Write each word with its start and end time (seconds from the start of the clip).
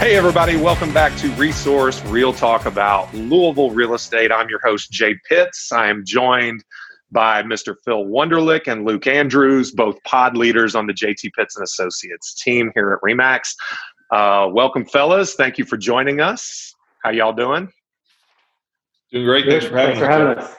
Hey, 0.00 0.16
everybody, 0.16 0.56
welcome 0.56 0.94
back 0.94 1.14
to 1.18 1.28
Resource 1.32 2.02
Real 2.06 2.32
Talk 2.32 2.64
about 2.64 3.12
Louisville 3.12 3.70
real 3.70 3.92
estate. 3.92 4.32
I'm 4.32 4.48
your 4.48 4.58
host, 4.64 4.90
Jay 4.90 5.14
Pitts. 5.28 5.70
I 5.72 5.90
am 5.90 6.06
joined 6.06 6.64
by 7.12 7.42
Mr. 7.42 7.74
Phil 7.84 8.06
Wunderlich 8.06 8.66
and 8.66 8.86
Luke 8.86 9.06
Andrews, 9.06 9.72
both 9.72 10.02
pod 10.04 10.38
leaders 10.38 10.74
on 10.74 10.86
the 10.86 10.94
JT 10.94 11.34
Pitts 11.36 11.54
and 11.56 11.64
Associates 11.64 12.42
team 12.42 12.72
here 12.74 12.94
at 12.94 13.06
Remax. 13.06 13.54
Uh, 14.10 14.48
welcome, 14.50 14.86
fellas. 14.86 15.34
Thank 15.34 15.58
you 15.58 15.66
for 15.66 15.76
joining 15.76 16.22
us. 16.22 16.74
How 17.04 17.10
y'all 17.10 17.34
doing? 17.34 17.70
Doing 19.12 19.26
great. 19.26 19.44
Thanks 19.44 19.66
for 19.66 19.76
having, 19.76 19.96
Thanks 19.96 20.06
for 20.06 20.10
having 20.10 20.38
us. 20.38 20.56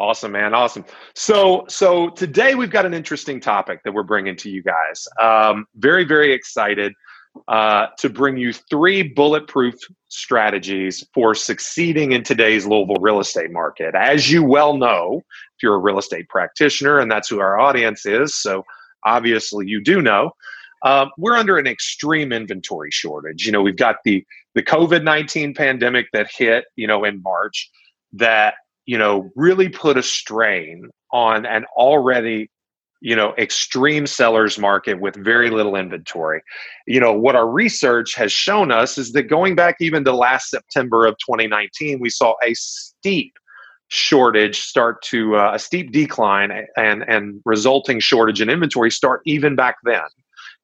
Awesome, 0.00 0.32
man. 0.32 0.52
Awesome. 0.52 0.84
So, 1.14 1.64
so 1.68 2.10
today 2.10 2.56
we've 2.56 2.70
got 2.70 2.86
an 2.86 2.92
interesting 2.92 3.38
topic 3.38 3.84
that 3.84 3.94
we're 3.94 4.02
bringing 4.02 4.34
to 4.38 4.50
you 4.50 4.64
guys. 4.64 5.06
Um, 5.22 5.64
very, 5.76 6.02
very 6.02 6.32
excited 6.32 6.92
uh, 7.48 7.88
to 7.98 8.08
bring 8.08 8.36
you 8.36 8.52
three 8.52 9.02
bulletproof 9.02 9.74
strategies 10.08 11.04
for 11.12 11.34
succeeding 11.34 12.12
in 12.12 12.22
today's 12.22 12.66
Louisville 12.66 12.96
real 13.00 13.20
estate 13.20 13.50
market. 13.50 13.94
As 13.94 14.30
you 14.30 14.42
well 14.42 14.76
know, 14.76 15.20
if 15.56 15.62
you're 15.62 15.74
a 15.74 15.78
real 15.78 15.98
estate 15.98 16.28
practitioner, 16.28 16.98
and 16.98 17.10
that's 17.10 17.28
who 17.28 17.40
our 17.40 17.58
audience 17.58 18.06
is, 18.06 18.34
so 18.34 18.64
obviously 19.04 19.66
you 19.66 19.82
do 19.82 20.00
know, 20.00 20.30
um, 20.84 21.10
we're 21.18 21.36
under 21.36 21.58
an 21.58 21.66
extreme 21.66 22.32
inventory 22.32 22.90
shortage. 22.90 23.46
You 23.46 23.52
know, 23.52 23.62
we've 23.62 23.76
got 23.76 23.96
the 24.04 24.24
the 24.54 24.62
COVID 24.62 25.02
nineteen 25.02 25.54
pandemic 25.54 26.06
that 26.12 26.30
hit, 26.30 26.66
you 26.76 26.86
know, 26.86 27.04
in 27.04 27.22
March, 27.22 27.70
that 28.12 28.54
you 28.86 28.98
know 28.98 29.30
really 29.34 29.68
put 29.68 29.96
a 29.96 30.02
strain 30.02 30.90
on 31.10 31.46
an 31.46 31.64
already 31.76 32.50
you 33.04 33.14
know 33.14 33.34
extreme 33.36 34.06
sellers 34.06 34.58
market 34.58 34.98
with 34.98 35.14
very 35.14 35.50
little 35.50 35.76
inventory. 35.76 36.42
You 36.86 36.98
know 36.98 37.12
what 37.12 37.36
our 37.36 37.48
research 37.48 38.14
has 38.14 38.32
shown 38.32 38.72
us 38.72 38.96
is 38.96 39.12
that 39.12 39.24
going 39.24 39.54
back 39.54 39.76
even 39.80 40.04
to 40.04 40.12
last 40.12 40.48
september 40.48 41.06
of 41.06 41.14
2019 41.18 42.00
we 42.00 42.08
saw 42.08 42.34
a 42.42 42.54
steep 42.54 43.34
shortage 43.88 44.58
start 44.58 45.02
to 45.02 45.36
uh, 45.36 45.52
a 45.54 45.58
steep 45.58 45.92
decline 45.92 46.50
and 46.78 47.04
and 47.06 47.42
resulting 47.44 48.00
shortage 48.00 48.40
in 48.40 48.48
inventory 48.48 48.90
start 48.90 49.20
even 49.26 49.54
back 49.54 49.76
then. 49.84 50.08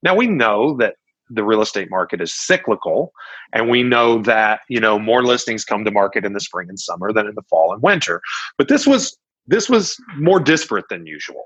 Now 0.02 0.16
we 0.16 0.26
know 0.26 0.78
that 0.78 0.94
the 1.28 1.44
real 1.44 1.60
estate 1.60 1.90
market 1.90 2.22
is 2.22 2.34
cyclical 2.34 3.12
and 3.52 3.68
we 3.68 3.82
know 3.82 4.22
that 4.22 4.62
you 4.70 4.80
know 4.80 4.98
more 4.98 5.22
listings 5.22 5.62
come 5.62 5.84
to 5.84 5.90
market 5.90 6.24
in 6.24 6.32
the 6.32 6.40
spring 6.40 6.70
and 6.70 6.80
summer 6.80 7.12
than 7.12 7.26
in 7.26 7.34
the 7.34 7.44
fall 7.50 7.74
and 7.74 7.82
winter. 7.82 8.22
But 8.56 8.68
this 8.68 8.86
was 8.86 9.18
this 9.46 9.68
was 9.68 9.94
more 10.16 10.40
disparate 10.40 10.86
than 10.88 11.04
usual 11.04 11.44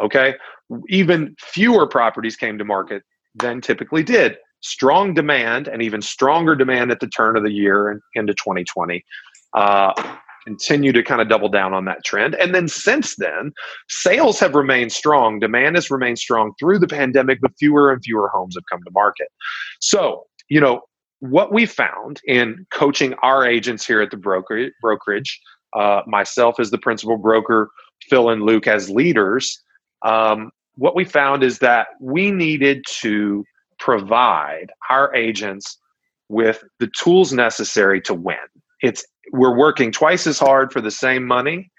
Okay. 0.00 0.34
Even 0.88 1.34
fewer 1.38 1.86
properties 1.86 2.36
came 2.36 2.58
to 2.58 2.64
market 2.64 3.02
than 3.34 3.60
typically 3.60 4.02
did. 4.02 4.36
Strong 4.62 5.14
demand 5.14 5.68
and 5.68 5.82
even 5.82 6.02
stronger 6.02 6.54
demand 6.54 6.90
at 6.90 7.00
the 7.00 7.06
turn 7.06 7.36
of 7.36 7.44
the 7.44 7.52
year 7.52 7.90
and 7.90 8.00
into 8.14 8.34
2020. 8.34 9.04
Uh, 9.54 9.92
continue 10.46 10.92
to 10.92 11.02
kind 11.02 11.20
of 11.20 11.28
double 11.28 11.48
down 11.48 11.74
on 11.74 11.84
that 11.86 12.04
trend. 12.04 12.34
And 12.36 12.54
then 12.54 12.68
since 12.68 13.16
then, 13.16 13.52
sales 13.88 14.38
have 14.38 14.54
remained 14.54 14.92
strong. 14.92 15.40
Demand 15.40 15.74
has 15.74 15.90
remained 15.90 16.18
strong 16.18 16.52
through 16.58 16.78
the 16.78 16.86
pandemic, 16.86 17.40
but 17.42 17.50
fewer 17.58 17.92
and 17.92 18.00
fewer 18.02 18.28
homes 18.28 18.54
have 18.54 18.62
come 18.70 18.80
to 18.84 18.90
market. 18.92 19.28
So, 19.80 20.24
you 20.48 20.60
know, 20.60 20.82
what 21.20 21.52
we 21.52 21.66
found 21.66 22.20
in 22.26 22.64
coaching 22.72 23.14
our 23.22 23.44
agents 23.44 23.84
here 23.84 24.00
at 24.00 24.10
the 24.10 24.16
broker, 24.16 24.68
brokerage, 24.80 25.40
uh, 25.74 26.02
myself 26.06 26.60
as 26.60 26.70
the 26.70 26.78
principal 26.78 27.16
broker, 27.16 27.70
Phil 28.08 28.30
and 28.30 28.42
Luke 28.42 28.68
as 28.68 28.88
leaders, 28.88 29.62
um, 30.02 30.50
what 30.76 30.94
we 30.94 31.04
found 31.04 31.42
is 31.42 31.58
that 31.60 31.88
we 32.00 32.30
needed 32.30 32.84
to 33.00 33.44
provide 33.78 34.70
our 34.90 35.14
agents 35.14 35.78
with 36.28 36.64
the 36.80 36.88
tools 36.88 37.32
necessary 37.32 38.00
to 38.02 38.14
win. 38.14 38.36
It's 38.82 39.04
we're 39.32 39.56
working 39.56 39.90
twice 39.90 40.26
as 40.26 40.38
hard 40.38 40.72
for 40.72 40.80
the 40.80 40.90
same 40.90 41.26
money, 41.26 41.70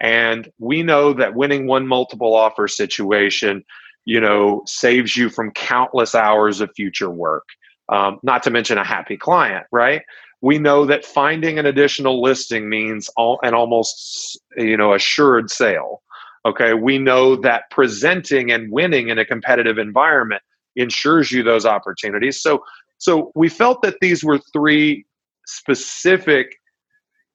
and 0.00 0.50
we 0.58 0.82
know 0.82 1.12
that 1.12 1.34
winning 1.34 1.66
one 1.66 1.86
multiple 1.86 2.34
offer 2.34 2.68
situation, 2.68 3.64
you 4.04 4.20
know, 4.20 4.62
saves 4.66 5.16
you 5.16 5.30
from 5.30 5.52
countless 5.52 6.14
hours 6.14 6.60
of 6.60 6.70
future 6.74 7.10
work. 7.10 7.44
Um, 7.88 8.18
not 8.22 8.42
to 8.44 8.50
mention 8.50 8.78
a 8.78 8.84
happy 8.84 9.16
client, 9.16 9.66
right? 9.72 10.02
We 10.42 10.58
know 10.58 10.86
that 10.86 11.04
finding 11.04 11.58
an 11.58 11.66
additional 11.66 12.22
listing 12.22 12.68
means 12.68 13.10
all, 13.16 13.40
an 13.42 13.54
almost 13.54 14.40
you 14.56 14.76
know 14.76 14.94
assured 14.94 15.50
sale. 15.50 16.02
Okay, 16.46 16.72
we 16.72 16.98
know 16.98 17.36
that 17.36 17.64
presenting 17.70 18.50
and 18.50 18.72
winning 18.72 19.08
in 19.08 19.18
a 19.18 19.24
competitive 19.24 19.78
environment 19.78 20.42
ensures 20.76 21.30
you 21.30 21.42
those 21.42 21.66
opportunities. 21.66 22.42
So, 22.42 22.64
so 22.98 23.30
we 23.34 23.48
felt 23.48 23.82
that 23.82 23.96
these 24.00 24.24
were 24.24 24.38
three 24.52 25.04
specific 25.46 26.56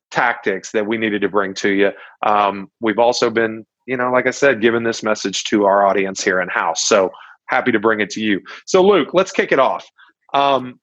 tactics 0.10 0.72
that 0.72 0.88
we 0.88 0.98
needed 0.98 1.22
to 1.22 1.30
bring 1.30 1.54
to 1.56 1.70
you. 1.70 1.92
Um, 2.26 2.72
we've 2.80 3.00
also 3.00 3.30
been, 3.30 3.66
you 3.86 3.98
know, 3.98 4.12
like 4.12 4.26
I 4.26 4.32
said, 4.32 4.62
giving 4.62 4.84
this 4.84 5.04
message 5.04 5.44
to 5.46 5.66
our 5.66 5.86
audience 5.86 6.24
here 6.24 6.42
in 6.42 6.50
house. 6.50 6.88
So 6.88 7.12
happy 7.48 7.72
to 7.72 7.80
bring 7.80 8.00
it 8.00 8.10
to 8.12 8.22
you. 8.22 8.42
So, 8.66 8.82
Luke, 8.82 9.10
let's 9.14 9.32
kick 9.32 9.52
it 9.52 9.60
off. 9.60 9.86
Um, 10.34 10.80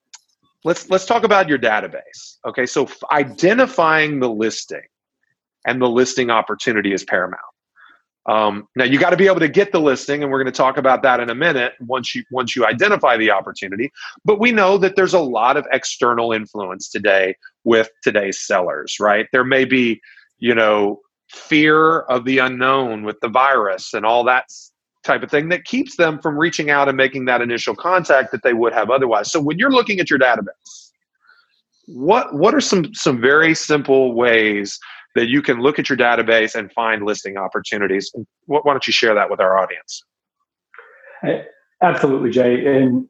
let's 0.63 0.89
let's 0.89 1.05
talk 1.05 1.23
about 1.23 1.49
your 1.49 1.59
database. 1.59 2.37
Okay, 2.47 2.65
so 2.65 2.85
f- 2.85 2.97
identifying 3.11 4.19
the 4.19 4.29
listing 4.29 4.83
and 5.65 5.81
the 5.81 5.89
listing 5.89 6.29
opportunity 6.29 6.93
is 6.93 7.03
paramount. 7.03 7.41
Um, 8.25 8.67
now 8.75 8.85
you 8.85 8.99
got 8.99 9.09
to 9.09 9.17
be 9.17 9.27
able 9.27 9.41
to 9.41 9.49
get 9.49 9.71
the 9.71 9.81
listing, 9.81 10.23
and 10.23 10.31
we're 10.31 10.41
going 10.41 10.51
to 10.51 10.57
talk 10.57 10.77
about 10.77 11.03
that 11.03 11.19
in 11.19 11.29
a 11.29 11.35
minute. 11.35 11.73
Once 11.81 12.15
you 12.15 12.23
once 12.31 12.55
you 12.55 12.65
identify 12.65 13.17
the 13.17 13.31
opportunity, 13.31 13.91
but 14.23 14.39
we 14.39 14.51
know 14.51 14.77
that 14.77 14.95
there's 14.95 15.13
a 15.13 15.19
lot 15.19 15.57
of 15.57 15.67
external 15.71 16.31
influence 16.31 16.89
today 16.89 17.35
with 17.63 17.89
today's 18.01 18.39
sellers. 18.39 18.97
Right? 18.99 19.27
There 19.33 19.43
may 19.43 19.65
be, 19.65 19.99
you 20.39 20.55
know, 20.55 21.01
fear 21.29 22.01
of 22.01 22.25
the 22.25 22.37
unknown 22.37 23.03
with 23.03 23.19
the 23.19 23.29
virus 23.29 23.93
and 23.93 24.05
all 24.05 24.23
that 24.23 24.45
type 25.03 25.21
of 25.21 25.29
thing 25.29 25.49
that 25.49 25.65
keeps 25.65 25.97
them 25.97 26.19
from 26.19 26.37
reaching 26.37 26.69
out 26.69 26.87
and 26.87 26.95
making 26.95 27.25
that 27.25 27.41
initial 27.41 27.75
contact 27.75 28.31
that 28.31 28.41
they 28.43 28.53
would 28.53 28.73
have 28.73 28.89
otherwise. 28.89 29.31
So 29.31 29.41
when 29.41 29.59
you're 29.59 29.71
looking 29.71 29.99
at 29.99 30.09
your 30.09 30.19
database, 30.19 30.91
what 31.87 32.33
what 32.33 32.55
are 32.55 32.61
some 32.61 32.93
some 32.93 33.19
very 33.19 33.53
simple 33.53 34.13
ways 34.13 34.79
that 35.15 35.27
you 35.27 35.41
can 35.41 35.59
look 35.59 35.79
at 35.79 35.89
your 35.89 35.97
database 35.97 36.55
and 36.55 36.71
find 36.71 37.05
listing 37.05 37.37
opportunities. 37.37 38.11
Why 38.45 38.61
don't 38.65 38.87
you 38.87 38.93
share 38.93 39.13
that 39.15 39.29
with 39.29 39.39
our 39.39 39.57
audience? 39.57 40.03
Absolutely, 41.81 42.31
Jay. 42.31 42.65
And 42.65 43.07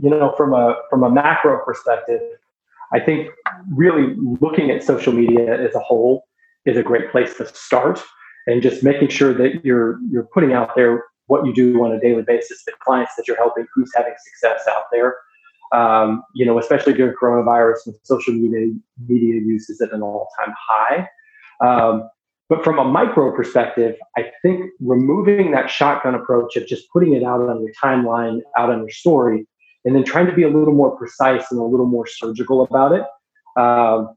you 0.00 0.10
know, 0.10 0.34
from 0.36 0.52
a 0.52 0.76
from 0.90 1.02
a 1.02 1.10
macro 1.10 1.64
perspective, 1.64 2.20
I 2.92 3.00
think 3.00 3.28
really 3.72 4.14
looking 4.40 4.70
at 4.70 4.82
social 4.82 5.12
media 5.12 5.60
as 5.66 5.74
a 5.74 5.80
whole 5.80 6.26
is 6.66 6.76
a 6.76 6.82
great 6.82 7.10
place 7.10 7.36
to 7.36 7.46
start, 7.46 8.02
and 8.46 8.62
just 8.62 8.82
making 8.82 9.08
sure 9.08 9.34
that 9.34 9.64
you're 9.64 9.98
you're 10.10 10.28
putting 10.34 10.52
out 10.52 10.74
there 10.74 11.04
what 11.26 11.46
you 11.46 11.54
do 11.54 11.82
on 11.84 11.92
a 11.92 12.00
daily 12.00 12.22
basis, 12.22 12.64
the 12.64 12.72
clients 12.84 13.12
that 13.16 13.26
you're 13.26 13.36
helping, 13.36 13.66
who's 13.74 13.90
having 13.94 14.12
success 14.24 14.66
out 14.68 14.84
there. 14.92 15.16
Um, 15.72 16.22
you 16.34 16.44
know, 16.44 16.58
especially 16.58 16.92
during 16.92 17.14
coronavirus, 17.20 17.86
when 17.86 17.96
social 18.02 18.34
media 18.34 18.74
media 19.06 19.34
use 19.40 19.68
is 19.70 19.80
at 19.80 19.92
an 19.92 20.02
all 20.02 20.28
time 20.38 20.54
high. 20.68 21.08
Um, 21.60 22.08
but 22.48 22.62
from 22.62 22.78
a 22.78 22.84
micro 22.84 23.34
perspective, 23.34 23.96
I 24.16 24.30
think 24.42 24.70
removing 24.80 25.52
that 25.52 25.70
shotgun 25.70 26.14
approach 26.14 26.56
of 26.56 26.66
just 26.66 26.90
putting 26.92 27.14
it 27.14 27.22
out 27.22 27.40
on 27.40 27.62
your 27.62 27.72
timeline, 27.82 28.40
out 28.56 28.70
on 28.70 28.80
your 28.80 28.90
story, 28.90 29.46
and 29.84 29.94
then 29.94 30.04
trying 30.04 30.26
to 30.26 30.32
be 30.32 30.42
a 30.42 30.48
little 30.48 30.74
more 30.74 30.96
precise 30.96 31.50
and 31.50 31.60
a 31.60 31.64
little 31.64 31.86
more 31.86 32.06
surgical 32.06 32.62
about 32.62 32.92
it. 32.92 33.02
Um, 33.60 34.14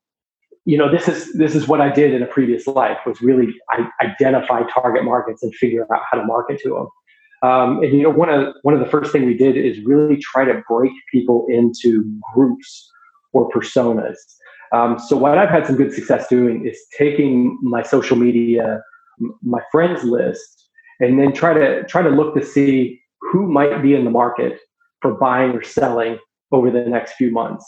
you 0.65 0.77
know, 0.77 0.91
this 0.91 1.07
is 1.07 1.33
this 1.33 1.55
is 1.55 1.67
what 1.67 1.79
I 1.79 1.89
did 1.89 2.13
in 2.13 2.21
a 2.21 2.25
previous 2.25 2.67
life 2.67 2.97
was 3.05 3.21
really 3.21 3.53
I 3.69 3.87
identify 4.01 4.63
target 4.63 5.05
markets 5.05 5.41
and 5.41 5.55
figure 5.55 5.87
out 5.93 6.01
how 6.11 6.17
to 6.17 6.25
market 6.25 6.59
to 6.63 6.69
them. 6.69 7.49
Um, 7.49 7.83
and 7.83 7.93
you 7.93 8.03
know, 8.03 8.09
one 8.09 8.29
of 8.29 8.53
one 8.63 8.73
of 8.73 8.81
the 8.81 8.85
first 8.85 9.13
things 9.13 9.25
we 9.25 9.37
did 9.37 9.55
is 9.55 9.79
really 9.85 10.17
try 10.17 10.43
to 10.43 10.61
break 10.69 10.91
people 11.11 11.45
into 11.49 12.03
groups 12.33 12.91
or 13.31 13.49
personas. 13.49 14.15
Um, 14.71 14.99
so 14.99 15.15
what 15.15 15.37
I've 15.37 15.49
had 15.49 15.65
some 15.65 15.75
good 15.75 15.93
success 15.93 16.27
doing 16.27 16.65
is 16.67 16.79
taking 16.97 17.57
my 17.61 17.83
social 17.83 18.17
media, 18.17 18.81
my 19.41 19.61
friends 19.71 20.03
list, 20.03 20.69
and 20.99 21.19
then 21.19 21.33
try 21.33 21.53
to 21.53 21.83
try 21.85 22.01
to 22.01 22.09
look 22.09 22.35
to 22.35 22.45
see 22.45 23.01
who 23.21 23.47
might 23.47 23.81
be 23.81 23.93
in 23.93 24.03
the 24.03 24.11
market 24.11 24.59
for 25.01 25.13
buying 25.13 25.51
or 25.51 25.63
selling 25.63 26.17
over 26.51 26.71
the 26.71 26.81
next 26.81 27.13
few 27.13 27.31
months. 27.31 27.65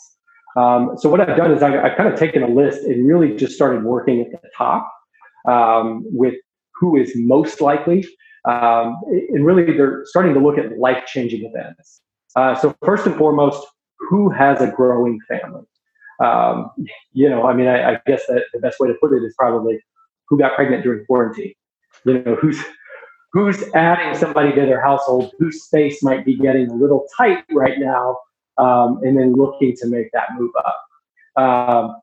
Um, 0.58 0.96
so 0.98 1.10
what 1.10 1.22
I've 1.22 1.38
done 1.38 1.52
is 1.52 1.62
I've, 1.62 1.76
I've, 1.76 1.96
kind 1.96 2.12
of 2.12 2.18
taken 2.18 2.42
a 2.42 2.48
list 2.48 2.84
and 2.84 3.08
really 3.08 3.36
just 3.36 3.54
started 3.54 3.84
working 3.84 4.22
at 4.22 4.32
the 4.32 4.50
top 4.58 4.92
um, 5.48 6.04
with 6.06 6.34
who 6.74 6.98
is 6.98 7.12
most 7.16 7.62
likely. 7.62 8.06
Um, 8.46 9.00
and 9.10 9.46
really, 9.46 9.66
they're 9.66 10.04
starting 10.06 10.34
to 10.34 10.40
look 10.40 10.58
at 10.58 10.78
life 10.78 11.06
changing 11.06 11.46
events. 11.46 12.02
Uh, 12.36 12.56
so, 12.56 12.76
first 12.84 13.06
and 13.06 13.16
foremost, 13.16 13.66
who 13.98 14.30
has 14.30 14.62
a 14.62 14.72
growing 14.72 15.20
family? 15.28 15.64
Um, 16.24 16.72
you 17.14 17.30
know, 17.30 17.48
I 17.48 17.54
mean, 17.54 17.68
I, 17.68 17.94
I 17.94 18.02
guess 18.06 18.26
that 18.28 18.44
the 18.54 18.60
best 18.60 18.80
way 18.80 18.88
to 18.88 18.96
put 18.96 19.14
it 19.14 19.24
is 19.24 19.34
probably 19.38 19.80
who 20.28 20.38
got 20.38 20.56
pregnant 20.56 20.84
during 20.84 21.06
quarantine. 21.06 21.54
You 22.06 22.22
know, 22.24 22.36
who's 22.36 22.60
who's 23.34 23.64
adding 23.74 24.18
somebody 24.18 24.52
to 24.54 24.62
their 24.62 24.82
household 24.82 25.34
whose 25.38 25.64
space 25.64 26.02
might 26.02 26.26
be 26.26 26.36
getting 26.36 26.70
a 26.70 26.74
little 26.74 27.08
tight 27.18 27.44
right 27.52 27.78
now, 27.80 28.18
um, 28.58 29.00
and 29.04 29.18
then 29.18 29.34
looking 29.34 29.76
to 29.78 29.88
make 29.88 30.12
that 30.14 30.30
move 30.38 30.52
up. 30.66 31.42
Um, 31.42 31.96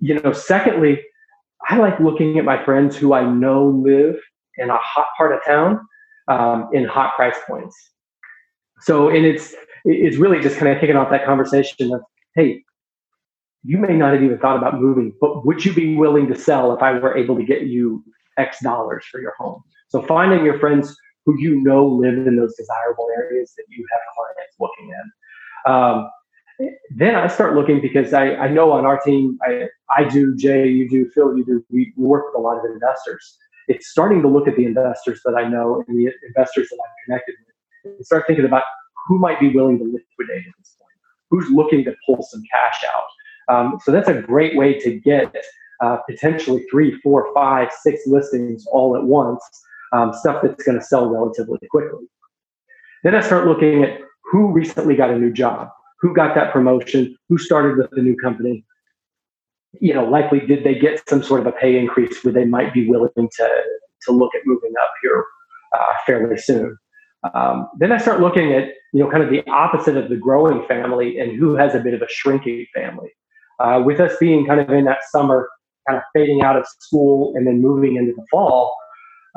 you 0.00 0.20
know, 0.20 0.32
secondly, 0.32 1.02
I 1.68 1.78
like 1.78 1.98
looking 2.00 2.38
at 2.38 2.44
my 2.44 2.62
friends 2.64 2.96
who 2.96 3.12
I 3.12 3.24
know 3.24 3.66
live 3.66 4.16
in 4.58 4.70
a 4.70 4.76
hot 4.76 5.06
part 5.16 5.32
of 5.32 5.44
town 5.44 5.80
um, 6.28 6.68
in 6.72 6.84
hot 6.84 7.14
price 7.16 7.36
points. 7.46 7.76
So, 8.80 9.08
and 9.08 9.24
it's 9.24 9.54
it's 9.84 10.16
really 10.16 10.40
just 10.40 10.56
kind 10.56 10.72
of 10.72 10.80
kicking 10.80 10.96
off 10.96 11.10
that 11.10 11.24
conversation 11.24 11.92
of, 11.94 12.02
hey, 12.34 12.62
you 13.62 13.78
may 13.78 13.94
not 13.94 14.14
have 14.14 14.22
even 14.22 14.38
thought 14.38 14.56
about 14.56 14.80
moving, 14.80 15.12
but 15.20 15.44
would 15.44 15.64
you 15.64 15.72
be 15.72 15.96
willing 15.96 16.26
to 16.28 16.38
sell 16.38 16.74
if 16.74 16.82
I 16.82 16.92
were 16.92 17.16
able 17.16 17.36
to 17.36 17.44
get 17.44 17.62
you 17.62 18.02
X 18.38 18.58
dollars 18.62 19.04
for 19.10 19.20
your 19.20 19.34
home? 19.38 19.62
So, 19.88 20.02
finding 20.02 20.44
your 20.44 20.58
friends 20.58 20.96
who 21.26 21.38
you 21.38 21.60
know 21.60 21.86
live 21.86 22.26
in 22.26 22.36
those 22.36 22.54
desirable 22.56 23.08
areas 23.16 23.52
that 23.56 23.64
you 23.68 23.84
have 23.92 24.00
clients 24.14 24.56
looking 24.58 24.90
in. 24.90 25.72
Um, 25.72 26.10
then 26.96 27.14
I 27.14 27.26
start 27.26 27.54
looking 27.54 27.80
because 27.80 28.12
I, 28.12 28.34
I 28.34 28.48
know 28.48 28.72
on 28.72 28.84
our 28.84 29.00
team, 29.00 29.38
I, 29.42 29.68
I 29.96 30.04
do, 30.04 30.36
Jay, 30.36 30.68
you 30.68 30.88
do, 30.88 31.10
Phil, 31.14 31.36
you 31.36 31.44
do, 31.44 31.64
we 31.70 31.92
work 31.96 32.26
with 32.26 32.34
a 32.36 32.40
lot 32.40 32.58
of 32.58 32.64
investors. 32.70 33.38
It's 33.68 33.88
starting 33.88 34.20
to 34.22 34.28
look 34.28 34.48
at 34.48 34.56
the 34.56 34.66
investors 34.66 35.20
that 35.24 35.34
I 35.34 35.48
know 35.48 35.82
and 35.86 35.98
the 35.98 36.12
investors 36.26 36.68
that 36.70 36.78
I'm 36.82 36.92
connected 37.06 37.34
with 37.84 37.96
and 37.96 38.06
start 38.06 38.24
thinking 38.26 38.44
about 38.44 38.64
who 39.06 39.18
might 39.18 39.40
be 39.40 39.48
willing 39.48 39.78
to 39.78 39.84
liquidate 39.84 40.46
at 40.46 40.52
this 40.58 40.76
point, 40.78 40.92
who's 41.30 41.50
looking 41.50 41.84
to 41.84 41.94
pull 42.04 42.22
some 42.22 42.42
cash 42.52 42.84
out. 42.94 43.04
Um, 43.50 43.78
so 43.84 43.92
that's 43.92 44.08
a 44.08 44.22
great 44.22 44.56
way 44.56 44.78
to 44.80 44.98
get 45.00 45.34
uh, 45.80 45.98
potentially 46.08 46.64
three, 46.70 46.98
four, 47.00 47.32
five, 47.34 47.68
six 47.82 48.02
listings 48.06 48.66
all 48.66 48.96
at 48.96 49.02
once, 49.02 49.42
um, 49.92 50.12
stuff 50.12 50.42
that's 50.42 50.62
going 50.62 50.78
to 50.78 50.84
sell 50.84 51.08
relatively 51.08 51.58
quickly. 51.70 52.06
Then 53.02 53.14
I 53.14 53.20
start 53.20 53.46
looking 53.46 53.82
at 53.82 53.98
who 54.30 54.52
recently 54.52 54.94
got 54.94 55.10
a 55.10 55.18
new 55.18 55.32
job 55.32 55.70
who 56.00 56.14
got 56.14 56.34
that 56.34 56.52
promotion, 56.52 57.16
who 57.28 57.38
started 57.38 57.76
with 57.76 57.90
the 57.90 58.02
new 58.02 58.16
company. 58.16 58.64
You 59.80 59.94
know, 59.94 60.04
likely 60.04 60.40
did 60.40 60.64
they 60.64 60.74
get 60.74 61.08
some 61.08 61.22
sort 61.22 61.40
of 61.40 61.46
a 61.46 61.52
pay 61.52 61.78
increase 61.78 62.24
where 62.24 62.32
they 62.32 62.44
might 62.44 62.74
be 62.74 62.88
willing 62.88 63.10
to 63.16 63.62
to 64.06 64.12
look 64.12 64.34
at 64.34 64.40
moving 64.46 64.72
up 64.82 64.92
here 65.02 65.24
uh, 65.74 65.92
fairly 66.06 66.38
soon. 66.38 66.76
Um, 67.34 67.68
then 67.78 67.92
I 67.92 67.98
start 67.98 68.20
looking 68.20 68.52
at 68.52 68.68
you 68.92 69.04
know 69.04 69.10
kind 69.10 69.22
of 69.22 69.30
the 69.30 69.46
opposite 69.50 69.96
of 69.96 70.08
the 70.08 70.16
growing 70.16 70.66
family 70.66 71.18
and 71.18 71.38
who 71.38 71.54
has 71.54 71.74
a 71.74 71.80
bit 71.80 71.94
of 71.94 72.02
a 72.02 72.08
shrinking 72.08 72.66
family. 72.74 73.10
Uh, 73.60 73.82
with 73.84 74.00
us 74.00 74.12
being 74.18 74.46
kind 74.46 74.60
of 74.60 74.70
in 74.70 74.84
that 74.86 75.00
summer, 75.10 75.48
kind 75.88 75.98
of 75.98 76.02
fading 76.14 76.42
out 76.42 76.56
of 76.56 76.66
school 76.78 77.32
and 77.36 77.46
then 77.46 77.60
moving 77.60 77.96
into 77.96 78.12
the 78.12 78.24
fall, 78.30 78.74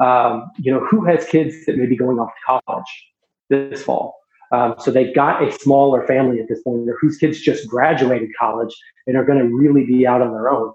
um, 0.01 0.49
you 0.57 0.71
know 0.71 0.85
who 0.85 1.05
has 1.05 1.25
kids 1.25 1.65
that 1.65 1.77
may 1.77 1.85
be 1.85 1.95
going 1.95 2.19
off 2.19 2.29
to 2.29 2.59
college 2.61 3.07
this 3.49 3.83
fall 3.83 4.15
um, 4.53 4.75
so 4.77 4.91
they've 4.91 5.13
got 5.15 5.43
a 5.43 5.51
smaller 5.51 6.05
family 6.05 6.39
at 6.39 6.47
this 6.47 6.61
point, 6.61 6.87
or 6.87 6.97
whose 7.01 7.17
kids 7.17 7.41
just 7.41 7.67
graduated 7.67 8.29
college 8.39 8.73
and 9.07 9.17
are 9.17 9.25
going 9.25 9.39
to 9.39 9.45
really 9.45 9.83
be 9.83 10.05
out 10.05 10.21
on 10.21 10.31
their 10.31 10.47
own. 10.49 10.71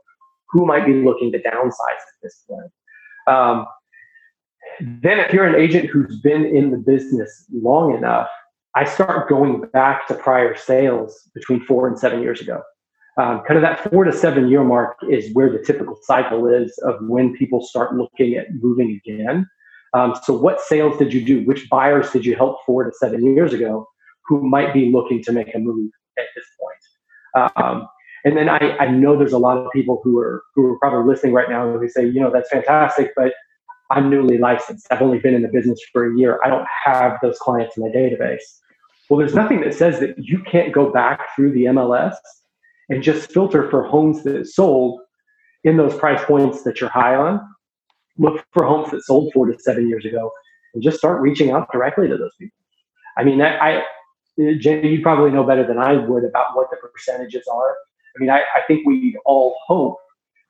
Who 0.50 0.66
might 0.66 0.84
be 0.84 0.94
looking 0.94 1.30
to 1.30 1.38
downsize 1.38 1.70
at 1.70 2.18
this 2.20 2.44
point? 2.48 2.72
Um, 3.28 3.66
then, 4.80 5.20
if 5.20 5.32
you're 5.32 5.46
an 5.46 5.54
agent 5.54 5.88
who's 5.88 6.20
been 6.20 6.44
in 6.44 6.72
the 6.72 6.76
business 6.76 7.44
long 7.52 7.96
enough, 7.96 8.28
I 8.74 8.84
start 8.84 9.28
going 9.28 9.62
back 9.72 10.08
to 10.08 10.14
prior 10.14 10.56
sales 10.56 11.30
between 11.34 11.64
four 11.64 11.86
and 11.86 11.96
seven 11.96 12.20
years 12.20 12.40
ago. 12.40 12.62
Um, 13.18 13.42
kind 13.48 13.56
of 13.56 13.62
that 13.62 13.90
four 13.90 14.04
to 14.04 14.12
seven 14.12 14.48
year 14.48 14.62
mark 14.62 14.96
is 15.10 15.34
where 15.34 15.50
the 15.50 15.58
typical 15.58 15.98
cycle 16.02 16.46
is 16.46 16.78
of 16.84 16.96
when 17.02 17.34
people 17.36 17.60
start 17.60 17.96
looking 17.96 18.34
at 18.34 18.46
moving 18.54 19.00
again. 19.04 19.48
Um, 19.92 20.14
so, 20.22 20.32
what 20.34 20.60
sales 20.60 20.96
did 20.98 21.12
you 21.12 21.24
do? 21.24 21.44
Which 21.44 21.68
buyers 21.68 22.10
did 22.10 22.24
you 22.24 22.36
help 22.36 22.58
four 22.64 22.84
to 22.84 22.92
seven 22.92 23.34
years 23.34 23.52
ago 23.52 23.88
who 24.26 24.48
might 24.48 24.72
be 24.72 24.92
looking 24.92 25.22
to 25.24 25.32
make 25.32 25.52
a 25.54 25.58
move 25.58 25.90
at 26.16 26.26
this 26.36 26.44
point? 26.60 27.52
Um, 27.56 27.88
and 28.24 28.36
then 28.36 28.48
I, 28.48 28.76
I 28.78 28.88
know 28.88 29.18
there's 29.18 29.32
a 29.32 29.38
lot 29.38 29.58
of 29.58 29.66
people 29.72 30.00
who 30.04 30.18
are 30.18 30.42
who 30.54 30.66
are 30.66 30.78
probably 30.78 31.12
listening 31.12 31.32
right 31.32 31.50
now 31.50 31.68
and 31.68 31.82
they 31.82 31.88
say, 31.88 32.06
you 32.06 32.20
know, 32.20 32.30
that's 32.30 32.50
fantastic, 32.50 33.12
but 33.16 33.32
I'm 33.90 34.10
newly 34.10 34.38
licensed. 34.38 34.86
I've 34.90 35.02
only 35.02 35.18
been 35.18 35.34
in 35.34 35.42
the 35.42 35.48
business 35.48 35.80
for 35.92 36.12
a 36.12 36.16
year. 36.16 36.38
I 36.44 36.48
don't 36.50 36.66
have 36.84 37.18
those 37.22 37.38
clients 37.38 37.76
in 37.76 37.82
my 37.82 37.88
database. 37.88 38.42
Well, 39.08 39.18
there's 39.18 39.34
nothing 39.34 39.62
that 39.62 39.74
says 39.74 39.98
that 40.00 40.18
you 40.18 40.40
can't 40.40 40.72
go 40.72 40.92
back 40.92 41.34
through 41.34 41.52
the 41.52 41.64
MLS 41.64 42.14
and 42.88 43.02
just 43.02 43.32
filter 43.32 43.69
for 43.70 43.85
homes 43.85 44.23
that 44.25 44.46
sold 44.46 45.00
in 45.64 45.76
those 45.76 45.96
price 45.96 46.25
points 46.25 46.62
that 46.62 46.81
you're 46.81 46.90
high 46.90 47.14
on 47.14 47.40
look 48.19 48.44
for 48.52 48.64
homes 48.64 48.90
that 48.90 49.02
sold 49.02 49.32
four 49.32 49.46
to 49.46 49.58
seven 49.58 49.88
years 49.88 50.05
ago 50.05 50.31
and 50.75 50.82
just 50.82 50.99
start 50.99 51.23
reaching 51.23 51.50
out 51.50 51.70
directly 51.73 52.08
to 52.08 52.17
those 52.17 52.35
people. 52.38 52.56
I 53.17 53.25
mean, 53.25 53.40
I, 53.40 53.82
Jenny, 54.58 54.90
you 54.90 55.02
probably 55.02 55.31
know 55.31 55.44
better 55.44 55.67
than 55.67 55.79
I 55.79 55.94
would 55.94 56.25
about 56.25 56.55
what 56.55 56.69
the 56.70 56.76
percentages 56.76 57.46
are. 57.50 57.70
I 57.70 58.20
mean, 58.20 58.31
I, 58.31 58.40
I 58.40 58.62
think 58.67 58.87
we'd 58.87 59.17
all 59.25 59.56
hope 59.67 59.99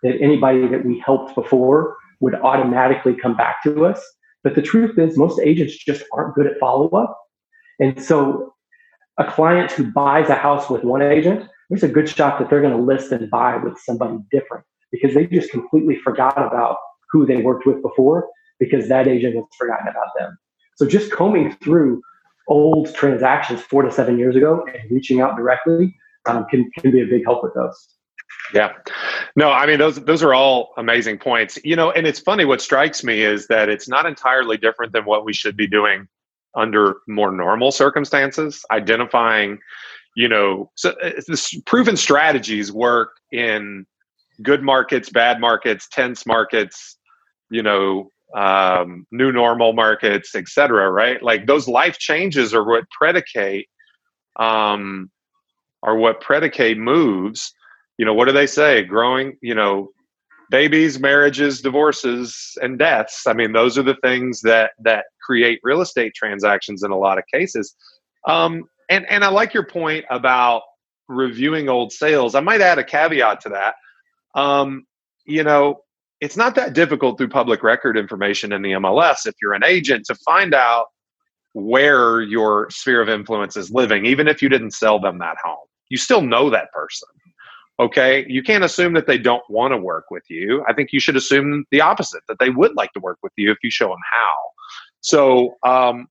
that 0.02 0.20
anybody 0.20 0.67
that 0.69 0.85
we 0.85 0.99
helped 0.99 1.35
before 1.35 1.96
would 2.20 2.35
automatically 2.35 3.14
come 3.14 3.37
back 3.37 3.62
to 3.62 3.87
us. 3.87 4.02
But 4.44 4.55
the 4.55 4.62
truth 4.62 4.99
is, 4.99 5.17
most 5.17 5.40
agents 5.40 5.76
just 5.76 6.05
aren't 6.12 6.35
good 6.35 6.46
at 6.46 6.58
follow 6.58 6.88
up. 6.90 7.19
And 7.81 8.02
so, 8.02 8.55
a 9.19 9.25
client 9.25 9.73
who 9.73 9.90
buys 9.90 10.29
a 10.29 10.35
house 10.35 10.70
with 10.70 10.85
one 10.85 11.02
agent, 11.02 11.49
there's 11.68 11.82
a 11.82 11.88
good 11.88 12.08
shot 12.08 12.38
that 12.38 12.50
they're 12.50 12.62
going 12.62 12.76
to 12.76 12.82
list 12.82 13.12
and 13.12 13.30
buy 13.30 13.56
with 13.56 13.78
somebody 13.78 14.18
different 14.30 14.64
because 14.90 15.14
they 15.14 15.26
just 15.26 15.50
completely 15.50 15.96
forgot 15.96 16.36
about 16.38 16.76
who 17.10 17.26
they 17.26 17.38
worked 17.38 17.66
with 17.66 17.82
before 17.82 18.28
because 18.58 18.88
that 18.88 19.06
agent 19.06 19.34
has 19.34 19.44
forgotten 19.56 19.88
about 19.88 20.08
them. 20.18 20.36
So 20.76 20.86
just 20.86 21.12
combing 21.12 21.56
through 21.62 22.02
old 22.48 22.94
transactions 22.94 23.60
four 23.60 23.82
to 23.82 23.92
seven 23.92 24.18
years 24.18 24.37
ago 24.37 24.64
and 24.72 24.90
reaching 24.90 25.20
out 25.20 25.37
directly 25.37 25.94
um, 26.26 26.46
can, 26.50 26.70
can 26.78 26.90
be 26.90 27.02
a 27.02 27.06
big 27.06 27.25
help 27.25 27.42
with 27.42 27.54
those. 27.54 27.94
Yeah. 28.54 28.72
No, 29.37 29.50
I 29.50 29.66
mean 29.66 29.78
those 29.78 29.96
those 29.96 30.22
are 30.22 30.34
all 30.34 30.70
amazing 30.76 31.18
points. 31.18 31.58
You 31.64 31.76
know, 31.76 31.90
and 31.90 32.06
it's 32.06 32.18
funny 32.18 32.44
what 32.44 32.60
strikes 32.60 33.04
me 33.04 33.22
is 33.22 33.46
that 33.48 33.68
it's 33.68 33.88
not 33.88 34.06
entirely 34.06 34.56
different 34.56 34.92
than 34.92 35.04
what 35.04 35.25
we 35.25 35.32
should 35.32 35.56
be 35.56 35.66
doing 35.66 36.08
under 36.54 36.96
more 37.06 37.30
normal 37.30 37.70
circumstances, 37.70 38.64
identifying, 38.70 39.58
you 40.18 40.28
know, 40.28 40.68
so 40.75 40.90
uh, 41.00 41.12
this 41.28 41.54
proven 41.64 41.96
strategies 41.96 42.72
work 42.72 43.10
in 43.30 43.87
good 44.42 44.64
markets, 44.64 45.10
bad 45.10 45.40
markets, 45.40 45.87
tense 45.92 46.26
markets, 46.26 46.98
you 47.50 47.62
know 47.62 48.10
um, 48.34 49.06
new 49.10 49.30
normal 49.32 49.72
markets, 49.72 50.34
et 50.34 50.48
cetera, 50.48 50.90
right? 50.90 51.22
Like 51.22 51.46
those 51.46 51.68
life 51.68 51.98
changes 51.98 52.52
are 52.52 52.64
what 52.64 52.84
predicate, 52.90 53.68
um, 54.37 55.10
are 55.82 55.96
what 55.96 56.20
predicate 56.20 56.78
moves. 56.78 57.52
You 57.96 58.04
know, 58.04 58.14
what 58.14 58.26
do 58.26 58.32
they 58.32 58.46
say? 58.46 58.82
Growing, 58.82 59.37
you 59.40 59.54
know, 59.54 59.90
babies, 60.50 60.98
marriages, 61.00 61.60
divorces, 61.60 62.58
and 62.60 62.78
deaths. 62.78 63.26
I 63.26 63.34
mean, 63.34 63.52
those 63.52 63.78
are 63.78 63.82
the 63.84 63.96
things 64.02 64.40
that 64.42 64.72
that 64.80 65.04
create 65.25 65.60
real 65.62 65.80
estate 65.80 66.12
transactions 66.14 66.82
in 66.82 66.90
a 66.90 66.98
lot 66.98 67.18
of 67.18 67.25
cases. 67.32 67.76
Um, 68.26 68.64
and 68.88 69.07
and 69.11 69.25
I 69.25 69.28
like 69.28 69.54
your 69.54 69.66
point 69.66 70.04
about 70.11 70.62
reviewing 71.09 71.68
old 71.68 71.92
sales. 71.92 72.35
I 72.35 72.40
might 72.40 72.61
add 72.61 72.78
a 72.78 72.85
caveat 72.85 73.40
to 73.42 73.49
that. 73.50 73.75
Um, 74.35 74.87
you 75.25 75.42
know, 75.42 75.83
it's 76.21 76.37
not 76.37 76.54
that 76.57 76.75
difficult 76.75 77.18
through 77.18 77.28
public 77.28 77.62
record 77.62 77.97
information 77.97 78.52
in 78.52 78.62
the 78.62 78.73
MLS 78.73 79.26
if 79.26 79.35
you're 79.40 79.54
an 79.54 79.64
agent 79.64 80.07
to 80.07 80.14
find 80.16 80.54
out 80.54 80.87
where 81.54 82.21
your 82.23 82.68
sphere 82.71 83.00
of 83.00 83.09
influence 83.09 83.57
is 83.57 83.71
living, 83.71 84.07
even 84.07 84.28
if 84.28 84.42
you 84.42 84.49
didn't 84.49 84.73
sell 84.73 85.00
them 85.00 85.18
that 85.18 85.37
home. 85.42 85.66
You 85.88 85.97
still 85.97 86.21
know 86.21 86.50
that 86.50 86.71
person. 86.73 87.09
Okay. 87.80 88.26
You 88.28 88.42
can't 88.42 88.64
assume 88.64 88.92
that 88.95 89.07
they 89.07 89.18
don't 89.18 89.42
want 89.49 89.73
to 89.73 89.78
work 89.78 90.07
with 90.11 90.25
you. 90.28 90.64
I 90.68 90.73
think 90.73 90.92
you 90.92 91.00
should 91.00 91.16
assume 91.16 91.64
the 91.71 91.80
opposite, 91.80 92.23
that 92.28 92.38
they 92.40 92.50
would 92.50 92.75
like 92.75 92.92
to 92.92 93.00
work 93.00 93.18
with 93.23 93.33
you 93.37 93.52
if 93.52 93.59
you 93.62 93.71
show 93.71 93.88
them 93.88 93.99
how. 94.12 94.35
So, 95.00 95.57
um, 95.62 96.09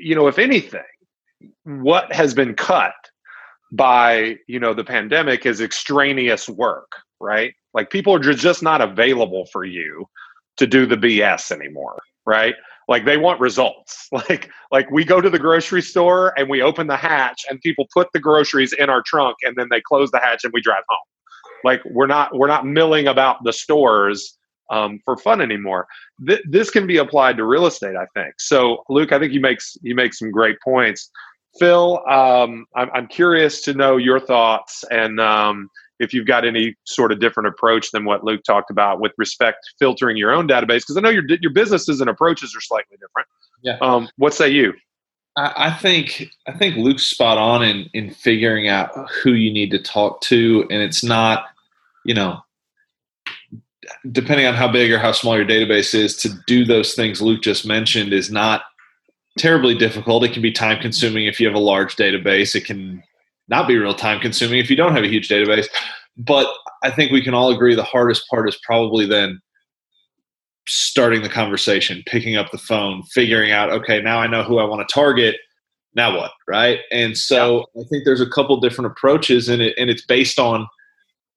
you 0.00 0.14
know, 0.14 0.26
if 0.26 0.38
anything, 0.38 0.82
what 1.64 2.12
has 2.12 2.34
been 2.34 2.54
cut 2.54 2.94
by, 3.72 4.36
you 4.46 4.60
know, 4.60 4.74
the 4.74 4.84
pandemic 4.84 5.46
is 5.46 5.60
extraneous 5.60 6.48
work, 6.48 6.90
right? 7.20 7.52
Like 7.72 7.90
people 7.90 8.14
are 8.14 8.18
just 8.18 8.62
not 8.62 8.80
available 8.80 9.46
for 9.52 9.64
you 9.64 10.06
to 10.56 10.66
do 10.66 10.86
the 10.86 10.96
BS 10.96 11.50
anymore, 11.50 12.00
right? 12.24 12.54
like 12.88 13.04
they 13.04 13.16
want 13.16 13.40
results. 13.40 14.08
Like 14.12 14.50
like 14.70 14.90
we 14.90 15.04
go 15.04 15.20
to 15.20 15.28
the 15.28 15.38
grocery 15.38 15.82
store 15.82 16.32
and 16.38 16.48
we 16.48 16.62
open 16.62 16.86
the 16.86 16.96
hatch 16.96 17.44
and 17.50 17.60
people 17.60 17.86
put 17.92 18.08
the 18.12 18.20
groceries 18.20 18.72
in 18.72 18.88
our 18.88 19.02
trunk 19.04 19.36
and 19.42 19.56
then 19.56 19.66
they 19.70 19.80
close 19.80 20.10
the 20.12 20.20
hatch 20.20 20.44
and 20.44 20.52
we 20.52 20.60
drive 20.60 20.84
home. 20.88 20.98
Like 21.64 21.82
we're 21.84 22.06
not 22.06 22.36
we're 22.36 22.46
not 22.46 22.64
milling 22.64 23.08
about 23.08 23.42
the 23.42 23.52
stores 23.52 24.38
um, 24.70 25.00
for 25.04 25.16
fun 25.16 25.40
anymore. 25.40 25.86
Th- 26.26 26.42
this 26.48 26.70
can 26.70 26.86
be 26.86 26.98
applied 26.98 27.36
to 27.38 27.44
real 27.44 27.66
estate 27.66 27.96
i 27.96 28.06
think. 28.14 28.34
So 28.38 28.84
luke 28.88 29.12
i 29.12 29.18
think 29.18 29.32
you 29.32 29.40
make 29.40 29.58
you 29.82 29.94
make 29.94 30.14
some 30.14 30.30
great 30.30 30.56
points 30.64 31.10
phil 31.58 32.02
um, 32.08 32.66
I'm, 32.74 32.90
I'm 32.94 33.06
curious 33.06 33.60
to 33.62 33.74
know 33.74 33.96
your 33.96 34.20
thoughts 34.20 34.84
and 34.90 35.20
um, 35.20 35.70
if 36.00 36.12
you've 36.12 36.26
got 36.26 36.44
any 36.44 36.74
sort 36.84 37.12
of 37.12 37.20
different 37.20 37.48
approach 37.48 37.90
than 37.90 38.04
what 38.04 38.24
Luke 38.24 38.42
talked 38.44 38.70
about 38.70 39.00
with 39.00 39.12
respect 39.16 39.58
to 39.64 39.74
filtering 39.78 40.16
your 40.16 40.32
own 40.32 40.48
database, 40.48 40.80
because 40.80 40.96
I 40.96 41.00
know 41.00 41.10
your 41.10 41.24
your 41.40 41.52
businesses 41.52 42.00
and 42.00 42.10
approaches 42.10 42.54
are 42.56 42.60
slightly 42.60 42.96
different. 42.96 43.28
Yeah. 43.62 43.78
Um, 43.80 44.08
what 44.16 44.34
say 44.34 44.50
you? 44.50 44.74
I, 45.36 45.52
I 45.56 45.70
think 45.72 46.26
I 46.46 46.52
think 46.52 46.76
Luke's 46.76 47.04
spot 47.04 47.38
on 47.38 47.62
in 47.62 47.88
in 47.94 48.10
figuring 48.10 48.68
out 48.68 49.10
who 49.10 49.32
you 49.32 49.52
need 49.52 49.70
to 49.70 49.78
talk 49.78 50.20
to, 50.22 50.66
and 50.70 50.82
it's 50.82 51.04
not, 51.04 51.46
you 52.04 52.14
know, 52.14 52.40
depending 54.10 54.46
on 54.46 54.54
how 54.54 54.70
big 54.70 54.90
or 54.90 54.98
how 54.98 55.12
small 55.12 55.36
your 55.36 55.46
database 55.46 55.94
is, 55.94 56.16
to 56.18 56.30
do 56.46 56.64
those 56.64 56.94
things 56.94 57.22
Luke 57.22 57.42
just 57.42 57.66
mentioned 57.66 58.12
is 58.12 58.30
not 58.30 58.62
terribly 59.38 59.74
difficult. 59.74 60.24
It 60.24 60.32
can 60.32 60.42
be 60.42 60.52
time 60.52 60.80
consuming 60.80 61.26
if 61.26 61.40
you 61.40 61.46
have 61.46 61.56
a 61.56 61.60
large 61.60 61.96
database. 61.96 62.54
It 62.54 62.64
can 62.64 63.02
not 63.48 63.68
be 63.68 63.76
real 63.76 63.94
time 63.94 64.20
consuming 64.20 64.58
if 64.58 64.70
you 64.70 64.76
don't 64.76 64.94
have 64.94 65.04
a 65.04 65.08
huge 65.08 65.28
database. 65.28 65.66
But 66.16 66.46
I 66.82 66.90
think 66.90 67.10
we 67.10 67.22
can 67.22 67.34
all 67.34 67.50
agree 67.50 67.74
the 67.74 67.82
hardest 67.82 68.28
part 68.28 68.48
is 68.48 68.58
probably 68.64 69.06
then 69.06 69.40
starting 70.66 71.22
the 71.22 71.28
conversation, 71.28 72.02
picking 72.06 72.36
up 72.36 72.50
the 72.50 72.58
phone, 72.58 73.02
figuring 73.12 73.50
out, 73.50 73.70
okay, 73.70 74.00
now 74.00 74.18
I 74.18 74.26
know 74.26 74.42
who 74.42 74.58
I 74.58 74.64
want 74.64 74.86
to 74.86 74.92
target. 74.92 75.36
Now 75.94 76.16
what? 76.16 76.32
Right. 76.48 76.80
And 76.90 77.16
so 77.18 77.66
yeah. 77.74 77.82
I 77.82 77.84
think 77.88 78.04
there's 78.04 78.20
a 78.20 78.30
couple 78.30 78.58
different 78.60 78.90
approaches 78.90 79.48
in 79.48 79.60
it, 79.60 79.74
and 79.76 79.90
it's 79.90 80.04
based 80.04 80.38
on, 80.38 80.66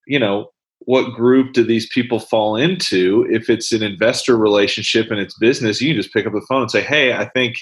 you 0.06 0.20
know, 0.20 0.52
what 0.80 1.14
group 1.14 1.54
do 1.54 1.64
these 1.64 1.90
people 1.90 2.20
fall 2.20 2.56
into? 2.56 3.28
If 3.30 3.50
it's 3.50 3.74
an 3.74 3.84
investor 3.84 4.38
relationship 4.38 5.12
and 5.12 5.20
it's 5.20 5.38
business, 5.38 5.82
you 5.82 5.94
can 5.94 6.02
just 6.02 6.14
pick 6.14 6.26
up 6.26 6.34
the 6.34 6.46
phone 6.48 6.62
and 6.62 6.72
say, 6.72 6.82
Hey, 6.82 7.14
I 7.14 7.26
think 7.26 7.58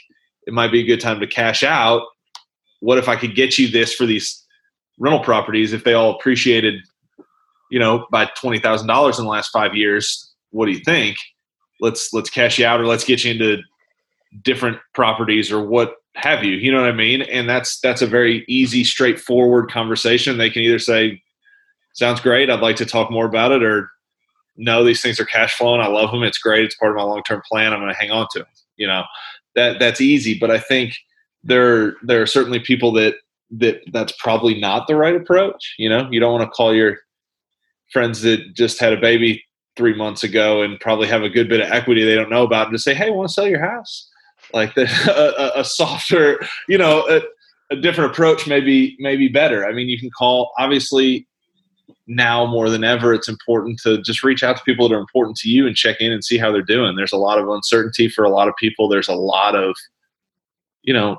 it 0.46 0.54
might 0.54 0.72
be 0.72 0.82
a 0.82 0.86
good 0.86 1.02
time 1.02 1.20
to 1.20 1.28
cash 1.28 1.64
out 1.64 2.04
what 2.86 2.98
if 2.98 3.10
I 3.10 3.16
could 3.16 3.36
get 3.36 3.58
you 3.58 3.68
this 3.68 3.94
for 3.94 4.06
these 4.06 4.44
rental 5.00 5.24
properties 5.24 5.74
if 5.74 5.84
they 5.84 5.94
all 5.94 6.12
appreciated, 6.12 6.76
you 7.72 7.80
know, 7.80 8.06
by 8.12 8.30
twenty 8.38 8.60
thousand 8.60 8.88
dollars 8.88 9.18
in 9.18 9.26
the 9.26 9.32
last 9.32 9.50
five 9.50 9.76
years? 9.76 10.34
What 10.52 10.68
do 10.68 10.72
you 10.72 10.82
think? 10.86 11.18
Let's 11.82 12.14
let's 12.14 12.30
cash 12.30 12.60
you 12.60 12.66
out 12.66 12.80
or 12.80 12.86
let's 12.86 13.04
get 13.04 13.24
you 13.24 13.32
into 13.32 13.64
different 14.44 14.78
properties 14.94 15.52
or 15.52 15.66
what 15.66 15.96
have 16.16 16.44
you. 16.44 16.54
You 16.54 16.72
know 16.72 16.82
what 16.82 16.90
I 16.90 16.96
mean? 16.96 17.24
And 17.24 17.50
that's 17.50 17.80
that's 17.80 18.02
a 18.02 18.08
very 18.08 18.46
easy, 18.48 18.84
straightforward 18.84 19.72
conversation. 19.72 20.38
They 20.38 20.50
can 20.50 20.62
either 20.62 20.80
say, 20.80 21.22
"Sounds 21.94 22.22
great. 22.22 22.50
I'd 22.50 22.62
like 22.62 22.78
to 22.78 22.86
talk 22.86 23.10
more 23.10 23.26
about 23.26 23.52
it," 23.52 23.64
or 23.64 23.90
"No, 24.58 24.84
these 24.84 25.02
things 25.02 25.20
are 25.20 25.26
cash 25.26 25.56
flowing. 25.56 25.82
I 25.82 25.88
love 25.88 26.12
them. 26.12 26.24
It's 26.24 26.38
great. 26.38 26.66
It's 26.66 26.76
part 26.76 26.92
of 26.92 26.98
my 26.98 27.04
long 27.04 27.24
term 27.24 27.42
plan. 27.50 27.74
I'm 27.74 27.80
going 27.80 27.92
to 27.92 28.00
hang 28.00 28.12
on 28.12 28.28
to 28.34 28.40
them." 28.40 28.48
You 28.78 28.88
know, 28.88 29.04
that 29.56 29.80
that's 29.80 30.02
easy. 30.02 30.38
But 30.38 30.52
I 30.52 30.60
think 30.60 30.94
there 31.44 31.96
there 32.04 32.22
are 32.22 32.28
certainly 32.28 32.60
people 32.60 32.92
that 32.94 33.16
that 33.52 33.82
that's 33.92 34.14
probably 34.20 34.60
not 34.60 34.88
the 34.88 34.96
right 34.96 35.16
approach. 35.16 35.76
You 35.78 35.90
know, 35.90 36.08
you 36.12 36.20
don't 36.20 36.34
want 36.34 36.44
to 36.44 36.56
call 36.56 36.74
your 36.74 36.98
friends 37.92 38.22
that 38.22 38.54
just 38.54 38.80
had 38.80 38.94
a 38.94 38.98
baby 39.00 39.44
three 39.78 39.96
months 39.96 40.24
ago 40.24 40.62
and 40.62 40.80
probably 40.80 41.08
have 41.08 41.24
a 41.24 41.30
good 41.30 41.50
bit 41.50 41.62
of 41.62 41.72
equity 41.72 42.04
they 42.04 42.16
don't 42.16 42.30
know 42.30 42.44
about 42.44 42.68
and 42.68 42.76
just 42.76 42.86
say, 42.86 42.94
"Hey, 42.94 43.10
want 43.10 43.28
to 43.28 43.34
sell 43.34 43.48
your 43.48 43.62
house?" 43.66 44.10
Like 44.54 44.76
the, 44.76 44.84
a, 45.56 45.60
a, 45.60 45.64
softer, 45.64 46.40
you 46.68 46.78
know, 46.78 47.08
a, 47.10 47.22
a 47.72 47.76
different 47.76 48.12
approach 48.12 48.48
may 48.48 48.62
be 48.62 48.96
may 49.00 49.16
be 49.16 49.28
better. 49.28 49.66
I 49.66 49.74
mean, 49.74 49.90
you 49.90 50.00
can 50.00 50.10
call 50.12 50.52
obviously 50.58 51.28
now 52.08 52.46
more 52.46 52.70
than 52.70 52.84
ever. 52.84 53.14
It's 53.14 53.28
important 53.28 53.80
to 53.82 54.02
just 54.02 54.24
reach 54.24 54.44
out 54.44 54.58
to 54.58 54.64
people 54.64 54.88
that 54.88 54.96
are 54.96 55.00
important 55.00 55.38
to 55.38 55.50
you 55.50 55.66
and 55.66 55.76
check 55.76 55.98
in 56.00 56.12
and 56.12 56.24
see 56.24 56.38
how 56.38 56.52
they're 56.52 56.62
doing. 56.62 56.96
There's 56.96 57.14
a 57.14 57.18
lot 57.18 57.40
of 57.40 57.50
uncertainty 57.50 58.10
for 58.10 58.24
a 58.24 58.30
lot 58.30 58.48
of 58.48 58.56
people. 58.58 58.88
There's 58.88 59.08
a 59.08 59.16
lot 59.16 59.56
of 59.56 59.76
you 60.84 60.94
know 60.94 61.18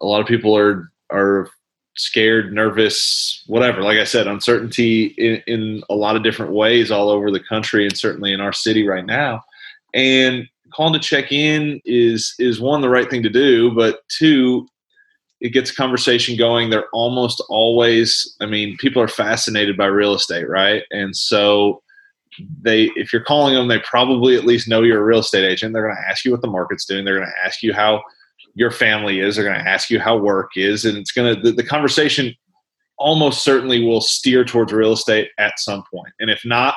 a 0.00 0.06
lot 0.06 0.20
of 0.20 0.26
people 0.26 0.56
are 0.56 0.90
are 1.12 1.48
scared, 1.96 2.52
nervous, 2.52 3.42
whatever. 3.46 3.82
Like 3.82 3.98
I 3.98 4.04
said, 4.04 4.26
uncertainty 4.26 5.06
in, 5.18 5.42
in 5.46 5.82
a 5.90 5.94
lot 5.94 6.16
of 6.16 6.22
different 6.22 6.52
ways 6.52 6.90
all 6.90 7.08
over 7.08 7.30
the 7.30 7.40
country 7.40 7.84
and 7.84 7.96
certainly 7.96 8.32
in 8.32 8.40
our 8.40 8.52
city 8.52 8.86
right 8.86 9.04
now. 9.04 9.42
And 9.92 10.48
calling 10.72 10.92
to 10.92 11.00
check 11.00 11.32
in 11.32 11.80
is 11.84 12.34
is 12.38 12.60
one 12.60 12.80
the 12.80 12.88
right 12.88 13.10
thing 13.10 13.22
to 13.22 13.28
do, 13.28 13.72
but 13.74 14.00
two, 14.08 14.66
it 15.40 15.50
gets 15.50 15.70
conversation 15.72 16.36
going. 16.36 16.70
They're 16.70 16.88
almost 16.92 17.42
always, 17.48 18.36
I 18.40 18.46
mean, 18.46 18.76
people 18.76 19.00
are 19.02 19.08
fascinated 19.08 19.76
by 19.76 19.86
real 19.86 20.14
estate, 20.14 20.48
right? 20.48 20.82
And 20.90 21.16
so 21.16 21.82
they 22.62 22.90
if 22.94 23.12
you're 23.12 23.24
calling 23.24 23.54
them, 23.54 23.68
they 23.68 23.80
probably 23.80 24.36
at 24.36 24.44
least 24.44 24.68
know 24.68 24.82
you're 24.82 25.00
a 25.00 25.04
real 25.04 25.20
estate 25.20 25.44
agent. 25.44 25.72
They're 25.72 25.84
going 25.84 25.96
to 25.96 26.08
ask 26.08 26.24
you 26.24 26.30
what 26.30 26.42
the 26.42 26.48
market's 26.48 26.84
doing. 26.84 27.04
They're 27.04 27.18
going 27.18 27.28
to 27.28 27.46
ask 27.46 27.62
you 27.62 27.72
how 27.72 28.02
your 28.54 28.70
family 28.70 29.20
is. 29.20 29.36
They're 29.36 29.44
going 29.44 29.58
to 29.58 29.68
ask 29.68 29.90
you 29.90 29.98
how 29.98 30.16
work 30.16 30.52
is, 30.56 30.84
and 30.84 30.96
it's 30.98 31.12
going 31.12 31.34
to 31.34 31.40
the, 31.40 31.52
the 31.52 31.64
conversation 31.64 32.34
almost 32.98 33.42
certainly 33.42 33.82
will 33.82 34.02
steer 34.02 34.44
towards 34.44 34.72
real 34.72 34.92
estate 34.92 35.30
at 35.38 35.58
some 35.58 35.82
point. 35.92 36.12
And 36.20 36.30
if 36.30 36.44
not, 36.44 36.74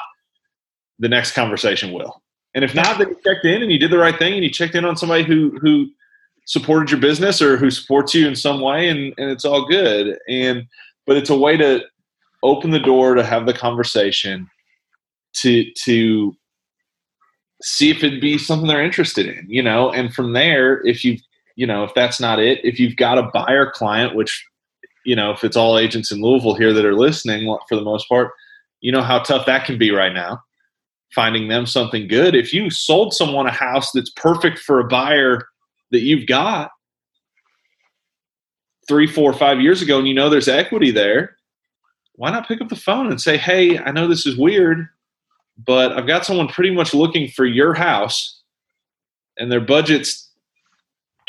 the 0.98 1.10
next 1.10 1.34
conversation 1.34 1.92
will. 1.92 2.22
And 2.56 2.64
if 2.64 2.74
not, 2.74 2.98
then 2.98 3.10
you 3.10 3.18
checked 3.26 3.46
in 3.46 3.62
and 3.62 3.72
you 3.72 3.78
did 3.78 3.92
the 3.92 3.98
right 3.98 4.18
thing 4.18 4.34
and 4.34 4.44
you 4.44 4.50
checked 4.50 4.76
in 4.76 4.86
on 4.86 4.96
somebody 4.96 5.24
who 5.24 5.58
who 5.60 5.88
supported 6.46 6.92
your 6.92 7.00
business 7.00 7.42
or 7.42 7.58
who 7.58 7.72
supports 7.72 8.14
you 8.14 8.28
in 8.28 8.36
some 8.36 8.62
way 8.62 8.90
and, 8.90 9.14
and 9.18 9.30
it's 9.30 9.46
all 9.46 9.66
good. 9.66 10.18
And 10.28 10.68
but 11.06 11.18
it's 11.18 11.30
a 11.30 11.38
way 11.38 11.58
to 11.58 11.84
open 12.44 12.72
the 12.72 12.80
door 12.80 13.16
to 13.16 13.24
have 13.24 13.46
the 13.46 13.54
conversation 13.54 14.50
to 15.34 15.66
to 15.86 16.36
see 17.62 17.90
if 17.90 18.04
it'd 18.04 18.22
be 18.22 18.38
something 18.38 18.68
they're 18.68 18.84
interested 18.84 19.26
in, 19.26 19.46
you 19.50 19.64
know, 19.64 19.90
and 19.92 20.14
from 20.14 20.34
there, 20.34 20.86
if 20.86 21.06
you've 21.06 21.22
you 21.56 21.68
know, 21.68 21.84
if 21.84 21.94
that's 21.94 22.20
not 22.20 22.40
it, 22.40 22.60
if 22.64 22.80
you've 22.80 22.96
got 22.96 23.20
a 23.20 23.30
buyer 23.32 23.70
client, 23.70 24.16
which, 24.16 24.44
you 25.06 25.16
know, 25.16 25.32
if 25.32 25.44
it's 25.44 25.56
all 25.56 25.78
agents 25.78 26.12
in 26.12 26.20
Louisville 26.20 26.56
here 26.56 26.74
that 26.74 26.86
are 26.86 26.96
listening 26.96 27.46
for 27.70 27.76
the 27.76 27.84
most 27.84 28.10
part, 28.10 28.32
you 28.82 28.92
know 28.92 29.02
how 29.02 29.20
tough 29.20 29.46
that 29.46 29.66
can 29.66 29.78
be 29.78 29.92
right 29.92 30.14
now. 30.14 30.42
Finding 31.14 31.48
them 31.48 31.68
something 31.68 32.08
good. 32.08 32.34
If 32.34 32.54
you 32.54 32.72
sold 32.72 33.14
someone 33.14 33.46
a 33.46 33.52
house 33.52 33.92
that's 33.92 34.10
perfect 34.10 34.58
for 34.58 34.80
a 34.80 34.88
buyer 34.88 35.46
that 35.94 36.02
you've 36.02 36.28
got 36.28 36.72
three, 38.88 39.08
four, 39.08 39.32
five 39.34 39.62
years 39.62 39.82
ago, 39.82 39.98
and 39.98 40.08
you 40.08 40.14
know 40.14 40.30
there's 40.30 40.50
equity 40.50 40.92
there, 40.92 41.38
why 42.16 42.30
not 42.30 42.48
pick 42.48 42.62
up 42.62 42.70
the 42.70 42.76
phone 42.76 43.08
and 43.08 43.22
say, 43.22 43.38
Hey, 43.38 43.80
I 43.80 43.92
know 43.92 44.08
this 44.08 44.26
is 44.26 44.38
weird, 44.38 44.88
but 45.66 45.94
I've 45.94 46.08
got 46.08 46.26
someone 46.26 46.50
pretty 46.50 46.72
much 46.72 46.94
looking 46.94 47.30
for 47.30 47.46
your 47.46 47.74
house 47.74 48.42
and 49.38 49.52
their 49.52 49.62
budget's 49.62 50.30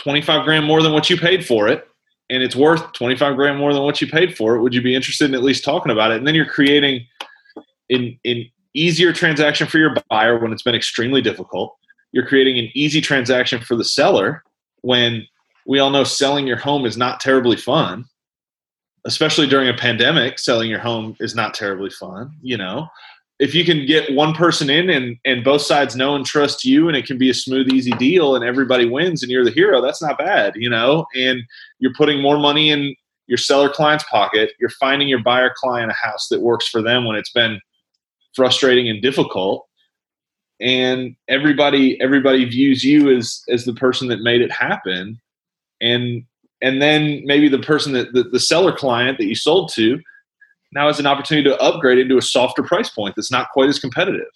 25 0.00 0.44
grand 0.44 0.66
more 0.66 0.82
than 0.82 0.92
what 0.92 1.08
you 1.08 1.16
paid 1.16 1.46
for 1.46 1.68
it 1.68 1.86
and 2.30 2.42
it's 2.42 2.56
worth 2.56 2.92
25 2.92 3.36
grand 3.36 3.58
more 3.58 3.72
than 3.72 3.82
what 3.82 4.00
you 4.00 4.06
paid 4.06 4.36
for 4.36 4.56
it. 4.56 4.62
Would 4.62 4.74
you 4.74 4.82
be 4.82 4.94
interested 4.94 5.28
in 5.28 5.34
at 5.34 5.42
least 5.42 5.64
talking 5.64 5.92
about 5.92 6.10
it? 6.10 6.18
And 6.18 6.26
then 6.26 6.34
you're 6.34 6.46
creating 6.46 7.06
an, 7.90 8.18
an 8.24 8.46
easier 8.74 9.12
transaction 9.12 9.66
for 9.66 9.78
your 9.78 9.94
buyer 10.08 10.38
when 10.38 10.52
it's 10.52 10.62
been 10.62 10.74
extremely 10.74 11.20
difficult. 11.20 11.76
You're 12.12 12.26
creating 12.26 12.58
an 12.58 12.70
easy 12.74 13.00
transaction 13.00 13.60
for 13.60 13.76
the 13.76 13.84
seller 13.84 14.42
when 14.84 15.26
we 15.66 15.78
all 15.78 15.90
know 15.90 16.04
selling 16.04 16.46
your 16.46 16.58
home 16.58 16.84
is 16.84 16.96
not 16.96 17.20
terribly 17.20 17.56
fun 17.56 18.04
especially 19.06 19.46
during 19.46 19.68
a 19.68 19.74
pandemic 19.74 20.38
selling 20.38 20.70
your 20.70 20.78
home 20.78 21.16
is 21.20 21.34
not 21.34 21.54
terribly 21.54 21.90
fun 21.90 22.30
you 22.42 22.56
know? 22.56 22.86
If 23.40 23.52
you 23.52 23.64
can 23.64 23.84
get 23.84 24.14
one 24.14 24.32
person 24.32 24.70
in 24.70 24.88
and 24.90 25.16
and 25.24 25.42
both 25.42 25.62
sides 25.62 25.96
know 25.96 26.14
and 26.14 26.24
trust 26.24 26.64
you 26.64 26.86
and 26.86 26.96
it 26.96 27.06
can 27.06 27.18
be 27.18 27.30
a 27.30 27.34
smooth 27.34 27.68
easy 27.72 27.90
deal 27.92 28.36
and 28.36 28.44
everybody 28.44 28.86
wins 28.86 29.22
and 29.22 29.32
you're 29.32 29.44
the 29.44 29.50
hero 29.50 29.80
that's 29.80 30.02
not 30.02 30.18
bad 30.18 30.52
you 30.56 30.70
know? 30.70 31.06
And 31.16 31.42
you're 31.78 31.94
putting 31.94 32.20
more 32.20 32.38
money 32.38 32.70
in 32.70 32.94
your 33.26 33.38
seller 33.38 33.70
client's 33.70 34.04
pocket 34.10 34.52
you're 34.60 34.70
finding 34.70 35.08
your 35.08 35.22
buyer 35.22 35.52
client 35.56 35.90
a 35.90 35.94
house 35.94 36.28
that 36.28 36.42
works 36.42 36.68
for 36.68 36.82
them 36.82 37.06
when 37.06 37.16
it's 37.16 37.32
been 37.32 37.58
frustrating 38.34 38.88
and 38.88 39.00
difficult 39.00 39.66
and 40.60 41.16
everybody 41.28 42.00
everybody 42.00 42.44
views 42.44 42.84
you 42.84 43.14
as 43.16 43.42
as 43.48 43.64
the 43.64 43.74
person 43.74 44.08
that 44.08 44.20
made 44.20 44.40
it 44.40 44.52
happen 44.52 45.20
and 45.80 46.24
and 46.62 46.80
then 46.80 47.22
maybe 47.24 47.48
the 47.48 47.58
person 47.58 47.92
that 47.92 48.12
the, 48.12 48.22
the 48.22 48.40
seller 48.40 48.72
client 48.72 49.18
that 49.18 49.26
you 49.26 49.34
sold 49.34 49.70
to 49.74 50.00
now 50.72 50.86
has 50.86 50.98
an 50.98 51.06
opportunity 51.06 51.48
to 51.48 51.56
upgrade 51.60 51.98
into 51.98 52.16
a 52.16 52.22
softer 52.22 52.62
price 52.62 52.90
point 52.90 53.14
that's 53.16 53.30
not 53.30 53.48
quite 53.50 53.68
as 53.68 53.78
competitive. 53.78 54.26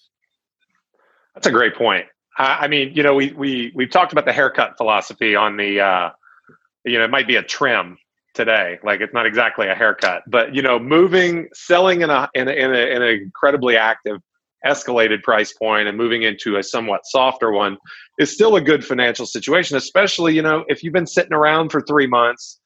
That's 1.34 1.46
a 1.46 1.50
great 1.50 1.74
point. 1.74 2.06
I 2.36 2.68
mean, 2.68 2.92
you 2.94 3.02
know, 3.02 3.14
we 3.14 3.32
we 3.32 3.72
we've 3.74 3.90
talked 3.90 4.12
about 4.12 4.24
the 4.24 4.32
haircut 4.32 4.76
philosophy 4.76 5.34
on 5.34 5.56
the, 5.56 5.80
uh, 5.80 6.10
you 6.84 6.96
know, 6.96 7.04
it 7.04 7.10
might 7.10 7.26
be 7.26 7.34
a 7.34 7.42
trim 7.42 7.98
today. 8.34 8.78
Like 8.84 9.00
it's 9.00 9.12
not 9.12 9.26
exactly 9.26 9.66
a 9.66 9.74
haircut, 9.74 10.22
but 10.28 10.54
you 10.54 10.62
know, 10.62 10.78
moving, 10.78 11.48
selling 11.52 12.02
in 12.02 12.10
a 12.10 12.28
in 12.34 12.46
a, 12.46 12.52
in, 12.52 12.72
a, 12.72 12.78
in 12.78 13.02
an 13.02 13.08
incredibly 13.08 13.76
active 13.76 14.20
escalated 14.66 15.22
price 15.22 15.52
point 15.52 15.88
and 15.88 15.96
moving 15.96 16.22
into 16.22 16.56
a 16.56 16.62
somewhat 16.62 17.06
softer 17.06 17.52
one 17.52 17.76
is 18.18 18.32
still 18.32 18.56
a 18.56 18.60
good 18.60 18.84
financial 18.84 19.26
situation, 19.26 19.76
especially, 19.76 20.34
you 20.34 20.42
know, 20.42 20.64
if 20.68 20.82
you've 20.82 20.92
been 20.92 21.06
sitting 21.06 21.32
around 21.32 21.70
for 21.70 21.80
three 21.82 22.06
months, 22.06 22.60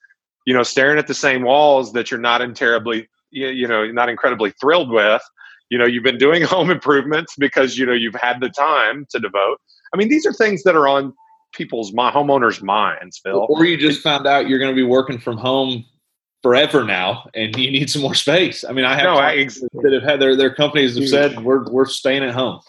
you 0.46 0.54
know, 0.54 0.62
staring 0.62 0.98
at 0.98 1.06
the 1.06 1.14
same 1.14 1.42
walls 1.42 1.92
that 1.92 2.10
you're 2.10 2.20
not 2.20 2.40
in 2.40 2.54
terribly, 2.54 3.08
you 3.30 3.68
know, 3.68 3.86
not 3.90 4.08
incredibly 4.08 4.52
thrilled 4.60 4.90
with. 4.90 5.22
You 5.70 5.78
know, 5.78 5.86
you've 5.86 6.04
been 6.04 6.18
doing 6.18 6.42
home 6.54 6.70
improvements 6.70 7.34
because, 7.38 7.78
you 7.78 7.86
know, 7.86 7.92
you've 7.92 8.14
had 8.14 8.40
the 8.40 8.50
time 8.50 9.06
to 9.10 9.18
devote. 9.18 9.58
I 9.94 9.96
mean, 9.96 10.08
these 10.08 10.26
are 10.26 10.32
things 10.32 10.62
that 10.64 10.74
are 10.74 10.88
on 10.88 11.12
people's 11.52 11.92
my 11.92 12.10
homeowners' 12.10 12.62
minds, 12.62 13.20
Phil. 13.22 13.46
Or 13.48 13.64
you 13.64 13.76
just 13.76 14.00
found 14.02 14.26
out 14.26 14.48
you're 14.48 14.58
going 14.58 14.70
to 14.70 14.76
be 14.76 14.82
working 14.82 15.18
from 15.18 15.36
home 15.36 15.84
forever 16.42 16.84
now, 16.84 17.28
and 17.34 17.56
you 17.56 17.70
need 17.70 17.88
some 17.88 18.02
more 18.02 18.14
space. 18.14 18.64
I 18.64 18.72
mean, 18.72 18.84
I 18.84 18.94
have 18.94 19.04
no, 19.04 19.14
I, 19.14 19.34
ex- 19.36 19.60
that 19.60 19.92
have 19.92 20.02
had 20.02 20.20
their 20.20 20.36
their 20.36 20.54
companies 20.54 20.96
have 20.98 21.08
said 21.08 21.42
we're 21.42 21.70
we're 21.70 21.86
staying 21.86 22.24
at 22.24 22.34
home. 22.34 22.60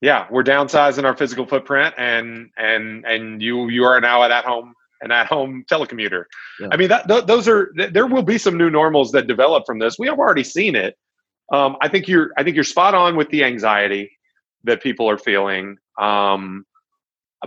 Yeah, 0.00 0.26
we're 0.30 0.44
downsizing 0.44 1.04
our 1.04 1.16
physical 1.16 1.46
footprint, 1.46 1.94
and 1.98 2.50
and 2.56 3.04
and 3.04 3.42
you 3.42 3.68
you 3.68 3.84
are 3.84 4.00
now 4.00 4.22
at 4.22 4.30
at 4.30 4.44
home 4.44 4.74
an 5.02 5.10
at 5.10 5.26
home 5.26 5.64
telecommuter. 5.70 6.24
Yeah. 6.58 6.68
I 6.72 6.76
mean, 6.76 6.88
that 6.88 7.08
th- 7.08 7.26
those 7.26 7.48
are 7.48 7.72
th- 7.72 7.92
there 7.92 8.06
will 8.06 8.22
be 8.22 8.38
some 8.38 8.56
new 8.56 8.70
normals 8.70 9.12
that 9.12 9.26
develop 9.26 9.64
from 9.66 9.78
this. 9.78 9.98
We 9.98 10.06
have 10.08 10.18
already 10.18 10.44
seen 10.44 10.74
it. 10.74 10.96
Um, 11.52 11.76
I 11.80 11.88
think 11.88 12.08
you're 12.08 12.30
I 12.38 12.42
think 12.42 12.54
you're 12.54 12.64
spot 12.64 12.94
on 12.94 13.16
with 13.16 13.28
the 13.30 13.44
anxiety 13.44 14.10
that 14.64 14.82
people 14.82 15.08
are 15.08 15.18
feeling. 15.18 15.76
Um, 15.98 16.64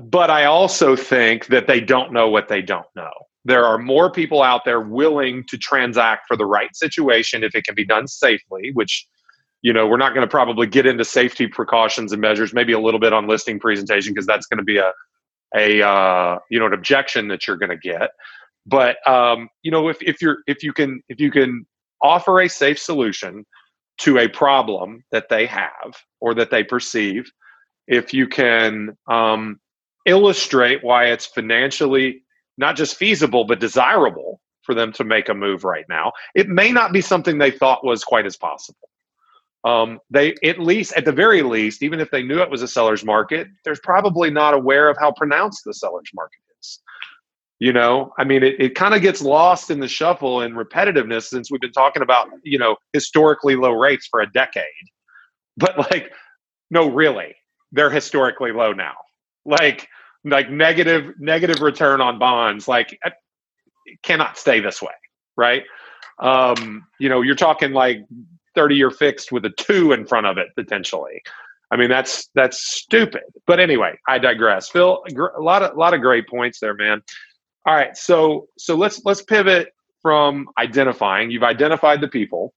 but 0.01 0.29
I 0.29 0.45
also 0.45 0.95
think 0.95 1.47
that 1.47 1.67
they 1.67 1.79
don't 1.79 2.11
know 2.11 2.27
what 2.29 2.47
they 2.47 2.61
don't 2.61 2.87
know 2.95 3.11
there 3.45 3.65
are 3.65 3.77
more 3.77 4.09
people 4.09 4.41
out 4.41 4.63
there 4.65 4.79
willing 4.79 5.43
to 5.49 5.57
transact 5.57 6.25
for 6.27 6.37
the 6.37 6.45
right 6.45 6.75
situation 6.75 7.43
if 7.43 7.55
it 7.55 7.63
can 7.63 7.75
be 7.75 7.85
done 7.85 8.07
safely 8.07 8.71
which 8.73 9.07
you 9.61 9.73
know 9.73 9.87
we're 9.87 9.97
not 9.97 10.13
going 10.13 10.25
to 10.25 10.31
probably 10.31 10.67
get 10.67 10.85
into 10.85 11.05
safety 11.05 11.47
precautions 11.47 12.11
and 12.11 12.21
measures 12.21 12.53
maybe 12.53 12.73
a 12.73 12.79
little 12.79 12.99
bit 12.99 13.13
on 13.13 13.27
listing 13.27 13.59
presentation 13.59 14.13
because 14.13 14.27
that's 14.27 14.45
going 14.47 14.57
to 14.57 14.63
be 14.63 14.77
a 14.77 14.91
a 15.55 15.81
uh, 15.81 16.39
you 16.49 16.59
know 16.59 16.65
an 16.65 16.73
objection 16.73 17.27
that 17.27 17.47
you're 17.47 17.57
going 17.57 17.69
to 17.69 17.77
get. 17.77 18.11
But 18.65 19.05
um, 19.07 19.49
you 19.61 19.71
know 19.71 19.87
if, 19.87 20.01
if 20.01 20.21
you're 20.21 20.37
if 20.47 20.63
you 20.63 20.73
can 20.73 21.01
if 21.09 21.19
you 21.19 21.31
can 21.31 21.65
offer 22.01 22.41
a 22.41 22.49
safe 22.49 22.79
solution 22.79 23.45
to 23.99 24.17
a 24.17 24.27
problem 24.27 25.03
that 25.11 25.29
they 25.29 25.45
have 25.45 25.93
or 26.19 26.33
that 26.33 26.49
they 26.49 26.63
perceive 26.63 27.31
if 27.87 28.13
you 28.13 28.27
can 28.27 28.97
um, 29.07 29.59
illustrate 30.05 30.83
why 30.83 31.05
it's 31.05 31.25
financially 31.25 32.23
not 32.57 32.75
just 32.75 32.95
feasible 32.95 33.45
but 33.45 33.59
desirable 33.59 34.39
for 34.63 34.73
them 34.73 34.91
to 34.93 35.03
make 35.03 35.29
a 35.29 35.33
move 35.33 35.63
right 35.63 35.85
now. 35.89 36.11
It 36.35 36.47
may 36.47 36.71
not 36.71 36.93
be 36.93 37.01
something 37.01 37.37
they 37.37 37.51
thought 37.51 37.85
was 37.85 38.03
quite 38.03 38.25
as 38.25 38.37
possible. 38.37 38.89
Um, 39.65 39.99
they 40.09 40.35
at 40.43 40.59
least, 40.59 40.93
at 40.93 41.05
the 41.05 41.11
very 41.11 41.41
least, 41.41 41.83
even 41.83 41.99
if 41.99 42.11
they 42.11 42.23
knew 42.23 42.41
it 42.41 42.49
was 42.49 42.61
a 42.61 42.67
seller's 42.67 43.05
market, 43.05 43.47
there's 43.63 43.79
probably 43.79 44.29
not 44.29 44.53
aware 44.53 44.89
of 44.89 44.97
how 44.99 45.11
pronounced 45.11 45.63
the 45.65 45.73
seller's 45.73 46.09
market 46.13 46.39
is. 46.59 46.79
You 47.59 47.71
know, 47.71 48.13
I 48.17 48.25
mean, 48.25 48.43
it, 48.43 48.59
it 48.59 48.75
kind 48.75 48.93
of 48.93 49.01
gets 49.01 49.21
lost 49.21 49.71
in 49.71 49.79
the 49.79 49.87
shuffle 49.87 50.41
and 50.41 50.53
repetitiveness 50.55 51.23
since 51.23 51.49
we've 51.49 51.61
been 51.61 51.71
talking 51.71 52.01
about, 52.01 52.29
you 52.43 52.57
know, 52.57 52.75
historically 52.91 53.55
low 53.55 53.71
rates 53.71 54.07
for 54.09 54.19
a 54.19 54.31
decade. 54.31 54.65
But 55.55 55.77
like, 55.77 56.11
no, 56.71 56.89
really, 56.89 57.35
they're 57.71 57.89
historically 57.89 58.51
low 58.51 58.73
now. 58.73 58.95
Like, 59.45 59.87
like 60.23 60.49
negative 60.49 61.13
negative 61.19 61.61
return 61.61 62.01
on 62.01 62.17
bonds 62.19 62.67
like 62.67 62.99
cannot 64.03 64.37
stay 64.37 64.59
this 64.59 64.81
way 64.81 64.93
right? 65.35 65.63
Um 66.19 66.85
you 66.99 67.09
know 67.09 67.21
you're 67.21 67.35
talking 67.35 67.71
like 67.73 68.05
30 68.55 68.75
year 68.75 68.91
fixed 68.91 69.31
with 69.31 69.45
a 69.45 69.49
two 69.49 69.91
in 69.91 70.05
front 70.05 70.27
of 70.27 70.37
it 70.37 70.49
potentially. 70.55 71.21
I 71.71 71.77
mean 71.77 71.89
that's 71.89 72.29
that's 72.35 72.59
stupid. 72.59 73.23
But 73.47 73.59
anyway 73.59 73.97
i 74.07 74.17
digress. 74.17 74.69
Phil 74.69 75.03
a 75.37 75.41
lot 75.41 75.63
of 75.63 75.75
a 75.75 75.79
lot 75.79 75.93
of 75.93 76.01
great 76.01 76.27
points 76.27 76.59
there 76.59 76.73
man. 76.73 77.01
All 77.65 77.75
right 77.75 77.95
so 77.97 78.47
so 78.57 78.75
let's 78.75 79.01
let's 79.05 79.21
pivot 79.21 79.73
from 80.01 80.47
identifying. 80.57 81.31
You've 81.31 81.43
identified 81.43 82.01
the 82.01 82.07
people 82.07 82.53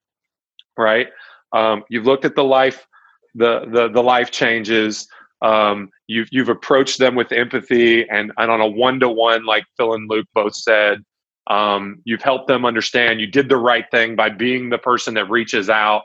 right? 0.76 1.08
Um, 1.52 1.84
you've 1.88 2.04
looked 2.04 2.24
at 2.24 2.34
the 2.34 2.44
life 2.44 2.86
the 3.34 3.66
the 3.70 3.88
the 3.88 4.02
life 4.02 4.30
changes 4.30 5.08
um, 5.42 5.90
you've 6.06 6.28
you've 6.30 6.48
approached 6.48 6.98
them 6.98 7.14
with 7.14 7.32
empathy 7.32 8.08
and, 8.08 8.32
and 8.38 8.50
on 8.50 8.60
a 8.60 8.66
one 8.66 9.00
to 9.00 9.08
one, 9.08 9.44
like 9.44 9.64
Phil 9.76 9.94
and 9.94 10.08
Luke 10.08 10.26
both 10.34 10.54
said. 10.54 11.02
Um, 11.48 12.00
you've 12.04 12.22
helped 12.22 12.48
them 12.48 12.64
understand 12.64 13.20
you 13.20 13.28
did 13.28 13.48
the 13.48 13.56
right 13.56 13.84
thing 13.92 14.16
by 14.16 14.30
being 14.30 14.70
the 14.70 14.78
person 14.78 15.14
that 15.14 15.30
reaches 15.30 15.70
out. 15.70 16.02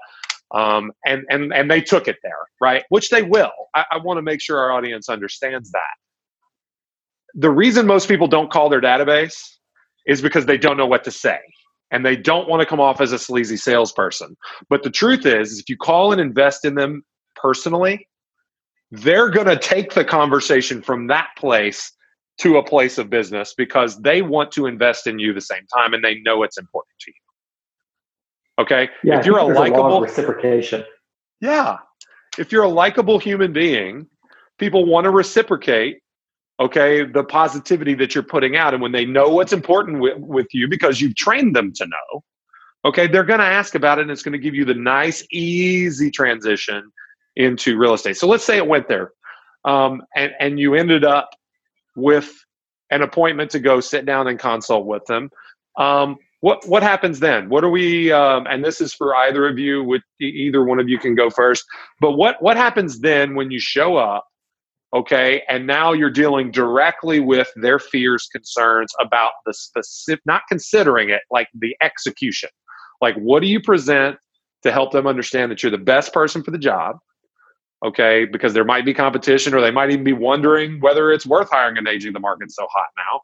Um, 0.53 0.91
and 1.05 1.23
and 1.29 1.53
and 1.53 1.71
they 1.71 1.81
took 1.81 2.07
it 2.07 2.17
there, 2.23 2.33
right? 2.59 2.83
Which 2.89 3.09
they 3.09 3.23
will. 3.23 3.51
I, 3.73 3.85
I 3.91 3.97
want 3.97 4.17
to 4.17 4.21
make 4.21 4.41
sure 4.41 4.59
our 4.59 4.71
audience 4.71 5.09
understands 5.09 5.71
that. 5.71 5.79
The 7.33 7.49
reason 7.49 7.87
most 7.87 8.09
people 8.09 8.27
don't 8.27 8.51
call 8.51 8.67
their 8.67 8.81
database 8.81 9.41
is 10.05 10.21
because 10.21 10.45
they 10.45 10.57
don't 10.57 10.75
know 10.75 10.85
what 10.85 11.05
to 11.05 11.11
say 11.11 11.39
and 11.91 12.05
they 12.05 12.15
don't 12.15 12.49
want 12.49 12.61
to 12.61 12.65
come 12.65 12.79
off 12.79 13.01
as 13.01 13.11
a 13.11 13.19
sleazy 13.19 13.57
salesperson. 13.57 14.35
But 14.69 14.83
the 14.83 14.89
truth 14.89 15.25
is, 15.25 15.59
if 15.59 15.69
you 15.69 15.77
call 15.77 16.11
and 16.11 16.19
invest 16.19 16.65
in 16.65 16.75
them 16.75 17.03
personally, 17.35 18.07
they're 18.91 19.29
going 19.29 19.47
to 19.47 19.57
take 19.57 19.93
the 19.93 20.03
conversation 20.03 20.81
from 20.81 21.07
that 21.07 21.29
place 21.37 21.91
to 22.39 22.57
a 22.57 22.63
place 22.63 22.97
of 22.97 23.09
business 23.09 23.53
because 23.57 24.01
they 24.01 24.21
want 24.21 24.51
to 24.51 24.65
invest 24.65 25.07
in 25.07 25.19
you 25.19 25.33
the 25.33 25.41
same 25.41 25.65
time 25.73 25.93
and 25.93 26.03
they 26.03 26.19
know 26.19 26.43
it's 26.43 26.57
important 26.57 26.93
to 26.99 27.11
you. 27.11 28.63
Okay. 28.63 28.89
Yeah, 29.03 29.19
if 29.19 29.25
you're 29.25 29.37
a 29.37 29.43
likable 29.45 30.01
reciprocation. 30.01 30.83
Yeah. 31.39 31.77
If 32.37 32.51
you're 32.51 32.63
a 32.63 32.69
likable 32.69 33.19
human 33.19 33.53
being, 33.53 34.07
people 34.57 34.85
want 34.85 35.05
to 35.05 35.09
reciprocate 35.09 36.01
okay 36.59 37.03
the 37.03 37.23
positivity 37.23 37.95
that 37.95 38.13
you're 38.13 38.23
putting 38.23 38.55
out 38.55 38.73
and 38.73 38.81
when 38.81 38.91
they 38.91 39.05
know 39.05 39.29
what's 39.29 39.53
important 39.53 39.99
with, 39.99 40.17
with 40.17 40.47
you 40.51 40.67
because 40.67 41.01
you've 41.01 41.15
trained 41.15 41.55
them 41.55 41.73
to 41.73 41.85
know 41.87 42.23
okay 42.85 43.07
they're 43.07 43.23
going 43.23 43.39
to 43.39 43.45
ask 43.45 43.73
about 43.73 43.97
it 43.97 44.03
and 44.03 44.11
it's 44.11 44.21
going 44.21 44.33
to 44.33 44.37
give 44.37 44.53
you 44.53 44.63
the 44.65 44.73
nice 44.73 45.25
easy 45.31 46.11
transition 46.11 46.91
into 47.41 47.77
real 47.77 47.93
estate. 47.93 48.17
So 48.17 48.27
let's 48.27 48.43
say 48.43 48.57
it 48.57 48.67
went 48.67 48.87
there, 48.87 49.11
um, 49.65 50.01
and 50.15 50.31
and 50.39 50.59
you 50.59 50.75
ended 50.75 51.03
up 51.03 51.29
with 51.95 52.31
an 52.89 53.01
appointment 53.01 53.51
to 53.51 53.59
go 53.59 53.79
sit 53.79 54.05
down 54.05 54.27
and 54.27 54.37
consult 54.37 54.85
with 54.85 55.05
them. 55.05 55.29
Um, 55.77 56.17
what 56.41 56.67
what 56.67 56.83
happens 56.83 57.19
then? 57.19 57.49
What 57.49 57.63
are 57.63 57.69
we? 57.69 58.11
Um, 58.11 58.45
and 58.49 58.63
this 58.63 58.81
is 58.81 58.93
for 58.93 59.15
either 59.15 59.47
of 59.47 59.59
you. 59.59 59.83
With 59.83 60.01
either 60.19 60.63
one 60.63 60.79
of 60.79 60.89
you 60.89 60.97
can 60.97 61.15
go 61.15 61.29
first. 61.29 61.63
But 61.99 62.13
what 62.13 62.41
what 62.41 62.57
happens 62.57 62.99
then 62.99 63.35
when 63.35 63.51
you 63.51 63.59
show 63.59 63.97
up? 63.97 64.25
Okay, 64.93 65.43
and 65.47 65.65
now 65.65 65.93
you're 65.93 66.11
dealing 66.11 66.51
directly 66.51 67.21
with 67.21 67.47
their 67.55 67.79
fears, 67.79 68.27
concerns 68.29 68.91
about 68.99 69.31
the 69.45 69.53
specific, 69.53 70.21
not 70.25 70.41
considering 70.49 71.09
it 71.09 71.21
like 71.31 71.47
the 71.53 71.75
execution. 71.81 72.49
Like, 73.01 73.15
what 73.15 73.41
do 73.41 73.47
you 73.47 73.61
present 73.61 74.17
to 74.63 74.71
help 74.71 74.91
them 74.91 75.07
understand 75.07 75.51
that 75.51 75.63
you're 75.63 75.71
the 75.71 75.77
best 75.77 76.11
person 76.13 76.43
for 76.43 76.51
the 76.51 76.57
job? 76.57 76.97
Okay, 77.83 78.25
because 78.25 78.53
there 78.53 78.65
might 78.65 78.85
be 78.85 78.93
competition 78.93 79.53
or 79.53 79.61
they 79.61 79.71
might 79.71 79.91
even 79.91 80.03
be 80.03 80.13
wondering 80.13 80.79
whether 80.79 81.11
it's 81.11 81.25
worth 81.25 81.49
hiring 81.49 81.77
an 81.77 81.87
agent. 81.87 82.13
The 82.13 82.19
market's 82.19 82.55
so 82.55 82.67
hot 82.71 82.87
now. 82.97 83.21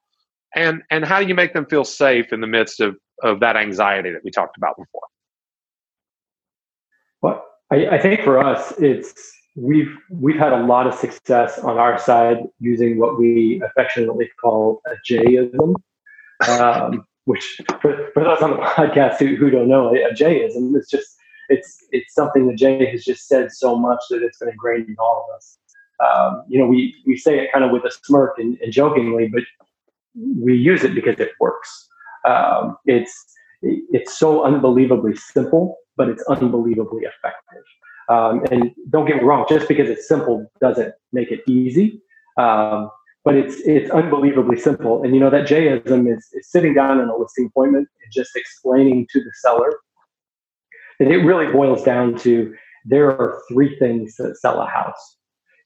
And 0.56 0.82
and 0.90 1.06
how 1.06 1.22
do 1.22 1.28
you 1.28 1.36
make 1.36 1.54
them 1.54 1.66
feel 1.66 1.84
safe 1.84 2.32
in 2.32 2.42
the 2.42 2.48
midst 2.48 2.80
of, 2.80 2.96
of 3.24 3.40
that 3.42 3.56
anxiety 3.56 4.12
that 4.12 4.24
we 4.24 4.32
talked 4.32 4.58
about 4.58 4.76
before? 4.78 5.02
Well, 7.22 7.46
I, 7.72 7.88
I 7.88 8.00
think 8.00 8.22
for 8.22 8.40
us, 8.40 8.74
it's 8.80 9.14
we've 9.56 9.94
we've 10.10 10.38
had 10.38 10.54
a 10.54 10.64
lot 10.64 10.88
of 10.88 10.94
success 10.94 11.60
on 11.60 11.78
our 11.78 12.00
side 12.00 12.38
using 12.60 12.98
what 12.98 13.20
we 13.20 13.62
affectionately 13.66 14.30
call 14.42 14.82
a 14.88 14.96
Jayism, 15.10 15.76
um, 16.48 17.06
which 17.26 17.60
for, 17.82 18.10
for 18.14 18.24
those 18.24 18.42
on 18.42 18.52
the 18.52 18.58
podcast 18.78 19.18
who, 19.18 19.36
who 19.36 19.50
don't 19.50 19.68
know, 19.68 19.94
a 19.94 20.14
Jayism 20.14 20.76
is 20.78 20.88
just 20.90 21.17
it's 21.50 21.78
it's 21.92 22.14
something 22.14 22.48
that 22.48 22.58
Jay 22.58 22.86
has 22.92 23.04
just 23.04 23.28
said 23.28 23.52
so 23.52 23.76
much 23.76 24.00
that 24.10 24.22
it's 24.24 24.40
been 24.40 24.50
ingrained 24.50 24.90
in 24.90 24.96
all 25.00 25.26
of 25.28 25.36
us. 25.36 25.58
Um, 26.06 26.44
you 26.48 26.60
know, 26.60 26.66
we 26.66 26.96
we 27.06 27.18
say 27.18 27.40
it 27.40 27.52
kind 27.52 27.66
of 27.66 27.72
with 27.72 27.84
a 27.86 27.92
smirk 28.04 28.38
and, 28.38 28.58
and 28.62 28.72
jokingly, 28.72 29.28
but 29.28 29.44
we 30.40 30.56
use 30.56 30.84
it 30.84 30.94
because 30.94 31.20
it 31.20 31.32
works. 31.40 31.88
Um, 32.28 32.78
it's 32.86 33.26
it's 33.62 34.18
so 34.18 34.44
unbelievably 34.44 35.16
simple, 35.16 35.78
but 35.96 36.10
it's 36.10 36.24
unbelievably 36.24 37.04
effective. 37.04 37.64
Um, 38.10 38.46
and 38.52 38.72
don't 38.90 39.06
get 39.06 39.18
me 39.18 39.24
wrong, 39.24 39.46
just 39.50 39.68
because 39.68 39.90
it's 39.90 40.08
simple 40.08 40.50
doesn't 40.62 40.94
make 41.12 41.32
it 41.32 41.42
easy. 41.48 42.02
Um, 42.38 42.90
but 43.26 43.36
it's 43.36 43.60
it's 43.66 43.90
unbelievably 43.92 44.58
simple. 44.58 45.04
And 45.04 45.14
you 45.14 45.20
know 45.20 45.30
that 45.30 45.48
Jayism 45.48 46.16
is, 46.16 46.26
is 46.34 46.50
sitting 46.50 46.74
down 46.74 47.02
in 47.02 47.10
a 47.10 47.16
listing 47.18 47.48
appointment 47.48 47.90
and 48.04 48.14
just 48.14 48.36
explaining 48.36 49.08
to 49.12 49.20
the 49.20 49.32
seller 49.42 49.72
and 51.00 51.12
it 51.12 51.18
really 51.18 51.52
boils 51.52 51.84
down 51.84 52.16
to 52.20 52.54
there 52.86 53.10
are 53.10 53.42
three 53.50 53.78
things 53.78 54.16
that 54.16 54.38
sell 54.38 54.62
a 54.62 54.66
house. 54.66 55.18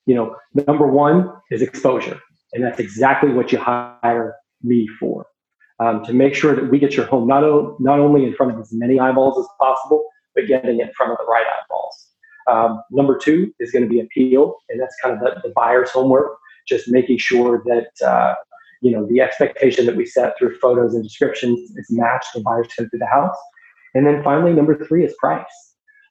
You 0.06 0.16
know, 0.16 0.36
number 0.68 0.88
one 0.88 1.32
is 1.52 1.62
exposure, 1.62 2.20
and 2.54 2.64
that's 2.64 2.80
exactly 2.80 3.32
what 3.32 3.52
you 3.52 3.60
hire 3.60 4.36
me 4.64 4.88
for. 5.00 5.26
Um, 5.80 6.04
to 6.06 6.14
make 6.14 6.36
sure 6.36 6.56
that 6.56 6.70
we 6.70 6.78
get 6.78 6.96
your 6.96 7.08
home 7.08 7.28
not, 7.28 7.44
o- 7.44 7.76
not 7.80 8.00
only 8.00 8.24
in 8.24 8.34
front 8.36 8.54
of 8.54 8.60
as 8.60 8.72
many 8.72 9.00
eyeballs 9.00 9.40
as 9.40 9.48
possible, 9.60 10.06
but 10.36 10.48
getting 10.48 10.80
it 10.80 10.88
in 10.88 10.94
front 10.94 11.12
of 11.12 11.18
the 11.18 11.26
right 11.26 11.46
eyeballs. 11.46 12.08
Um, 12.50 12.84
number 12.92 13.18
two 13.18 13.54
is 13.60 13.72
going 13.72 13.84
to 13.84 13.90
be 13.90 14.00
appeal, 14.00 14.56
and 14.70 14.80
that's 14.80 14.96
kind 15.02 15.16
of 15.16 15.22
the, 15.22 15.42
the 15.48 15.54
buyer's 15.56 15.90
homework, 15.92 16.38
just 16.68 16.88
making 16.88 17.18
sure 17.18 17.64
that 17.66 18.08
uh, 18.08 18.36
you 18.82 18.92
know 18.92 19.06
the 19.08 19.22
expectation 19.22 19.86
that 19.86 19.96
we 19.96 20.06
set 20.06 20.38
through 20.38 20.58
photos 20.58 20.94
and 20.94 21.04
descriptions 21.04 21.60
is 21.76 21.88
matched 21.90 22.34
when 22.34 22.44
buyers 22.44 22.68
come 22.76 22.90
through 22.90 23.00
the 23.00 23.06
house. 23.06 23.38
And 23.94 24.06
then 24.06 24.24
finally, 24.24 24.54
number 24.54 24.86
three 24.86 25.06
is 25.06 25.14
price. 25.20 25.46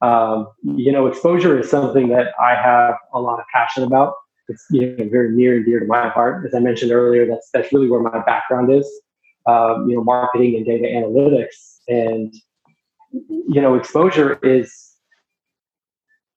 Um, 0.02 0.48
you 0.62 0.92
know, 0.92 1.06
exposure 1.06 1.58
is 1.58 1.70
something 1.70 2.08
that 2.08 2.28
I 2.40 2.54
have 2.54 2.94
a 3.12 3.20
lot 3.20 3.38
of 3.38 3.44
passion 3.52 3.82
about. 3.82 4.14
It's 4.48 4.64
you 4.70 4.96
know 4.96 5.08
very 5.10 5.30
near 5.34 5.56
and 5.56 5.64
dear 5.64 5.80
to 5.80 5.86
my 5.86 6.08
heart. 6.08 6.44
As 6.46 6.54
I 6.54 6.58
mentioned 6.58 6.90
earlier, 6.92 7.26
that's 7.26 7.48
that's 7.52 7.72
really 7.72 7.88
where 7.88 8.00
my 8.00 8.22
background 8.24 8.72
is. 8.72 8.90
Um, 9.46 9.88
you 9.88 9.96
know, 9.96 10.04
marketing 10.04 10.56
and 10.56 10.66
data 10.66 10.84
analytics, 10.84 11.78
and 11.88 12.34
you 13.12 13.60
know, 13.60 13.74
exposure 13.74 14.38
is 14.42 14.90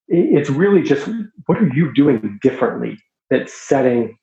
it's 0.07 0.49
really 0.49 0.81
just 0.83 1.09
what 1.45 1.57
are 1.57 1.69
you 1.73 1.93
doing 1.93 2.39
differently 2.41 2.97
that's 3.29 3.53
setting 3.53 4.17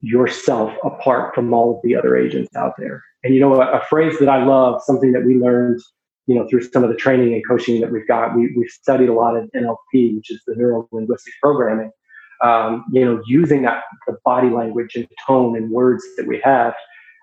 yourself 0.00 0.72
apart 0.84 1.34
from 1.34 1.52
all 1.52 1.74
of 1.74 1.80
the 1.82 1.96
other 1.96 2.16
agents 2.16 2.54
out 2.54 2.74
there. 2.78 3.02
And 3.24 3.34
you 3.34 3.40
know, 3.40 3.60
a, 3.60 3.78
a 3.78 3.84
phrase 3.86 4.18
that 4.20 4.28
I 4.28 4.44
love, 4.44 4.82
something 4.84 5.12
that 5.12 5.24
we 5.24 5.36
learned 5.36 5.80
you 6.28 6.34
know, 6.34 6.46
through 6.46 6.62
some 6.62 6.84
of 6.84 6.90
the 6.90 6.94
training 6.94 7.32
and 7.32 7.42
coaching 7.48 7.80
that 7.80 7.90
we've 7.90 8.06
got, 8.06 8.36
we, 8.36 8.52
we've 8.54 8.70
studied 8.70 9.08
a 9.08 9.14
lot 9.14 9.34
of 9.34 9.48
NLP, 9.56 10.14
which 10.14 10.30
is 10.30 10.40
the 10.46 10.54
neuro 10.54 10.86
linguistic 10.92 11.32
programming. 11.42 11.90
Um, 12.44 12.84
you 12.92 13.04
know, 13.04 13.20
using 13.26 13.62
that 13.62 13.82
the 14.06 14.16
body 14.24 14.50
language 14.50 14.94
and 14.94 15.08
tone 15.26 15.56
and 15.56 15.70
words 15.70 16.04
that 16.16 16.28
we 16.28 16.40
have. 16.44 16.74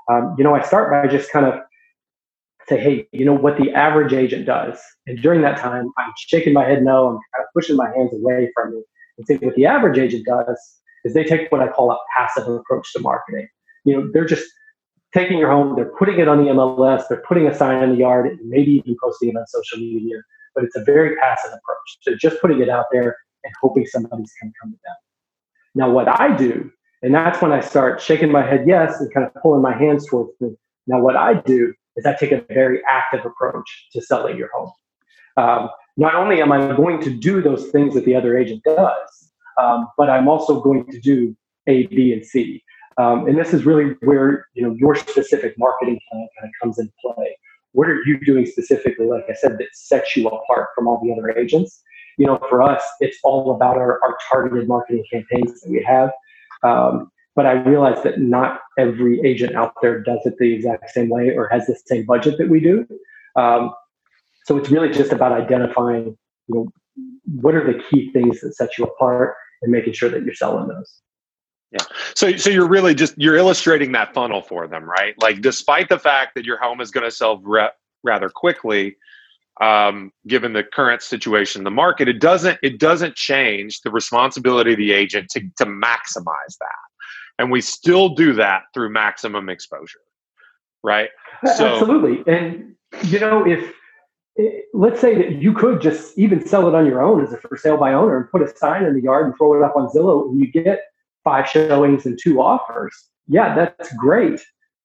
Um, 0.10 0.36
you 0.38 0.44
know, 0.44 0.56
I 0.56 0.62
start 0.62 0.92
by 0.92 1.08
just 1.10 1.32
kind 1.32 1.46
of 1.46 1.54
say, 2.68 2.80
hey, 2.80 3.08
you 3.12 3.24
know 3.24 3.34
what 3.34 3.58
the 3.58 3.72
average 3.72 4.12
agent 4.12 4.46
does, 4.46 4.78
and 5.06 5.22
during 5.22 5.42
that 5.44 5.58
time, 5.58 5.92
I'm 5.98 6.12
shaking 6.18 6.52
my 6.54 6.66
head 6.66 6.84
no, 6.84 7.08
I'm 7.08 7.14
kind 7.14 7.44
of 7.44 7.46
pushing 7.54 7.78
my 7.78 7.88
hands 7.96 8.12
away 8.14 8.52
from 8.56 8.74
me, 8.74 8.84
and 9.18 9.28
say 9.28 9.38
what 9.38 9.56
the 9.56 9.68
average 9.68 10.00
agent 10.00 10.26
does 10.26 10.60
is 11.06 11.14
they 11.14 11.24
take 11.24 11.50
what 11.52 11.62
I 11.62 11.68
call 11.68 11.92
a 11.92 11.98
passive 12.18 12.48
approach 12.48 12.92
to 12.94 13.00
marketing. 13.00 13.48
You 13.86 13.96
know, 13.96 14.10
they're 14.12 14.26
just 14.26 14.52
taking 15.16 15.38
your 15.38 15.50
home, 15.50 15.76
they're 15.76 15.94
putting 15.98 16.20
it 16.20 16.28
on 16.28 16.44
the 16.44 16.52
MLS, 16.52 17.08
they're 17.08 17.24
putting 17.28 17.48
a 17.48 17.56
sign 17.56 17.82
in 17.82 17.92
the 17.92 17.96
yard, 17.96 18.28
and 18.28 18.40
maybe 18.50 18.74
even 18.84 18.98
posting 19.02 19.30
it 19.30 19.38
on 19.38 19.48
social 19.48 19.80
media. 19.80 20.18
But 20.54 20.66
it's 20.66 20.76
a 20.76 20.84
very 20.84 21.16
passive 21.16 21.52
approach 21.52 22.00
to 22.04 22.16
just 22.18 22.42
putting 22.42 22.62
it 22.62 22.70
out 22.70 22.86
there 22.92 23.16
and 23.44 23.54
hoping 23.62 23.86
somebody's 23.86 24.34
going 24.42 24.52
to 24.52 24.58
come 24.62 24.72
to 24.72 24.78
them. 24.84 24.96
Now, 25.74 25.90
what 25.90 26.08
I 26.20 26.36
do, 26.36 26.70
and 27.02 27.16
that's 27.16 27.42
when 27.42 27.54
I 27.54 27.62
start 27.62 28.02
shaking 28.02 28.32
my 28.32 28.46
head 28.46 28.66
yes 28.68 29.00
and 29.00 29.14
kind 29.14 29.26
of 29.26 29.34
pulling 29.42 29.62
my 29.62 29.76
hands 29.78 30.06
towards 30.08 30.32
me. 30.42 30.56
Now, 30.88 31.00
what 31.00 31.16
I 31.16 31.36
do 31.36 31.74
is 31.96 32.06
I 32.06 32.14
take 32.14 32.32
a 32.32 32.42
very 32.50 32.82
active 32.90 33.26
approach 33.26 33.88
to 33.94 34.02
selling 34.02 34.38
your 34.38 34.50
home. 34.54 34.72
Um, 35.38 35.70
not 35.98 36.16
only 36.16 36.42
am 36.42 36.52
I 36.52 36.76
going 36.76 37.02
to 37.02 37.10
do 37.10 37.42
those 37.42 37.70
things 37.70 37.94
that 37.94 38.04
the 38.04 38.16
other 38.16 38.38
agent 38.38 38.64
does, 38.64 39.32
um, 39.58 39.88
but 39.98 40.10
I'm 40.10 40.28
also 40.28 40.60
going 40.60 40.86
to 40.92 41.00
do 41.00 41.36
A, 41.68 41.88
B, 41.88 42.12
and 42.12 42.26
C. 42.26 42.64
Um, 42.98 43.28
and 43.28 43.38
this 43.38 43.54
is 43.54 43.66
really 43.66 43.96
where 44.02 44.48
you 44.54 44.64
know 44.64 44.74
your 44.74 44.96
specific 44.96 45.58
marketing 45.58 46.00
plan 46.10 46.28
kind 46.40 46.50
of 46.50 46.52
comes 46.62 46.80
into 46.80 46.94
play. 47.02 47.38
What 47.74 47.90
are 47.90 48.00
you 48.06 48.20
doing 48.26 48.46
specifically, 48.46 49.06
like 49.08 49.26
I 49.30 49.34
said, 49.34 49.58
that 49.58 49.68
sets 49.74 50.16
you 50.16 50.28
apart 50.28 50.70
from 50.74 50.88
all 50.88 51.02
the 51.04 51.12
other 51.12 51.38
agents? 51.38 51.82
You 52.18 52.26
know, 52.26 52.40
for 52.50 52.62
us, 52.62 52.82
it's 53.02 53.18
all 53.24 53.54
about 53.54 53.76
our, 53.76 54.02
our 54.02 54.16
targeted 54.30 54.70
marketing 54.70 55.04
campaigns 55.12 55.60
that 55.60 55.70
we 55.70 55.84
have. 55.84 56.12
Um, 56.64 57.12
but 57.36 57.46
I 57.46 57.52
realize 57.52 58.02
that 58.04 58.22
not 58.22 58.62
every 58.80 59.20
agent 59.26 59.56
out 59.56 59.74
there 59.82 60.02
does 60.02 60.20
it 60.26 60.38
the 60.40 60.54
exact 60.54 60.90
same 60.92 61.10
way 61.10 61.36
or 61.36 61.50
has 61.50 61.68
the 61.68 61.78
same 61.86 62.06
budget 62.06 62.38
that 62.38 62.50
we 62.50 62.62
do. 62.62 62.88
Um, 63.36 63.74
so 64.46 64.58
it's 64.58 64.70
really 64.70 64.90
just 64.90 65.12
about 65.12 65.34
identifying, 65.34 66.18
you 66.48 66.56
know, 66.56 66.72
what 67.26 67.56
are 67.56 67.66
the 67.66 67.84
key 67.90 68.12
things 68.14 68.40
that 68.40 68.56
set 68.56 68.78
you 68.78 68.86
apart 68.86 69.36
and 69.62 69.72
making 69.72 69.94
sure 69.94 70.10
that 70.10 70.24
you're 70.24 70.34
selling 70.34 70.70
those. 70.70 71.02
Yeah. 71.76 71.86
So 72.16 72.38
so 72.38 72.50
you're 72.50 72.68
really 72.68 72.96
just 72.96 73.16
you're 73.18 73.36
illustrating 73.36 73.92
that 73.92 74.14
funnel 74.14 74.42
for 74.42 74.68
them, 74.68 74.86
right? 74.86 75.14
Like 75.22 75.42
despite 75.42 75.90
the 75.90 76.00
fact 76.00 76.36
that 76.36 76.46
your 76.46 76.58
home 76.58 76.80
is 76.80 76.90
going 76.90 77.04
to 77.04 77.12
sell 77.12 77.40
re- 77.40 77.72
rather 78.04 78.30
quickly, 78.30 78.96
um, 79.60 80.12
given 80.26 80.54
the 80.54 80.64
current 80.64 81.02
situation 81.02 81.60
in 81.60 81.64
the 81.66 81.72
market, 81.72 82.08
it 82.08 82.20
doesn't 82.22 82.60
it 82.64 82.80
doesn't 82.80 83.16
change 83.16 83.82
the 83.82 83.92
responsibility 83.92 84.72
of 84.72 84.78
the 84.78 84.94
agent 84.94 85.30
to 85.32 85.42
to 85.58 85.66
maximize 85.66 86.58
that, 86.62 86.86
and 87.40 87.52
we 87.52 87.60
still 87.60 88.10
do 88.10 88.34
that 88.34 88.64
through 88.74 88.90
maximum 88.90 89.50
exposure, 89.50 90.00
right? 90.82 91.10
So, 91.58 91.74
Absolutely, 91.74 92.24
and 92.34 92.76
you 93.04 93.20
know 93.20 93.46
if 93.46 93.74
eh, 94.40 94.62
let's 94.74 95.02
say 95.02 95.16
that 95.16 95.42
you 95.42 95.52
could 95.52 95.82
just 95.82 96.18
even 96.18 96.46
sell 96.48 96.70
it 96.70 96.76
on 96.76 96.86
your 96.86 97.02
own 97.02 97.22
as 97.22 97.34
a 97.34 97.38
for 97.38 97.58
sale 97.58 97.76
by 97.76 97.92
owner 97.92 98.16
and 98.16 98.32
put 98.32 98.42
a 98.42 98.58
sign 98.58 98.86
in 98.86 98.94
the 98.94 99.02
yard 99.02 99.26
and 99.26 99.36
throw 99.38 99.56
it 99.56 99.66
up 99.66 99.76
on 99.76 99.90
Zillow, 99.90 100.30
and 100.30 100.40
you 100.40 100.48
get 100.50 100.80
five 101.26 101.50
showings 101.50 102.06
and 102.06 102.18
two 102.22 102.40
offers, 102.42 102.96
yeah, 103.28 103.54
that's 103.54 103.94
great. 103.96 104.40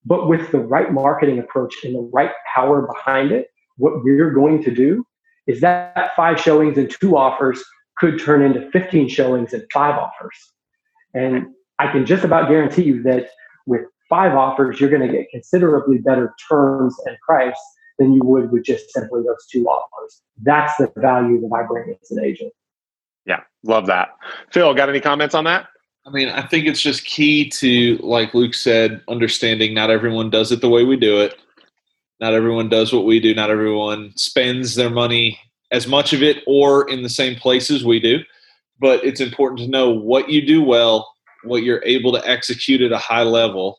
But 0.05 0.29
with 0.29 0.51
the 0.51 0.59
right 0.59 0.93
marketing 0.93 1.39
approach 1.39 1.75
and 1.85 1.95
the 1.95 2.11
right 2.13 2.33
power 2.53 2.83
behind 2.83 3.31
it, 3.31 3.49
what 3.77 4.03
we're 4.03 4.33
going 4.33 4.63
to 4.65 4.75
do 4.75 5.05
is 5.47 5.61
that 5.61 6.11
five 6.17 6.41
showings 6.41 6.77
and 6.77 6.91
two 6.91 7.17
offers 7.17 7.63
could 7.99 8.19
turn 8.19 8.43
into 8.43 8.69
15 8.71 9.09
showings 9.09 9.53
and 9.53 9.63
five 9.73 9.95
offers. 9.95 10.37
And 11.15 11.49
I 11.79 11.93
can 11.93 12.07
just 12.07 12.25
about 12.25 12.49
guarantee 12.49 12.83
you 12.83 13.03
that 13.03 13.31
with 13.67 13.83
five 14.09 14.35
offers, 14.35 14.81
you're 14.81 14.91
going 14.91 15.07
to 15.07 15.13
get 15.13 15.29
considerably 15.31 15.99
better 15.99 16.35
terms 16.49 16.97
and 17.07 17.17
price 17.27 17.61
than 17.99 18.13
you 18.13 18.21
would 18.25 18.51
with 18.51 18.65
just 18.65 18.91
simply 18.91 19.23
those 19.23 19.47
two 19.51 19.67
offers. 19.67 20.23
That's 20.43 20.75
the 20.79 20.91
value 20.97 21.41
that 21.41 21.51
I 21.55 21.67
bring 21.67 21.95
as 22.03 22.11
an 22.11 22.25
agent. 22.25 22.53
Yeah, 23.27 23.41
love 23.63 23.87
that. 23.87 24.11
Phil, 24.51 24.73
got 24.75 24.89
any 24.89 25.01
comments 25.01 25.35
on 25.35 25.45
that? 25.45 25.67
I 26.11 26.13
mean, 26.13 26.29
I 26.29 26.43
think 26.43 26.67
it's 26.67 26.81
just 26.81 27.05
key 27.05 27.49
to, 27.51 27.97
like 27.99 28.35
Luke 28.35 28.55
said, 28.55 29.01
understanding 29.09 29.75
not 29.75 29.91
everyone 29.91 30.29
does 30.29 30.51
it 30.51 30.61
the 30.61 30.69
way 30.69 30.83
we 30.83 30.97
do 30.97 31.21
it. 31.21 31.39
Not 32.19 32.35
everyone 32.35 32.69
does 32.69 32.93
what 32.93 33.05
we 33.05 33.21
do. 33.21 33.33
Not 33.33 33.49
everyone 33.49 34.13
spends 34.17 34.75
their 34.75 34.91
money 34.91 35.39
as 35.71 35.87
much 35.87 36.13
of 36.13 36.21
it 36.21 36.43
or 36.49 36.91
in 36.91 37.05
the 37.05 37.09
same 37.09 37.37
places 37.37 37.85
we 37.85 38.01
do. 38.01 38.19
But 38.81 39.05
it's 39.05 39.21
important 39.21 39.61
to 39.61 39.69
know 39.69 39.91
what 39.91 40.29
you 40.29 40.45
do 40.45 40.65
well, 40.65 41.15
what 41.45 41.63
you're 41.63 41.85
able 41.85 42.13
to 42.13 42.29
execute 42.29 42.81
at 42.81 42.91
a 42.91 42.99
high 42.99 43.23
level, 43.23 43.79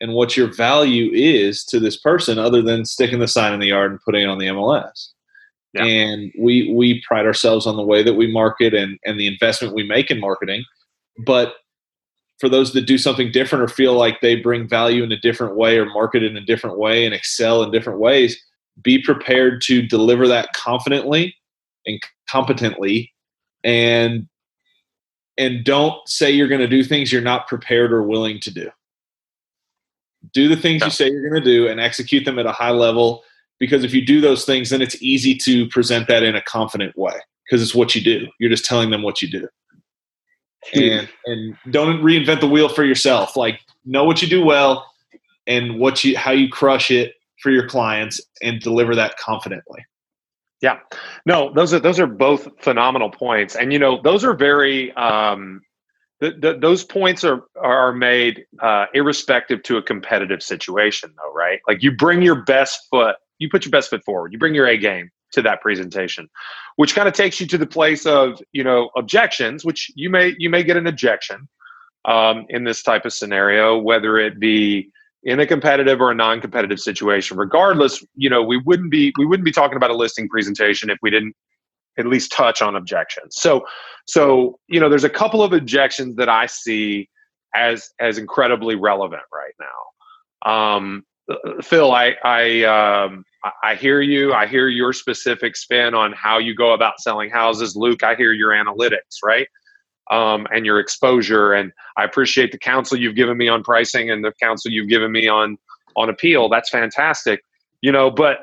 and 0.00 0.14
what 0.14 0.38
your 0.38 0.50
value 0.50 1.10
is 1.12 1.62
to 1.66 1.78
this 1.78 1.98
person 1.98 2.38
other 2.38 2.62
than 2.62 2.86
sticking 2.86 3.18
the 3.18 3.28
sign 3.28 3.52
in 3.52 3.60
the 3.60 3.66
yard 3.66 3.90
and 3.90 4.00
putting 4.00 4.22
it 4.22 4.30
on 4.30 4.38
the 4.38 4.46
MLS. 4.46 5.10
Yeah. 5.74 5.84
And 5.84 6.32
we 6.38 6.72
we 6.72 7.02
pride 7.06 7.26
ourselves 7.26 7.66
on 7.66 7.76
the 7.76 7.82
way 7.82 8.02
that 8.02 8.14
we 8.14 8.32
market 8.32 8.72
and, 8.72 8.98
and 9.04 9.20
the 9.20 9.26
investment 9.26 9.74
we 9.74 9.82
make 9.82 10.10
in 10.10 10.20
marketing 10.20 10.64
but 11.18 11.54
for 12.38 12.48
those 12.48 12.72
that 12.72 12.82
do 12.82 12.98
something 12.98 13.30
different 13.30 13.64
or 13.64 13.68
feel 13.68 13.94
like 13.94 14.20
they 14.20 14.36
bring 14.36 14.68
value 14.68 15.02
in 15.02 15.12
a 15.12 15.20
different 15.20 15.56
way 15.56 15.78
or 15.78 15.86
market 15.86 16.22
in 16.22 16.36
a 16.36 16.40
different 16.40 16.78
way 16.78 17.04
and 17.04 17.14
excel 17.14 17.62
in 17.62 17.70
different 17.70 18.00
ways, 18.00 18.36
be 18.82 19.00
prepared 19.00 19.60
to 19.62 19.82
deliver 19.82 20.26
that 20.26 20.52
confidently 20.54 21.34
and 21.86 22.00
competently 22.28 23.12
and 23.62 24.28
and 25.36 25.64
don't 25.64 25.96
say 26.08 26.30
you're 26.30 26.48
going 26.48 26.60
to 26.60 26.68
do 26.68 26.84
things 26.84 27.12
you're 27.12 27.20
not 27.20 27.48
prepared 27.48 27.92
or 27.92 28.02
willing 28.02 28.38
to 28.38 28.52
do. 28.52 28.70
Do 30.32 30.48
the 30.48 30.56
things 30.56 30.82
you 30.84 30.90
say 30.90 31.10
you're 31.10 31.28
going 31.28 31.42
to 31.42 31.50
do 31.50 31.66
and 31.66 31.80
execute 31.80 32.24
them 32.24 32.38
at 32.38 32.46
a 32.46 32.52
high 32.52 32.70
level 32.70 33.24
because 33.58 33.84
if 33.84 33.92
you 33.92 34.04
do 34.04 34.20
those 34.20 34.44
things 34.44 34.70
then 34.70 34.82
it's 34.82 35.00
easy 35.02 35.36
to 35.36 35.68
present 35.68 36.08
that 36.08 36.22
in 36.22 36.34
a 36.34 36.42
confident 36.42 36.96
way 36.96 37.14
because 37.44 37.62
it's 37.62 37.74
what 37.74 37.94
you 37.94 38.02
do. 38.02 38.26
You're 38.38 38.50
just 38.50 38.64
telling 38.64 38.90
them 38.90 39.02
what 39.02 39.22
you 39.22 39.30
do 39.30 39.48
and 40.72 41.08
and 41.26 41.56
don't 41.70 42.02
reinvent 42.02 42.40
the 42.40 42.48
wheel 42.48 42.68
for 42.68 42.84
yourself. 42.84 43.36
Like 43.36 43.60
know 43.84 44.04
what 44.04 44.22
you 44.22 44.28
do 44.28 44.44
well 44.44 44.86
and 45.46 45.78
what 45.78 46.04
you 46.04 46.16
how 46.16 46.32
you 46.32 46.48
crush 46.48 46.90
it 46.90 47.14
for 47.40 47.50
your 47.50 47.68
clients 47.68 48.20
and 48.42 48.60
deliver 48.60 48.94
that 48.94 49.16
confidently. 49.18 49.84
Yeah, 50.60 50.78
no, 51.26 51.52
those 51.52 51.74
are 51.74 51.78
those 51.78 52.00
are 52.00 52.06
both 52.06 52.48
phenomenal 52.60 53.10
points, 53.10 53.54
and 53.54 53.72
you 53.72 53.78
know 53.78 54.00
those 54.02 54.24
are 54.24 54.34
very. 54.34 54.92
Um, 54.92 55.60
the, 56.20 56.30
the, 56.40 56.58
those 56.58 56.84
points 56.84 57.22
are 57.24 57.42
are 57.60 57.92
made 57.92 58.46
uh, 58.62 58.86
irrespective 58.94 59.62
to 59.64 59.76
a 59.76 59.82
competitive 59.82 60.42
situation, 60.42 61.12
though, 61.18 61.32
right? 61.34 61.60
Like 61.68 61.82
you 61.82 61.94
bring 61.94 62.22
your 62.22 62.44
best 62.44 62.86
foot, 62.88 63.16
you 63.38 63.50
put 63.50 63.66
your 63.66 63.70
best 63.70 63.90
foot 63.90 64.02
forward, 64.04 64.32
you 64.32 64.38
bring 64.38 64.54
your 64.54 64.66
A 64.66 64.78
game, 64.78 65.10
to 65.34 65.42
that 65.42 65.60
presentation 65.60 66.28
which 66.76 66.94
kind 66.94 67.06
of 67.06 67.14
takes 67.14 67.40
you 67.40 67.46
to 67.46 67.58
the 67.58 67.66
place 67.66 68.06
of 68.06 68.40
you 68.52 68.64
know 68.64 68.90
objections 68.96 69.64
which 69.64 69.90
you 69.94 70.08
may 70.08 70.34
you 70.38 70.48
may 70.48 70.62
get 70.62 70.76
an 70.76 70.86
objection 70.86 71.48
um, 72.06 72.46
in 72.48 72.64
this 72.64 72.82
type 72.82 73.04
of 73.04 73.12
scenario 73.12 73.78
whether 73.78 74.18
it 74.18 74.40
be 74.40 74.90
in 75.24 75.40
a 75.40 75.46
competitive 75.46 76.00
or 76.00 76.10
a 76.10 76.14
non-competitive 76.14 76.78
situation. 76.78 77.36
Regardless 77.36 78.04
you 78.14 78.30
know 78.30 78.42
we 78.42 78.58
wouldn't 78.58 78.90
be 78.90 79.12
we 79.18 79.26
wouldn't 79.26 79.44
be 79.44 79.52
talking 79.52 79.76
about 79.76 79.90
a 79.90 79.96
listing 79.96 80.28
presentation 80.28 80.90
if 80.90 80.98
we 81.02 81.10
didn't 81.10 81.34
at 81.98 82.06
least 82.06 82.32
touch 82.32 82.60
on 82.60 82.76
objections. 82.76 83.36
So 83.36 83.64
so 84.06 84.58
you 84.68 84.78
know 84.78 84.88
there's 84.88 85.04
a 85.04 85.10
couple 85.10 85.42
of 85.42 85.52
objections 85.52 86.16
that 86.16 86.28
i 86.28 86.46
see 86.46 87.08
as 87.54 87.90
as 88.00 88.18
incredibly 88.18 88.74
relevant 88.74 89.22
right 89.32 89.54
now. 89.58 90.50
Um, 90.50 91.04
phil 91.62 91.92
i 91.92 92.14
i 92.22 92.62
um, 92.64 93.24
I 93.62 93.74
hear 93.74 94.00
you. 94.00 94.32
I 94.32 94.46
hear 94.46 94.68
your 94.68 94.92
specific 94.92 95.56
spin 95.56 95.94
on 95.94 96.12
how 96.12 96.38
you 96.38 96.54
go 96.54 96.72
about 96.72 97.00
selling 97.00 97.30
houses. 97.30 97.76
Luke, 97.76 98.02
I 98.02 98.14
hear 98.14 98.32
your 98.32 98.50
analytics, 98.50 99.18
right? 99.22 99.46
Um, 100.10 100.46
and 100.50 100.64
your 100.64 100.80
exposure. 100.80 101.52
And 101.52 101.72
I 101.96 102.04
appreciate 102.04 102.52
the 102.52 102.58
counsel 102.58 102.98
you've 102.98 103.16
given 103.16 103.36
me 103.36 103.48
on 103.48 103.62
pricing 103.62 104.10
and 104.10 104.24
the 104.24 104.32
counsel 104.42 104.70
you've 104.70 104.88
given 104.88 105.12
me 105.12 105.28
on 105.28 105.58
on 105.96 106.08
appeal. 106.08 106.48
That's 106.48 106.70
fantastic. 106.70 107.42
You 107.82 107.92
know, 107.92 108.10
but 108.10 108.38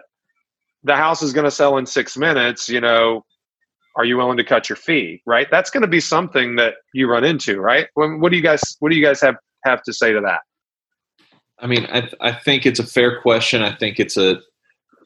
the 0.84 0.96
house 0.96 1.22
is 1.22 1.34
going 1.34 1.46
to 1.46 1.52
sell 1.52 1.78
in 1.78 1.86
six 1.86 2.16
minutes. 2.16 2.70
You 2.70 2.82
know, 2.82 3.26
are 3.96 4.06
you 4.06 4.18
willing 4.18 4.38
to 4.38 4.44
cut 4.44 4.70
your 4.70 4.76
fee? 4.76 5.22
Right. 5.26 5.48
That's 5.50 5.70
going 5.70 5.82
to 5.82 5.88
be 5.88 6.00
something 6.00 6.56
that 6.58 6.76
you 6.94 7.10
run 7.10 7.24
into, 7.24 7.60
right? 7.60 7.88
What 7.96 8.30
do 8.32 8.38
you 8.38 8.44
guys 8.44 8.62
What 8.80 8.92
do 8.92 8.98
you 8.98 9.06
guys 9.06 9.20
have 9.22 9.36
have 9.66 9.82
to 9.84 9.94
say 9.94 10.14
to 10.14 10.22
that? 10.22 10.42
I 11.60 11.68
mean, 11.68 11.86
I, 11.92 12.10
I 12.20 12.32
think 12.32 12.66
it's 12.66 12.80
a 12.80 12.86
fair 12.86 13.22
question. 13.22 13.62
I 13.62 13.76
think 13.76 14.00
it's 14.00 14.18
a 14.18 14.42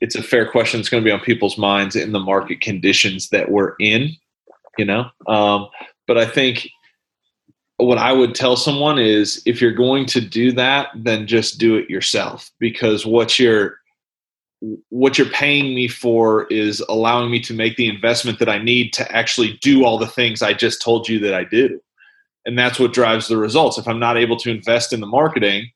it's 0.02 0.16
a 0.16 0.24
fair 0.24 0.50
question. 0.50 0.80
It's 0.80 0.90
going 0.90 1.04
to 1.04 1.08
be 1.08 1.12
on 1.12 1.20
people's 1.20 1.58
minds 1.58 1.96
in 1.96 2.12
the 2.12 2.20
market 2.20 2.62
conditions 2.62 3.30
that 3.30 3.52
we're 3.52 3.76
in, 3.80 4.10
you 4.78 4.86
know. 4.86 5.10
Um, 5.28 5.68
but 6.08 6.18
I 6.18 6.26
think 6.26 6.70
what 7.78 7.98
I 7.98 8.14
would 8.14 8.36
tell 8.36 8.56
someone 8.56 9.00
is 9.00 9.42
if 9.46 9.62
you're 9.62 9.74
going 9.74 10.06
to 10.08 10.22
do 10.22 10.52
that, 10.54 10.90
then 10.96 11.28
just 11.28 11.60
do 11.60 11.76
it 11.76 11.90
yourself 11.90 12.50
because 12.60 13.06
what 13.06 13.38
you're 13.38 13.80
what 14.90 15.18
you're 15.18 15.28
paying 15.28 15.76
me 15.76 15.88
for 15.88 16.46
is 16.46 16.80
allowing 16.90 17.30
me 17.30 17.40
to 17.42 17.54
make 17.54 17.76
the 17.76 17.88
investment 17.88 18.40
that 18.40 18.50
I 18.50 18.58
need 18.58 18.94
to 18.94 19.12
actually 19.16 19.60
do 19.62 19.84
all 19.84 19.98
the 19.98 20.08
things 20.08 20.42
I 20.42 20.54
just 20.54 20.82
told 20.82 21.08
you 21.08 21.20
that 21.20 21.34
I 21.34 21.44
do. 21.44 21.80
And 22.46 22.58
that's 22.58 22.80
what 22.80 22.94
drives 22.94 23.28
the 23.28 23.38
results. 23.38 23.78
If 23.78 23.88
I'm 23.88 24.00
not 24.00 24.18
able 24.18 24.38
to 24.38 24.50
invest 24.50 24.94
in 24.94 25.02
the 25.02 25.08
marketing, 25.08 25.70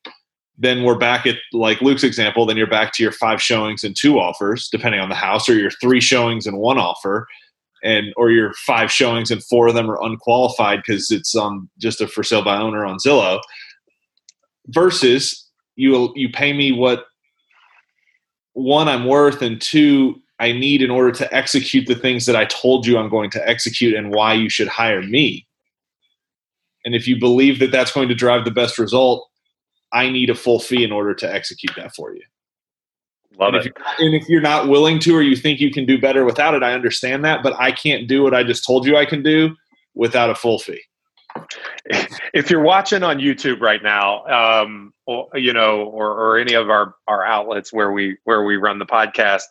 then 0.59 0.83
we're 0.83 0.97
back 0.97 1.25
at 1.25 1.37
like 1.53 1.81
Luke's 1.81 2.03
example, 2.03 2.45
then 2.45 2.57
you're 2.57 2.67
back 2.67 2.93
to 2.93 3.03
your 3.03 3.13
five 3.13 3.41
showings 3.41 3.83
and 3.85 3.95
two 3.95 4.19
offers, 4.19 4.67
depending 4.67 4.99
on 4.99 5.07
the 5.07 5.15
house, 5.15 5.47
or 5.47 5.55
your 5.55 5.71
three 5.71 6.01
showings 6.01 6.45
and 6.45 6.57
one 6.57 6.77
offer, 6.77 7.27
and 7.81 8.13
or 8.17 8.29
your 8.29 8.53
five 8.65 8.91
showings 8.91 9.31
and 9.31 9.43
four 9.45 9.69
of 9.69 9.73
them 9.73 9.89
are 9.89 10.03
unqualified 10.03 10.81
because 10.85 11.11
it's 11.11 11.33
on 11.33 11.69
just 11.79 12.01
a 12.01 12.07
for 12.07 12.23
sale 12.23 12.43
by 12.43 12.57
owner 12.57 12.85
on 12.85 12.97
Zillow. 12.97 13.39
Versus 14.67 15.47
you 15.77 16.11
you 16.15 16.29
pay 16.29 16.51
me 16.51 16.73
what 16.73 17.05
one 18.51 18.89
I'm 18.89 19.05
worth 19.05 19.41
and 19.41 19.61
two 19.61 20.21
I 20.39 20.51
need 20.51 20.81
in 20.81 20.91
order 20.91 21.11
to 21.13 21.33
execute 21.33 21.87
the 21.87 21.95
things 21.95 22.25
that 22.25 22.35
I 22.35 22.45
told 22.45 22.85
you 22.85 22.97
I'm 22.97 23.09
going 23.09 23.29
to 23.31 23.49
execute 23.49 23.95
and 23.95 24.13
why 24.13 24.33
you 24.33 24.49
should 24.49 24.67
hire 24.67 25.01
me. 25.01 25.47
And 26.83 26.95
if 26.95 27.07
you 27.07 27.17
believe 27.17 27.59
that 27.59 27.71
that's 27.71 27.91
going 27.91 28.09
to 28.09 28.15
drive 28.15 28.45
the 28.45 28.51
best 28.51 28.77
result, 28.77 29.28
I 29.91 30.09
need 30.09 30.29
a 30.29 30.35
full 30.35 30.59
fee 30.59 30.83
in 30.83 30.91
order 30.91 31.13
to 31.15 31.33
execute 31.33 31.75
that 31.75 31.95
for 31.95 32.13
you. 32.13 32.21
Love 33.39 33.53
and 33.53 33.65
it. 33.65 33.73
If 33.75 33.99
and 33.99 34.13
if 34.15 34.27
you're 34.27 34.41
not 34.41 34.67
willing 34.67 34.99
to, 34.99 35.15
or 35.15 35.21
you 35.21 35.35
think 35.35 35.59
you 35.59 35.71
can 35.71 35.85
do 35.85 35.99
better 35.99 36.25
without 36.25 36.53
it, 36.53 36.63
I 36.63 36.73
understand 36.73 37.23
that. 37.25 37.41
But 37.43 37.53
I 37.59 37.71
can't 37.71 38.07
do 38.07 38.23
what 38.23 38.33
I 38.33 38.43
just 38.43 38.65
told 38.65 38.85
you 38.85 38.97
I 38.97 39.05
can 39.05 39.23
do 39.23 39.55
without 39.95 40.29
a 40.29 40.35
full 40.35 40.59
fee. 40.59 40.81
If 42.33 42.49
you're 42.49 42.61
watching 42.61 43.03
on 43.03 43.19
YouTube 43.19 43.61
right 43.61 43.81
now, 43.81 44.25
um, 44.25 44.93
or, 45.05 45.27
you 45.35 45.53
know, 45.53 45.83
or, 45.83 46.11
or 46.11 46.37
any 46.37 46.53
of 46.53 46.69
our, 46.69 46.95
our 47.07 47.25
outlets 47.25 47.71
where 47.71 47.91
we 47.91 48.17
where 48.25 48.43
we 48.43 48.57
run 48.57 48.79
the 48.79 48.85
podcast, 48.85 49.43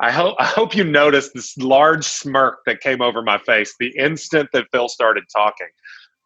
I 0.00 0.10
hope 0.10 0.36
I 0.38 0.44
hope 0.44 0.74
you 0.74 0.84
noticed 0.84 1.34
this 1.34 1.56
large 1.58 2.04
smirk 2.04 2.60
that 2.66 2.80
came 2.80 3.02
over 3.02 3.22
my 3.22 3.38
face 3.38 3.74
the 3.78 3.94
instant 3.98 4.48
that 4.52 4.66
Phil 4.72 4.88
started 4.88 5.24
talking. 5.32 5.68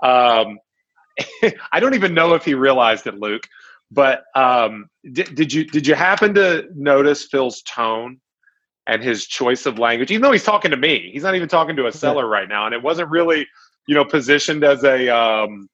Um, 0.02 0.58
I 1.72 1.80
don't 1.80 1.94
even 1.94 2.14
know 2.14 2.34
if 2.34 2.44
he 2.44 2.54
realized 2.54 3.06
it, 3.06 3.18
Luke. 3.18 3.46
But 3.90 4.24
um, 4.34 4.88
did, 5.12 5.34
did 5.34 5.52
you 5.52 5.64
did 5.64 5.86
you 5.86 5.94
happen 5.94 6.34
to 6.34 6.66
notice 6.74 7.24
Phil's 7.24 7.62
tone 7.62 8.20
and 8.86 9.02
his 9.02 9.26
choice 9.26 9.64
of 9.66 9.78
language? 9.78 10.10
Even 10.10 10.22
though 10.22 10.32
he's 10.32 10.44
talking 10.44 10.70
to 10.70 10.76
me, 10.76 11.10
he's 11.12 11.22
not 11.22 11.34
even 11.34 11.48
talking 11.48 11.76
to 11.76 11.86
a 11.86 11.92
seller 11.92 12.28
right 12.28 12.48
now, 12.48 12.66
and 12.66 12.74
it 12.74 12.82
wasn't 12.82 13.08
really 13.08 13.46
you 13.86 13.94
know 13.94 14.04
positioned 14.04 14.62
as 14.62 14.84
a 14.84 15.08
um, 15.08 15.68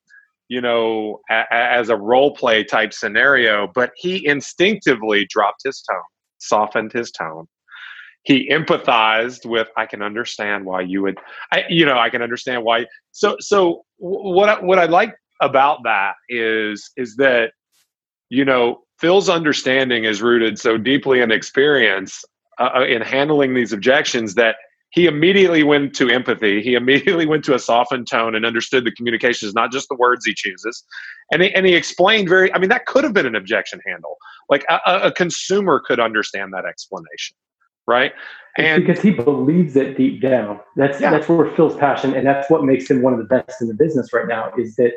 you 0.48 0.60
know 0.60 1.20
a, 1.28 1.52
as 1.52 1.88
a 1.88 1.96
role 1.96 2.34
play 2.34 2.62
type 2.62 2.92
scenario. 2.92 3.68
But 3.74 3.90
he 3.96 4.24
instinctively 4.24 5.26
dropped 5.28 5.62
his 5.64 5.82
tone, 5.82 6.02
softened 6.38 6.92
his 6.92 7.10
tone, 7.10 7.48
he 8.24 8.48
empathized 8.50 9.46
with 9.46 9.68
i 9.76 9.86
can 9.86 10.02
understand 10.02 10.64
why 10.64 10.80
you 10.80 11.02
would 11.02 11.18
i 11.52 11.64
you 11.68 11.86
know 11.86 11.98
i 11.98 12.10
can 12.10 12.22
understand 12.22 12.64
why 12.64 12.84
so 13.12 13.36
so 13.38 13.84
what 13.98 14.62
what 14.64 14.78
i 14.78 14.86
like 14.86 15.14
about 15.44 15.82
that 15.84 16.14
is 16.28 16.90
is 16.96 17.16
that 17.16 17.52
you 18.30 18.44
know 18.44 18.80
phil's 18.98 19.28
understanding 19.28 20.04
is 20.04 20.22
rooted 20.22 20.58
so 20.58 20.76
deeply 20.76 21.20
in 21.20 21.30
experience 21.30 22.24
uh, 22.58 22.70
uh 22.76 22.84
in 22.84 23.02
handling 23.02 23.54
these 23.54 23.72
objections 23.72 24.34
that 24.34 24.56
he 24.90 25.06
immediately 25.06 25.64
went 25.64 25.92
to 25.96 26.08
empathy. 26.08 26.62
He 26.62 26.74
immediately 26.74 27.26
went 27.26 27.44
to 27.46 27.54
a 27.56 27.58
softened 27.58 28.06
tone 28.08 28.36
and 28.36 28.46
understood 28.46 28.84
the 28.84 28.92
communication 28.92 29.48
is 29.48 29.52
not 29.52 29.72
just 29.72 29.88
the 29.88 29.96
words 29.96 30.24
he 30.24 30.32
chooses. 30.32 30.84
And 31.32 31.42
he, 31.42 31.52
and 31.52 31.66
he 31.66 31.74
explained 31.74 32.28
very 32.28 32.54
i 32.54 32.58
mean 32.58 32.70
that 32.70 32.86
could 32.86 33.02
have 33.02 33.12
been 33.12 33.26
an 33.26 33.34
objection 33.34 33.80
handle. 33.84 34.16
Like 34.48 34.64
a, 34.68 34.78
a 34.86 35.12
consumer 35.12 35.82
could 35.84 35.98
understand 35.98 36.52
that 36.52 36.64
explanation 36.64 37.36
right? 37.86 38.12
And 38.56 38.86
because 38.86 39.02
he 39.02 39.10
believes 39.10 39.76
it 39.76 39.96
deep 39.96 40.22
down. 40.22 40.60
That's 40.76 41.00
yeah. 41.00 41.10
that's 41.10 41.28
where 41.28 41.50
phil's 41.54 41.76
passion 41.76 42.14
and 42.14 42.26
that's 42.26 42.48
what 42.48 42.64
makes 42.64 42.88
him 42.88 43.02
one 43.02 43.12
of 43.12 43.18
the 43.18 43.24
best 43.24 43.60
in 43.60 43.68
the 43.68 43.74
business 43.74 44.12
right 44.12 44.28
now 44.28 44.52
is 44.56 44.76
that 44.76 44.92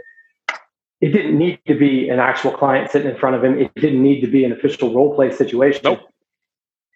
it 1.02 1.10
didn't 1.10 1.38
need 1.38 1.60
to 1.68 1.76
be 1.78 2.10
an 2.10 2.20
actual 2.20 2.52
client 2.52 2.92
sitting 2.92 3.10
in 3.12 3.18
front 3.18 3.36
of 3.36 3.44
him. 3.44 3.60
It 3.60 3.74
didn't 3.76 4.02
need 4.02 4.22
to 4.22 4.28
be 4.28 4.44
an 4.44 4.52
official 4.52 4.94
role 4.94 5.14
play 5.14 5.32
situation. 5.32 5.82
Nope. 5.84 6.00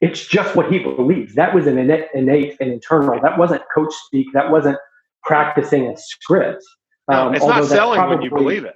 It's 0.02 0.26
just 0.26 0.56
what 0.56 0.72
he 0.72 0.80
believes. 0.80 1.36
That 1.36 1.54
was 1.54 1.68
an 1.68 1.78
innate, 1.78 2.08
innate 2.16 2.58
and 2.60 2.72
internal. 2.72 3.20
That 3.22 3.38
wasn't 3.38 3.62
coach 3.74 3.94
speak. 4.08 4.28
That 4.34 4.50
wasn't 4.50 4.78
practicing 5.24 5.88
a 5.88 5.96
script. 5.96 6.64
No, 7.08 7.28
um, 7.28 7.36
it's 7.36 7.46
not 7.46 7.66
selling 7.66 8.00
probably, 8.00 8.16
when 8.16 8.24
you 8.24 8.30
believe 8.32 8.66
it. 8.66 8.76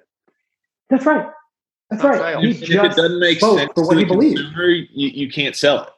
That's 0.89 1.05
right. 1.05 1.27
That's 1.89 2.03
right. 2.03 2.43
If, 2.43 2.61
if, 2.61 2.69
it 2.69 2.95
doesn't 2.95 3.19
make 3.19 3.39
sense 3.39 3.71
for 3.73 3.87
what 3.87 3.97
he 3.97 4.05
believes, 4.05 4.39
you, 4.39 4.85
you 4.93 5.29
can't 5.29 5.55
sell 5.55 5.83
it. 5.83 5.89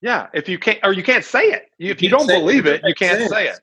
Yeah, 0.00 0.28
if 0.32 0.48
you 0.48 0.58
can't 0.58 0.78
or 0.82 0.94
you 0.94 1.02
can't 1.02 1.24
say 1.24 1.42
it. 1.44 1.70
If 1.78 2.00
you, 2.00 2.06
you 2.06 2.16
don't 2.16 2.26
believe 2.26 2.64
it, 2.66 2.82
it 2.82 2.88
you 2.88 2.94
can't 2.94 3.18
sense. 3.18 3.30
say 3.30 3.48
it. 3.48 3.60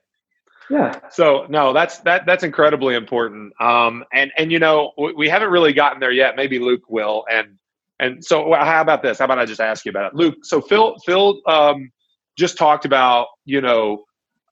Yeah. 0.70 1.00
So 1.10 1.46
no, 1.48 1.72
that's 1.72 1.98
that 2.00 2.26
that's 2.26 2.44
incredibly 2.44 2.94
important. 2.94 3.58
Um, 3.60 4.04
and 4.12 4.30
and 4.36 4.52
you 4.52 4.58
know 4.58 4.92
we 5.16 5.28
haven't 5.28 5.50
really 5.50 5.72
gotten 5.72 6.00
there 6.00 6.12
yet. 6.12 6.36
Maybe 6.36 6.58
Luke 6.58 6.82
will. 6.88 7.24
And 7.30 7.58
and 7.98 8.24
so 8.24 8.52
how 8.54 8.80
about 8.80 9.02
this? 9.02 9.18
How 9.18 9.24
about 9.24 9.38
I 9.38 9.46
just 9.46 9.60
ask 9.60 9.84
you 9.84 9.90
about 9.90 10.12
it, 10.12 10.14
Luke? 10.14 10.36
So 10.42 10.60
Phil 10.60 10.96
Phil 11.06 11.40
um, 11.46 11.90
just 12.36 12.58
talked 12.58 12.84
about 12.84 13.28
you 13.44 13.60
know 13.60 14.04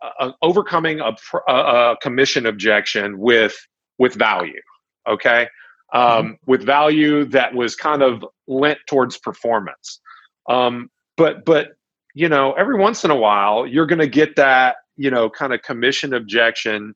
uh, 0.02 0.32
overcoming 0.42 1.00
a, 1.00 1.14
a, 1.48 1.52
a, 1.52 1.96
commission 2.00 2.46
objection 2.46 3.18
with 3.18 3.56
with 3.98 4.14
value. 4.14 4.60
Okay. 5.08 5.48
Um, 5.92 6.02
mm-hmm. 6.02 6.30
With 6.46 6.64
value 6.64 7.24
that 7.26 7.54
was 7.54 7.76
kind 7.76 8.02
of 8.02 8.24
lent 8.46 8.78
towards 8.88 9.18
performance. 9.18 10.00
Um, 10.48 10.90
but 11.16 11.44
but 11.44 11.76
you 12.14 12.28
know 12.28 12.52
every 12.54 12.78
once 12.78 13.04
in 13.04 13.10
a 13.10 13.16
while 13.16 13.66
you're 13.66 13.86
going 13.86 13.98
to 13.98 14.08
get 14.08 14.36
that 14.36 14.76
you 14.96 15.10
know 15.10 15.30
kind 15.30 15.52
of 15.52 15.62
commission 15.62 16.14
objection 16.14 16.94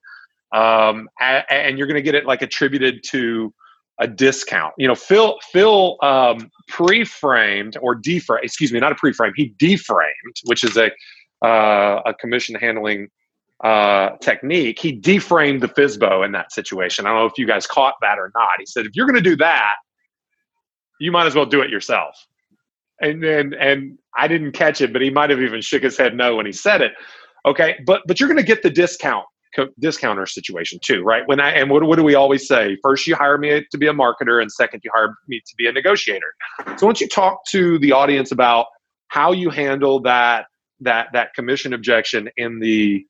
um, 0.52 1.08
and 1.20 1.78
you're 1.78 1.86
going 1.86 1.96
to 1.96 2.02
get 2.02 2.14
it 2.14 2.26
like 2.26 2.42
attributed 2.42 3.04
to 3.04 3.54
a 4.00 4.08
discount. 4.08 4.74
You 4.78 4.88
know, 4.88 4.94
Phil 4.94 5.38
Phil 5.52 5.96
um, 6.02 6.50
pre-framed 6.68 7.76
or 7.80 7.94
deframed. 7.94 8.42
Excuse 8.42 8.72
me, 8.72 8.80
not 8.80 8.92
a 8.92 8.96
pre-frame. 8.96 9.32
He 9.36 9.54
deframed, 9.58 10.40
which 10.44 10.64
is 10.64 10.76
a 10.76 10.90
uh, 11.46 12.02
a 12.06 12.14
commission 12.14 12.54
handling 12.54 13.08
uh, 13.62 14.10
technique. 14.20 14.78
He 14.78 14.98
deframed 14.98 15.60
the 15.60 15.68
FSBO 15.68 16.24
in 16.24 16.32
that 16.32 16.52
situation. 16.52 17.06
I 17.06 17.10
don't 17.10 17.18
know 17.18 17.26
if 17.26 17.38
you 17.38 17.46
guys 17.46 17.66
caught 17.66 17.94
that 18.00 18.18
or 18.18 18.32
not. 18.34 18.52
He 18.58 18.66
said, 18.66 18.86
if 18.86 18.92
you're 18.94 19.06
going 19.06 19.22
to 19.22 19.30
do 19.30 19.36
that, 19.36 19.74
you 20.98 21.12
might 21.12 21.26
as 21.26 21.34
well 21.34 21.46
do 21.46 21.60
it 21.60 21.70
yourself. 21.70 22.16
And 23.02 23.22
and 23.24 23.54
and 23.54 23.98
I 24.16 24.28
didn't 24.28 24.52
catch 24.52 24.80
it, 24.80 24.92
but 24.92 25.00
he 25.00 25.10
might 25.10 25.30
have 25.30 25.40
even 25.40 25.60
shook 25.60 25.82
his 25.82 25.96
head 25.96 26.16
no 26.16 26.36
when 26.36 26.46
he 26.46 26.52
said 26.52 26.82
it. 26.82 26.92
Okay, 27.46 27.76
but 27.86 28.02
but 28.06 28.20
you're 28.20 28.28
going 28.28 28.36
to 28.36 28.42
get 28.42 28.62
the 28.62 28.70
discount 28.70 29.24
co- 29.54 29.68
discounter 29.78 30.26
situation 30.26 30.78
too, 30.82 31.02
right? 31.02 31.26
When 31.26 31.40
I 31.40 31.50
and 31.50 31.70
what, 31.70 31.82
what 31.84 31.96
do 31.96 32.04
we 32.04 32.14
always 32.14 32.46
say? 32.46 32.76
First, 32.82 33.06
you 33.06 33.14
hire 33.14 33.38
me 33.38 33.64
to 33.70 33.78
be 33.78 33.86
a 33.86 33.92
marketer, 33.92 34.40
and 34.40 34.50
second, 34.50 34.80
you 34.84 34.90
hire 34.94 35.14
me 35.28 35.40
to 35.40 35.54
be 35.56 35.66
a 35.66 35.72
negotiator. 35.72 36.34
So, 36.76 36.86
once 36.86 37.00
you 37.00 37.08
talk 37.08 37.44
to 37.50 37.78
the 37.78 37.92
audience 37.92 38.32
about 38.32 38.66
how 39.08 39.32
you 39.32 39.50
handle 39.50 40.00
that 40.02 40.46
that 40.80 41.08
that 41.12 41.34
commission 41.34 41.72
objection 41.72 42.30
in 42.36 42.60
the 42.60 43.04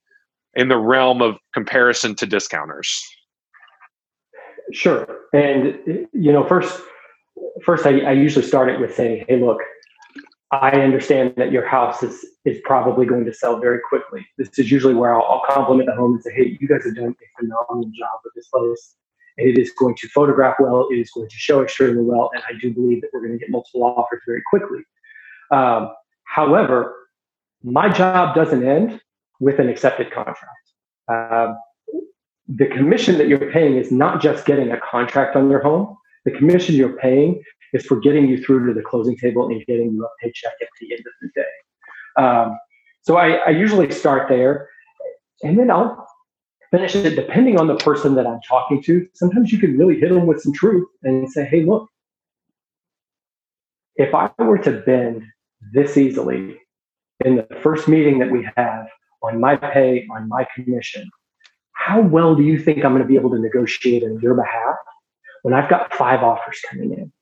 in 0.54 0.68
the 0.68 0.78
realm 0.78 1.22
of 1.22 1.36
comparison 1.54 2.14
to 2.16 2.26
discounters. 2.26 3.02
Sure, 4.72 5.06
and 5.32 5.78
you 6.12 6.32
know, 6.32 6.44
first 6.46 6.80
first 7.64 7.86
I, 7.86 8.00
I 8.00 8.12
usually 8.12 8.44
start 8.44 8.68
it 8.68 8.80
with 8.80 8.94
saying, 8.94 9.24
"Hey, 9.28 9.40
look, 9.40 9.58
I 10.52 10.70
understand 10.80 11.34
that 11.36 11.52
your 11.52 11.66
house 11.66 12.02
is 12.02 12.24
is 12.44 12.60
probably 12.64 13.06
going 13.06 13.24
to 13.24 13.32
sell 13.32 13.60
very 13.60 13.78
quickly. 13.88 14.26
This 14.36 14.48
is 14.58 14.70
usually 14.70 14.94
where 14.94 15.14
I'll, 15.14 15.22
I'll 15.22 15.54
compliment 15.54 15.88
the 15.88 15.94
home 15.94 16.14
and 16.14 16.22
say, 16.22 16.32
"Hey, 16.34 16.58
you 16.60 16.66
guys 16.66 16.84
have 16.84 16.96
done 16.96 17.14
a 17.14 17.40
phenomenal 17.40 17.90
job 17.90 18.20
with 18.24 18.34
this 18.34 18.48
place, 18.48 18.96
and 19.38 19.48
it 19.48 19.58
is 19.58 19.70
going 19.78 19.94
to 19.96 20.08
photograph 20.08 20.56
well. 20.58 20.88
It 20.90 20.96
is 20.96 21.10
going 21.10 21.28
to 21.28 21.36
show 21.36 21.62
extremely 21.62 22.02
well, 22.02 22.30
and 22.34 22.42
I 22.48 22.58
do 22.60 22.72
believe 22.72 23.00
that 23.02 23.10
we're 23.12 23.20
going 23.20 23.32
to 23.32 23.38
get 23.38 23.50
multiple 23.50 23.84
offers 23.84 24.20
very 24.26 24.42
quickly." 24.50 24.80
Um, 25.52 25.90
However, 26.30 26.94
my 27.64 27.88
job 27.88 28.36
doesn't 28.36 28.66
end 28.66 29.00
with 29.40 29.58
an 29.58 29.68
accepted 29.68 30.12
contract. 30.12 30.66
Uh, 31.08 31.54
the 32.46 32.66
commission 32.66 33.18
that 33.18 33.26
you're 33.26 33.50
paying 33.50 33.76
is 33.76 33.90
not 33.90 34.22
just 34.22 34.46
getting 34.46 34.70
a 34.70 34.78
contract 34.78 35.34
on 35.34 35.50
your 35.50 35.60
home. 35.60 35.96
The 36.24 36.30
commission 36.30 36.76
you're 36.76 36.96
paying 36.98 37.42
is 37.72 37.86
for 37.86 38.00
getting 38.00 38.28
you 38.28 38.42
through 38.42 38.66
to 38.66 38.74
the 38.74 38.82
closing 38.82 39.16
table 39.16 39.48
and 39.48 39.64
getting 39.66 39.92
you 39.92 40.04
a 40.04 40.08
paycheck 40.20 40.52
at 40.60 40.68
the 40.80 40.92
end 40.92 41.00
of 41.00 41.12
the 41.22 41.28
day. 41.34 42.22
Um, 42.22 42.58
so 43.02 43.16
I, 43.16 43.36
I 43.36 43.50
usually 43.50 43.90
start 43.90 44.28
there, 44.28 44.68
and 45.42 45.58
then 45.58 45.70
I'll 45.70 46.06
finish 46.70 46.94
it 46.94 47.16
depending 47.16 47.58
on 47.58 47.66
the 47.66 47.76
person 47.76 48.14
that 48.14 48.26
I'm 48.26 48.40
talking 48.46 48.82
to. 48.84 49.06
Sometimes 49.14 49.52
you 49.52 49.58
can 49.58 49.76
really 49.76 49.98
hit 49.98 50.10
them 50.10 50.26
with 50.26 50.40
some 50.40 50.52
truth 50.52 50.86
and 51.02 51.30
say, 51.30 51.44
hey, 51.44 51.64
look, 51.64 51.88
if 53.96 54.14
I 54.14 54.30
were 54.38 54.58
to 54.58 54.72
bend 54.72 55.24
this 55.72 55.96
easily 55.96 56.58
in 57.24 57.36
the 57.36 57.46
first 57.62 57.88
meeting 57.88 58.18
that 58.18 58.30
we 58.30 58.48
have 58.56 58.86
on 59.22 59.40
my 59.40 59.56
pay, 59.56 60.06
on 60.10 60.28
my 60.28 60.46
commission, 60.54 61.08
how 61.72 62.00
well 62.00 62.34
do 62.34 62.42
you 62.42 62.58
think 62.58 62.84
I'm 62.84 62.92
going 62.92 63.02
to 63.02 63.08
be 63.08 63.16
able 63.16 63.30
to 63.30 63.38
negotiate 63.38 64.04
on 64.04 64.20
your 64.20 64.34
behalf 64.34 64.76
when 65.42 65.54
I've 65.54 65.68
got 65.68 65.92
five 65.94 66.22
offers 66.22 66.60
coming 66.70 66.92
in? 66.92 67.12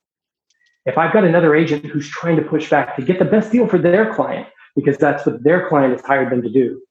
If 0.85 0.97
I've 0.97 1.13
got 1.13 1.23
another 1.23 1.55
agent 1.55 1.85
who's 1.85 2.09
trying 2.09 2.37
to 2.37 2.41
push 2.41 2.69
back 2.69 2.95
to 2.95 3.01
get 3.01 3.19
the 3.19 3.25
best 3.25 3.51
deal 3.51 3.67
for 3.67 3.77
their 3.77 4.13
client, 4.13 4.47
because 4.75 4.97
that's 4.97 5.25
what 5.25 5.43
their 5.43 5.67
client 5.67 5.91
has 5.93 6.05
hired 6.05 6.31
them 6.31 6.41
to 6.41 6.49
do, 6.49 6.81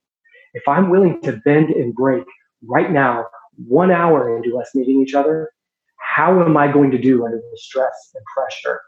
if 0.54 0.66
I'm 0.68 0.90
willing 0.90 1.20
to 1.22 1.40
bend 1.44 1.70
and 1.70 1.94
break 1.94 2.24
right 2.66 2.90
now, 2.90 3.26
one 3.66 3.90
hour 3.90 4.36
into 4.36 4.58
us 4.58 4.70
meeting 4.74 5.00
each 5.02 5.14
other, 5.14 5.50
how 5.98 6.42
am 6.42 6.56
I 6.56 6.70
going 6.70 6.90
to 6.90 6.98
do 6.98 7.24
under 7.24 7.36
the 7.36 7.58
stress 7.58 8.10
and 8.14 8.24
pressure 8.34 8.80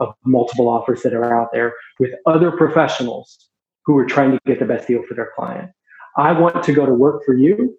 of 0.00 0.14
multiple 0.24 0.68
offers 0.68 1.02
that 1.02 1.14
are 1.14 1.40
out 1.40 1.48
there 1.52 1.74
with 1.98 2.10
other 2.26 2.50
professionals 2.50 3.48
who 3.84 3.96
are 3.98 4.06
trying 4.06 4.32
to 4.32 4.40
get 4.46 4.58
the 4.58 4.64
best 4.64 4.86
deal 4.86 5.02
for 5.08 5.14
their 5.14 5.30
client? 5.34 5.70
I 6.16 6.32
want 6.32 6.62
to 6.62 6.72
go 6.72 6.84
to 6.84 6.92
work 6.92 7.22
for 7.24 7.34
you. 7.34 7.78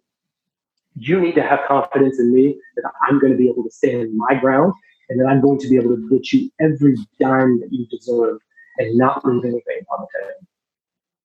You 0.95 1.19
need 1.19 1.35
to 1.35 1.43
have 1.43 1.61
confidence 1.67 2.19
in 2.19 2.33
me 2.33 2.59
that 2.75 2.91
I'm 3.07 3.19
going 3.19 3.31
to 3.31 3.37
be 3.37 3.49
able 3.49 3.63
to 3.63 3.71
stand 3.71 4.15
my 4.15 4.35
ground 4.35 4.73
and 5.19 5.29
I'm 5.29 5.41
going 5.41 5.59
to 5.59 5.69
be 5.69 5.77
able 5.77 5.95
to 5.95 6.09
get 6.09 6.31
you 6.31 6.49
every 6.59 6.95
dime 7.19 7.59
that 7.59 7.69
you 7.71 7.85
deserve 7.87 8.39
and 8.77 8.97
not 8.97 9.25
leave 9.25 9.43
anything 9.43 9.85
on 9.91 10.01
the 10.01 10.07
table. 10.19 10.47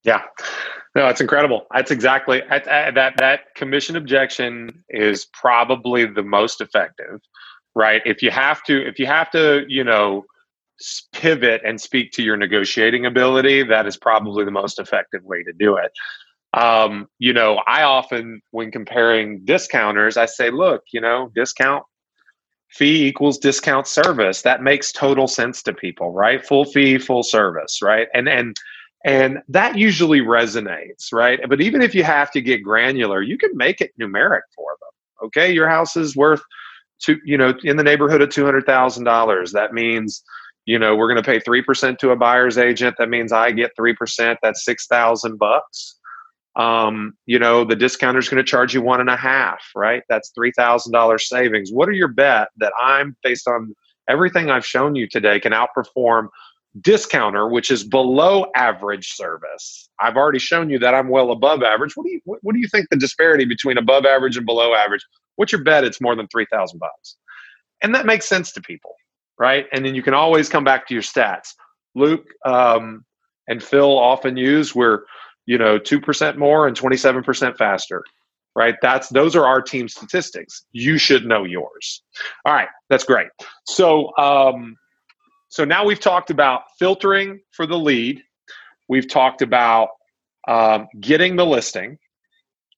Yeah, 0.05 0.22
no, 0.94 1.09
it's 1.09 1.20
incredible. 1.20 1.66
That's 1.74 1.90
exactly 1.90 2.42
that. 2.48 3.14
That 3.18 3.55
commission 3.55 3.96
objection 3.96 4.85
is 4.88 5.27
probably 5.33 6.07
the 6.07 6.22
most 6.22 6.61
effective, 6.61 7.20
right? 7.74 8.01
If 8.05 8.22
you 8.22 8.31
have 8.31 8.62
to, 8.64 8.87
if 8.87 8.98
you 8.98 9.07
have 9.07 9.31
to, 9.33 9.64
you 9.68 9.85
know, 9.85 10.24
pivot 11.12 11.62
and 11.64 11.81
speak 11.81 12.12
to 12.12 12.22
your 12.22 12.37
negotiating 12.37 13.07
ability, 13.07 13.64
that 13.64 13.87
is 13.87 13.96
probably 13.96 14.44
the 14.44 14.51
most 14.51 14.79
effective 14.79 15.24
way 15.24 15.42
to 15.42 15.53
do 15.53 15.77
it. 15.77 15.90
Um, 16.55 17.09
you 17.18 17.33
know, 17.33 17.61
I 17.66 17.83
often, 17.83 18.40
when 18.53 18.70
comparing 18.70 19.44
discounters, 19.44 20.16
I 20.16 20.27
say, 20.27 20.51
look, 20.51 20.83
you 20.92 21.01
know, 21.01 21.31
discount 21.35 21.85
fee 22.68 23.07
equals 23.07 23.38
discount 23.38 23.87
service. 23.87 24.42
That 24.42 24.62
makes 24.62 24.92
total 24.92 25.26
sense 25.26 25.62
to 25.64 25.72
people, 25.72 26.12
right? 26.12 26.44
Full 26.44 26.64
fee, 26.64 26.98
full 26.98 27.22
service, 27.22 27.81
right? 27.83 28.09
And 28.14 28.28
and 28.28 28.57
and 29.04 29.38
that 29.48 29.76
usually 29.78 30.20
resonates, 30.20 31.12
right? 31.12 31.40
But 31.48 31.61
even 31.61 31.83
if 31.83 31.94
you 31.94 32.02
have 32.04 32.31
to 32.33 32.40
get 32.40 32.62
granular, 32.62 33.22
you 33.22 33.38
can 33.38 33.57
make 33.57 33.81
it 33.81 33.92
numeric 33.98 34.42
for 34.54 34.76
them. 34.81 35.26
Okay, 35.26 35.52
your 35.52 35.68
house 35.68 35.96
is 35.96 36.16
worth 36.16 36.42
two, 37.00 37.18
you 37.24 37.38
know, 37.38 37.54
in 37.64 37.76
the 37.76 37.83
neighborhood 37.83 38.22
of 38.22 38.31
two 38.31 38.44
hundred 38.44 38.66
thousand 38.66 39.04
dollars. 39.04 39.52
That 39.52 39.72
means, 39.72 40.22
you 40.66 40.78
know, 40.78 40.96
we're 40.96 41.09
going 41.09 41.22
to 41.22 41.28
pay 41.28 41.40
three 41.40 41.62
percent 41.62 41.98
to 42.00 42.11
a 42.11 42.16
buyer's 42.16 42.59
agent. 42.59 42.96
That 42.98 43.09
means 43.09 43.33
I 43.33 43.52
get 43.52 43.72
three 43.76 43.94
percent. 43.94 44.38
That's 44.42 44.64
six 44.64 44.87
thousand 44.87 45.38
bucks. 45.38 45.98
Um, 46.59 47.14
you 47.27 47.38
know, 47.38 47.64
the 47.64 47.77
discounter 47.77 48.18
is 48.18 48.29
going 48.29 48.44
to 48.44 48.49
charge 48.49 48.75
you 48.75 48.83
one 48.83 49.01
and 49.01 49.09
a 49.09 49.16
half, 49.16 49.62
right? 49.75 50.03
That's 50.09 50.31
three 50.35 50.53
thousand 50.53 50.92
dollars 50.92 51.29
savings. 51.29 51.71
What 51.73 51.88
are 51.88 51.92
your 51.92 52.09
bet 52.09 52.49
that 52.59 52.73
I'm 52.83 53.16
based 53.23 53.49
on 53.49 53.75
everything 54.09 54.51
I've 54.51 54.66
shown 54.66 54.94
you 54.97 55.07
today 55.09 55.38
can 55.38 55.53
outperform 55.53 56.29
discounter, 56.81 57.49
which 57.49 57.71
is 57.71 57.85
below 57.85 58.47
average 58.55 59.12
service. 59.14 59.88
I've 60.01 60.16
already 60.16 60.38
shown 60.38 60.71
you 60.71 60.79
that 60.81 60.94
I'm 60.94 61.09
well 61.09 61.31
above 61.31 61.62
average. 61.62 61.97
What 61.97 62.05
do 62.05 62.12
you 62.12 62.21
what, 62.25 62.40
what 62.42 62.55
do 62.55 62.61
you 62.61 62.68
think 62.68 62.88
the 62.90 62.97
disparity 62.97 63.44
between 63.44 63.79
above 63.79 64.05
average 64.05 64.37
and 64.37 64.47
below 64.47 64.75
average? 64.75 65.05
What's 65.37 65.53
your 65.53 65.62
bet? 65.62 65.85
It's 65.85 66.01
more 66.01 66.16
than 66.16 66.27
three 66.29 66.47
thousand 66.51 66.79
bucks, 66.79 67.16
and 67.83 67.94
that 67.94 68.07
makes 68.07 68.27
sense 68.27 68.53
to 68.53 68.61
people, 68.61 68.94
right? 69.38 69.66
And 69.73 69.85
then 69.85 69.94
you 69.94 70.03
can 70.03 70.14
always 70.14 70.49
come 70.49 70.64
back 70.64 70.87
to 70.88 70.94
your 70.94 71.03
stats. 71.03 71.55
Luke 71.94 72.27
um, 72.44 73.05
and 73.49 73.62
Phil 73.62 73.99
often 73.99 74.37
use 74.37 74.75
we're 74.75 75.01
you 75.49 75.57
know 75.57 75.79
two 75.79 75.99
percent 75.99 76.37
more 76.37 76.69
and 76.69 76.77
twenty 76.77 76.99
seven 76.99 77.25
percent 77.25 77.57
faster. 77.57 78.05
Right, 78.55 78.75
that's 78.83 79.09
those 79.09 79.35
are 79.35 79.47
our 79.47 79.63
team 79.63 79.89
statistics. 79.89 80.65
You 80.73 80.99
should 80.99 81.25
know 81.25 81.45
yours. 81.45 82.03
All 82.45 82.53
right, 82.53 82.69
that's 82.91 83.05
great. 83.05 83.29
So, 83.67 84.15
um, 84.17 84.77
so 85.49 85.65
now 85.65 85.85
we've 85.85 86.01
talked 86.01 86.31
about 86.31 86.63
filtering 86.79 87.41
for 87.53 87.67
the 87.67 87.79
lead. 87.79 88.21
We've 88.89 89.09
talked 89.09 89.41
about 89.41 89.91
um, 90.49 90.89
getting 91.01 91.37
the 91.37 91.47
listing. 91.47 91.99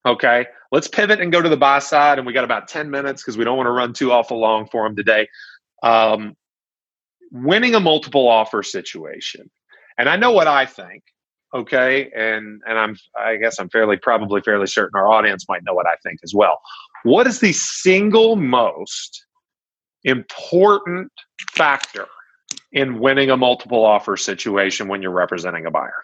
Okay, 0.06 0.46
let's 0.70 0.86
pivot 0.86 1.20
and 1.20 1.32
go 1.32 1.40
to 1.40 1.48
the 1.48 1.56
buy 1.56 1.78
side. 1.78 2.18
And 2.18 2.26
we 2.26 2.32
got 2.32 2.44
about 2.44 2.68
10 2.68 2.90
minutes 2.90 3.22
because 3.22 3.36
we 3.38 3.44
don't 3.44 3.56
want 3.56 3.66
to 3.66 3.72
run 3.72 3.92
too 3.92 4.12
awful 4.12 4.38
long 4.38 4.68
for 4.70 4.86
them 4.86 4.96
today. 4.96 5.28
Um, 5.82 6.36
winning 7.32 7.74
a 7.74 7.80
multiple 7.80 8.28
offer 8.28 8.62
situation. 8.62 9.50
And 9.98 10.08
I 10.08 10.16
know 10.16 10.32
what 10.32 10.46
I 10.46 10.66
think. 10.66 11.02
Okay. 11.52 12.10
And 12.14 12.62
and 12.66 12.78
I'm 12.78 12.96
I 13.18 13.36
guess 13.36 13.58
I'm 13.58 13.68
fairly 13.68 13.96
probably 13.96 14.40
fairly 14.40 14.66
certain 14.66 14.98
our 14.98 15.10
audience 15.10 15.46
might 15.48 15.64
know 15.64 15.74
what 15.74 15.86
I 15.86 15.94
think 16.02 16.20
as 16.22 16.32
well. 16.34 16.60
What 17.02 17.26
is 17.26 17.40
the 17.40 17.52
single 17.52 18.36
most 18.36 19.24
important 20.04 21.10
factor 21.52 22.06
in 22.72 23.00
winning 23.00 23.30
a 23.30 23.36
multiple 23.36 23.84
offer 23.84 24.16
situation 24.16 24.86
when 24.88 25.02
you're 25.02 25.10
representing 25.10 25.66
a 25.66 25.70
buyer? 25.70 26.02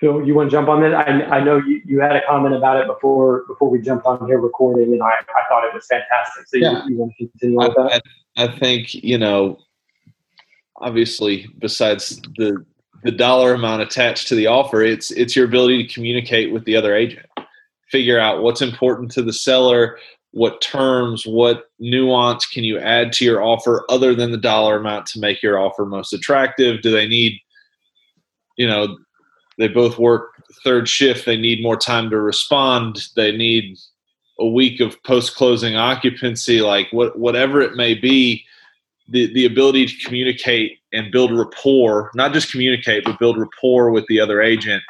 Phil, 0.00 0.24
you 0.24 0.34
want 0.34 0.48
to 0.48 0.56
jump 0.56 0.68
on 0.68 0.80
that? 0.82 0.94
I, 0.94 1.38
I 1.38 1.44
know 1.44 1.56
you, 1.56 1.82
you 1.84 2.00
had 2.00 2.14
a 2.14 2.20
comment 2.26 2.54
about 2.54 2.80
it 2.80 2.86
before 2.86 3.44
before 3.48 3.68
we 3.68 3.80
jumped 3.80 4.06
on 4.06 4.24
here 4.28 4.38
recording, 4.40 4.92
and 4.92 5.02
I, 5.02 5.08
I 5.08 5.48
thought 5.48 5.64
it 5.64 5.74
was 5.74 5.86
fantastic. 5.86 6.46
So 6.46 6.56
yeah. 6.56 6.84
you, 6.84 6.92
you 6.92 6.98
want 6.98 7.12
to 7.18 7.26
continue 7.26 7.58
with 7.58 7.74
that? 7.74 8.02
I, 8.36 8.44
I 8.44 8.58
think 8.58 8.94
you 8.94 9.18
know, 9.18 9.58
obviously, 10.80 11.46
besides 11.58 12.20
the 12.36 12.64
the 13.04 13.12
dollar 13.12 13.54
amount 13.54 13.82
attached 13.82 14.28
to 14.28 14.34
the 14.34 14.46
offer, 14.46 14.82
it's 14.82 15.10
it's 15.12 15.36
your 15.36 15.44
ability 15.44 15.86
to 15.86 15.92
communicate 15.92 16.52
with 16.52 16.64
the 16.64 16.76
other 16.76 16.94
agent, 16.94 17.26
figure 17.90 18.18
out 18.18 18.42
what's 18.42 18.62
important 18.62 19.10
to 19.12 19.22
the 19.22 19.32
seller, 19.32 19.98
what 20.32 20.60
terms, 20.60 21.24
what 21.26 21.64
nuance 21.78 22.46
can 22.46 22.64
you 22.64 22.78
add 22.78 23.12
to 23.12 23.24
your 23.24 23.42
offer 23.42 23.84
other 23.88 24.14
than 24.14 24.30
the 24.30 24.36
dollar 24.36 24.76
amount 24.76 25.06
to 25.06 25.20
make 25.20 25.42
your 25.42 25.58
offer 25.58 25.84
most 25.84 26.12
attractive? 26.12 26.82
Do 26.82 26.90
they 26.90 27.06
need, 27.06 27.40
you 28.56 28.66
know, 28.66 28.98
they 29.58 29.68
both 29.68 29.98
work 29.98 30.30
third 30.64 30.88
shift, 30.88 31.24
they 31.24 31.36
need 31.36 31.62
more 31.62 31.76
time 31.76 32.10
to 32.10 32.20
respond, 32.20 33.00
they 33.16 33.36
need 33.36 33.76
a 34.40 34.46
week 34.46 34.80
of 34.80 35.02
post 35.02 35.34
closing 35.34 35.76
occupancy, 35.76 36.60
like 36.60 36.88
what 36.92 37.18
whatever 37.18 37.60
it 37.60 37.74
may 37.74 37.94
be, 37.94 38.44
the, 39.08 39.32
the 39.32 39.46
ability 39.46 39.86
to 39.86 40.04
communicate 40.04 40.78
and 40.92 41.10
build 41.10 41.32
rapport, 41.36 42.10
not 42.14 42.32
just 42.32 42.50
communicate, 42.50 43.04
but 43.04 43.18
build 43.18 43.38
rapport 43.38 43.90
with 43.90 44.06
the 44.08 44.20
other 44.20 44.42
agent 44.42 44.82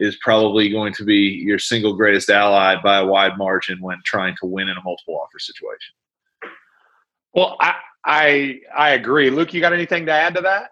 is 0.00 0.16
probably 0.22 0.68
going 0.68 0.92
to 0.94 1.04
be 1.04 1.42
your 1.44 1.58
single 1.58 1.94
greatest 1.94 2.30
ally 2.30 2.76
by 2.82 2.98
a 2.98 3.06
wide 3.06 3.36
margin 3.36 3.78
when 3.80 3.98
trying 4.04 4.34
to 4.40 4.46
win 4.46 4.68
in 4.68 4.76
a 4.76 4.82
multiple 4.82 5.18
offer 5.18 5.38
situation. 5.38 5.94
Well, 7.34 7.56
I 7.60 7.74
I, 8.04 8.60
I 8.76 8.90
agree. 8.90 9.28
Luke, 9.28 9.52
you 9.52 9.60
got 9.60 9.72
anything 9.72 10.06
to 10.06 10.12
add 10.12 10.34
to 10.36 10.40
that? 10.42 10.70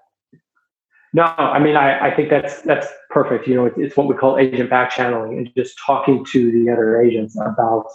No, 1.12 1.24
I 1.24 1.58
mean 1.58 1.76
I, 1.76 2.08
I 2.08 2.14
think 2.14 2.30
that's 2.30 2.62
that's 2.62 2.86
perfect. 3.10 3.48
You 3.48 3.56
know, 3.56 3.66
it's, 3.66 3.78
it's 3.78 3.96
what 3.96 4.06
we 4.06 4.14
call 4.14 4.38
agent 4.38 4.70
back 4.70 4.90
channeling 4.90 5.38
and 5.38 5.50
just 5.56 5.78
talking 5.84 6.24
to 6.26 6.52
the 6.52 6.70
other 6.70 7.00
agents 7.00 7.36
about 7.36 7.86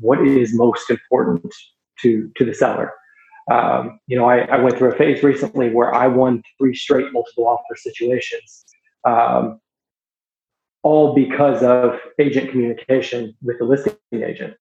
what 0.00 0.20
is 0.26 0.54
most 0.54 0.90
important 0.90 1.54
to 2.00 2.30
to 2.36 2.44
the 2.44 2.54
seller. 2.54 2.92
Um, 3.50 4.00
you 4.06 4.16
know, 4.16 4.24
I, 4.24 4.38
I, 4.46 4.58
went 4.58 4.78
through 4.78 4.92
a 4.92 4.96
phase 4.96 5.22
recently 5.22 5.68
where 5.68 5.94
I 5.94 6.06
won 6.06 6.42
three 6.56 6.74
straight 6.74 7.12
multiple 7.12 7.46
offer 7.46 7.76
situations. 7.76 8.64
Um, 9.04 9.60
all 10.82 11.14
because 11.14 11.62
of 11.62 11.98
agent 12.18 12.50
communication 12.50 13.34
with 13.42 13.58
the 13.58 13.64
listing 13.64 13.96
agent. 14.12 14.54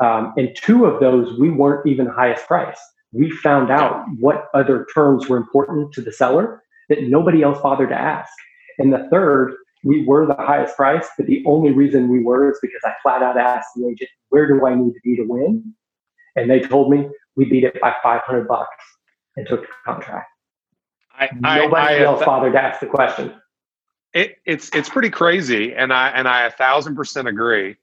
Um, 0.00 0.34
and 0.36 0.54
two 0.54 0.84
of 0.84 1.00
those, 1.00 1.38
we 1.38 1.50
weren't 1.50 1.86
even 1.86 2.06
highest 2.06 2.46
price. 2.46 2.78
We 3.12 3.30
found 3.30 3.70
out 3.70 4.04
what 4.18 4.48
other 4.54 4.86
terms 4.94 5.28
were 5.28 5.36
important 5.36 5.92
to 5.94 6.00
the 6.00 6.12
seller 6.12 6.62
that 6.88 7.04
nobody 7.04 7.42
else 7.42 7.60
bothered 7.62 7.88
to 7.88 7.94
ask. 7.94 8.32
And 8.78 8.92
the 8.92 9.08
third, 9.10 9.54
we 9.84 10.04
were 10.04 10.26
the 10.26 10.34
highest 10.34 10.76
price, 10.76 11.08
but 11.16 11.26
the 11.26 11.42
only 11.46 11.72
reason 11.72 12.08
we 12.08 12.22
were 12.22 12.50
is 12.50 12.58
because 12.60 12.80
I 12.84 12.92
flat 13.02 13.22
out 13.22 13.38
asked 13.38 13.70
the 13.76 13.88
agent, 13.88 14.10
where 14.28 14.46
do 14.46 14.66
I 14.66 14.74
need 14.74 14.92
to 14.92 15.00
be 15.02 15.16
to 15.16 15.24
win? 15.24 15.74
And 16.36 16.50
they 16.50 16.60
told 16.60 16.90
me 16.90 17.08
we 17.38 17.44
beat 17.46 17.64
it 17.64 17.80
by 17.80 17.94
500 18.02 18.46
bucks. 18.46 18.68
and 19.36 19.46
took 19.48 19.62
the 19.62 19.68
contract. 19.86 20.28
I, 21.14 21.30
Nobody 21.32 21.94
I, 21.94 21.98
I, 21.98 22.02
else 22.02 22.24
bothered 22.24 22.52
to 22.52 22.62
ask 22.62 22.80
the 22.80 22.86
question. 22.86 23.32
It, 24.12 24.36
it's 24.44 24.70
it's 24.74 24.88
pretty 24.88 25.10
crazy, 25.10 25.74
and 25.74 25.92
I 25.92 26.08
and 26.08 26.26
I 26.26 26.46
a 26.46 26.50
thousand 26.50 26.96
percent 26.96 27.28
agree. 27.28 27.76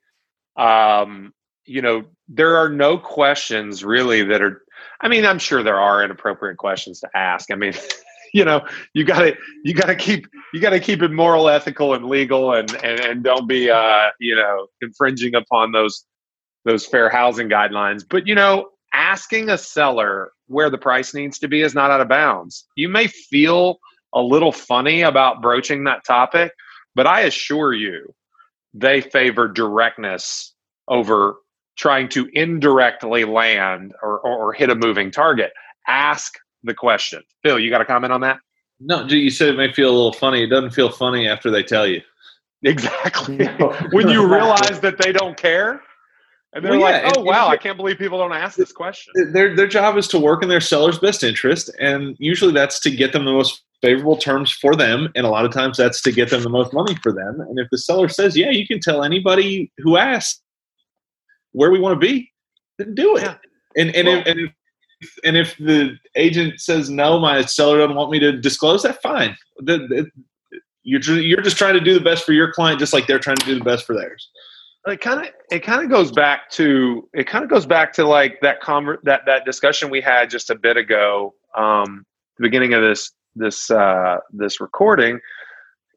Um, 0.58 1.34
you 1.66 1.82
know, 1.82 2.06
there 2.28 2.58
are 2.58 2.70
no 2.70 2.98
questions 2.98 3.84
really 3.84 4.24
that 4.24 4.42
are. 4.42 4.64
I 5.02 5.08
mean, 5.08 5.26
I'm 5.26 5.40
sure 5.40 5.64
there 5.64 5.80
are 5.80 6.04
inappropriate 6.04 6.58
questions 6.58 7.00
to 7.02 7.10
ask. 7.16 7.52
I 7.52 7.56
mean, 7.56 7.74
you 8.34 8.44
know, 8.44 8.66
you 8.94 9.04
got 9.04 9.20
to 9.20 9.36
you 9.64 9.74
got 9.74 9.88
to 9.88 9.96
keep 9.96 10.28
you 10.54 10.60
got 10.60 10.72
to 10.72 10.80
keep 10.80 11.02
it 11.02 11.12
moral, 11.12 11.48
ethical, 11.48 11.94
and 11.94 12.06
legal, 12.06 12.54
and 12.54 12.74
and 12.84 13.00
and 13.00 13.24
don't 13.24 13.48
be 13.48 13.70
uh 13.70 14.08
you 14.20 14.36
know 14.36 14.68
infringing 14.82 15.36
upon 15.36 15.72
those 15.72 16.06
those 16.66 16.86
fair 16.86 17.10
housing 17.10 17.50
guidelines. 17.50 18.04
But 18.08 18.28
you 18.28 18.36
know, 18.36 18.70
asking 18.96 19.50
a 19.50 19.58
seller 19.58 20.32
where 20.48 20.70
the 20.70 20.78
price 20.78 21.14
needs 21.14 21.38
to 21.40 21.48
be 21.48 21.62
is 21.62 21.76
not 21.76 21.92
out 21.92 22.02
of 22.02 22.08
bounds. 22.08 22.66
You 22.76 22.90
may 22.90 23.08
feel 23.08 23.80
a 24.14 24.22
little 24.22 24.52
funny 24.52 25.02
about 25.02 25.42
broaching 25.42 25.84
that 25.84 26.06
topic, 26.06 26.52
but 26.96 27.06
I 27.06 27.22
assure 27.22 27.74
you, 27.74 28.14
they 28.74 29.02
favor 29.02 29.48
directness 29.48 30.54
over 30.88 31.36
trying 31.78 32.08
to 32.10 32.30
indirectly 32.34 33.26
land 33.26 33.94
or, 34.02 34.20
or, 34.20 34.38
or 34.38 34.54
hit 34.54 34.70
a 34.70 34.76
moving 34.76 35.12
target. 35.12 35.52
Ask 35.88 36.34
the 36.64 36.74
question. 36.74 37.22
Phil, 37.44 37.60
you 37.60 37.70
got 37.70 37.82
a 37.82 37.86
comment 37.86 38.14
on 38.14 38.22
that? 38.22 38.40
No, 38.80 39.06
you 39.06 39.30
said 39.30 39.50
it 39.50 39.58
may 39.58 39.72
feel 39.72 39.90
a 39.90 39.96
little 39.96 40.14
funny. 40.14 40.44
It 40.44 40.48
doesn't 40.48 40.72
feel 40.72 40.90
funny 40.90 41.28
after 41.28 41.52
they 41.52 41.64
tell 41.64 41.86
you. 41.88 42.02
Exactly. 42.64 43.46
when 43.92 44.10
you 44.10 44.26
realize 44.34 44.80
that 44.80 44.98
they 44.98 45.12
don't 45.12 45.38
care, 45.38 45.82
and 46.56 46.64
they're 46.64 46.72
well, 46.72 46.90
yeah, 46.90 47.04
like, 47.04 47.18
"Oh 47.18 47.22
wow, 47.22 47.50
I 47.50 47.58
can't 47.58 47.76
believe 47.76 47.98
people 47.98 48.18
don't 48.18 48.32
ask 48.32 48.58
this 48.58 48.72
question." 48.72 49.14
Their 49.34 49.54
their 49.56 49.68
job 49.68 49.98
is 49.98 50.08
to 50.08 50.20
work 50.20 50.42
in 50.42 50.48
their 50.48 50.62
seller's 50.62 50.98
best 50.98 51.22
interest, 51.22 51.70
and 51.82 52.16
usually 52.18 52.54
that's 52.54 52.80
to 52.82 52.92
get 52.92 53.12
them 53.12 53.26
the 53.26 53.34
most 53.34 53.64
favorable 53.82 54.16
terms 54.16 54.52
for 54.52 54.74
them, 54.74 55.10
and 55.16 55.26
a 55.26 55.30
lot 55.30 55.44
of 55.44 55.52
times 55.52 55.76
that's 55.76 56.02
to 56.04 56.14
get 56.14 56.30
them 56.30 56.44
the 56.44 56.50
most 56.50 56.74
money 56.74 56.96
for 57.04 57.12
them. 57.12 57.42
And 57.42 57.60
if 57.60 57.68
the 57.72 57.78
seller 57.78 58.08
says, 58.08 58.38
"Yeah, 58.38 58.52
you 58.52 58.66
can 58.66 58.80
tell 58.80 59.04
anybody 59.04 59.70
who 59.80 59.98
asks 59.98 60.42
where 61.52 61.72
we 61.72 61.80
want 61.80 62.00
to 62.00 62.08
be," 62.08 62.32
then 62.78 62.96
do 62.96 63.18
it. 63.18 63.24
Yeah. 63.24 63.36
And 63.76 63.94
and, 63.94 64.08
well, 64.08 64.20
if, 64.20 64.28
and 64.28 64.40
if 64.40 64.52
and 65.26 65.38
if 65.38 65.58
the 65.58 65.98
agent 66.16 66.62
says 66.62 66.90
no, 66.90 67.20
my 67.20 67.44
seller 67.44 67.80
doesn't 67.80 67.98
want 67.98 68.12
me 68.12 68.20
to 68.20 68.32
disclose 68.32 68.84
that, 68.84 69.02
fine. 69.02 69.36
The, 69.58 69.80
the, 69.80 70.10
you're 70.84 71.02
you're 71.20 71.42
just 71.42 71.58
trying 71.58 71.74
to 71.74 71.82
do 71.82 71.96
the 71.96 72.00
best 72.00 72.24
for 72.24 72.32
your 72.32 72.54
client, 72.54 72.80
just 72.80 72.94
like 72.94 73.08
they're 73.08 73.20
trying 73.20 73.38
to 73.38 73.46
do 73.46 73.60
the 73.60 73.66
best 73.66 73.86
for 73.86 73.94
theirs 73.94 74.30
it 74.88 75.02
kind 75.02 75.22
of 75.22 75.28
it 75.52 75.60
kind 75.60 75.84
of 75.84 75.90
goes 75.90 76.12
back 76.12 76.50
to 76.52 77.08
it 77.14 77.28
kind 77.28 77.44
of 77.44 77.50
goes 77.50 77.66
back 77.66 77.92
to 77.94 78.06
like 78.06 78.40
that 78.42 78.62
conver- 78.62 79.02
that 79.04 79.22
that 79.26 79.46
discussion 79.46 79.90
we 79.90 80.02
had 80.02 80.30
just 80.30 80.50
a 80.50 80.56
bit 80.56 80.78
ago 80.78 81.34
um 81.58 82.06
the 82.38 82.44
beginning 82.44 82.74
of 82.74 82.82
this 82.82 83.12
this 83.36 83.72
uh 83.72 84.18
this 84.32 84.62
recording 84.62 85.20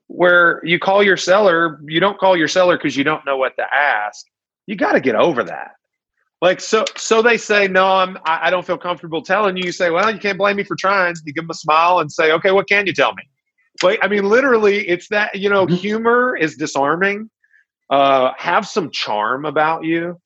where 0.06 0.60
you 0.64 0.78
call 0.78 1.02
your 1.02 1.16
seller 1.16 1.80
you 1.86 2.00
don't 2.00 2.18
call 2.18 2.36
your 2.36 2.48
seller 2.48 2.76
because 2.76 2.96
you 2.96 3.04
don't 3.04 3.24
know 3.26 3.36
what 3.36 3.54
to 3.56 3.74
ask. 3.74 4.24
You 4.66 4.76
got 4.76 4.92
to 4.92 5.00
get 5.00 5.14
over 5.14 5.44
that. 5.44 5.72
Like 6.40 6.60
so 6.60 6.84
so 6.96 7.20
they 7.20 7.36
say 7.36 7.68
no 7.68 7.86
i'm 7.86 8.16
I, 8.24 8.46
I 8.46 8.50
don't 8.50 8.64
feel 8.66 8.78
comfortable 8.78 9.22
telling 9.22 9.56
you. 9.56 9.64
You 9.66 9.72
say 9.72 9.90
well 9.90 10.10
you 10.10 10.18
can't 10.18 10.38
blame 10.38 10.56
me 10.56 10.64
for 10.64 10.76
trying. 10.76 11.14
You 11.24 11.32
give 11.32 11.44
them 11.44 11.50
a 11.50 11.54
smile 11.54 11.98
and 11.98 12.10
say 12.10 12.32
okay 12.32 12.52
what 12.52 12.68
can 12.68 12.86
you 12.86 12.94
tell 12.94 13.12
me? 13.14 13.24
Like 13.82 13.98
i 14.02 14.08
mean 14.08 14.24
literally 14.24 14.88
it's 14.88 15.08
that 15.08 15.34
you 15.34 15.50
know 15.50 15.66
mm-hmm. 15.66 15.74
humor 15.74 16.36
is 16.36 16.56
disarming 16.56 17.28
uh, 17.90 18.32
have 18.36 18.66
some 18.66 18.90
charm 18.90 19.44
about 19.44 19.84
you. 19.84 20.20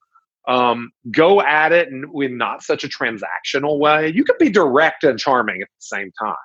Um, 0.47 0.91
go 1.09 1.41
at 1.41 1.71
it 1.71 1.87
in, 1.87 2.11
in 2.21 2.37
not 2.37 2.63
such 2.63 2.83
a 2.83 2.89
transactional 2.89 3.79
way. 3.79 4.11
You 4.13 4.25
can 4.25 4.35
be 4.39 4.49
direct 4.49 5.05
and 5.05 5.17
charming 5.17 5.61
at 5.61 5.69
the 5.69 5.81
same 5.81 6.11
time, 6.21 6.35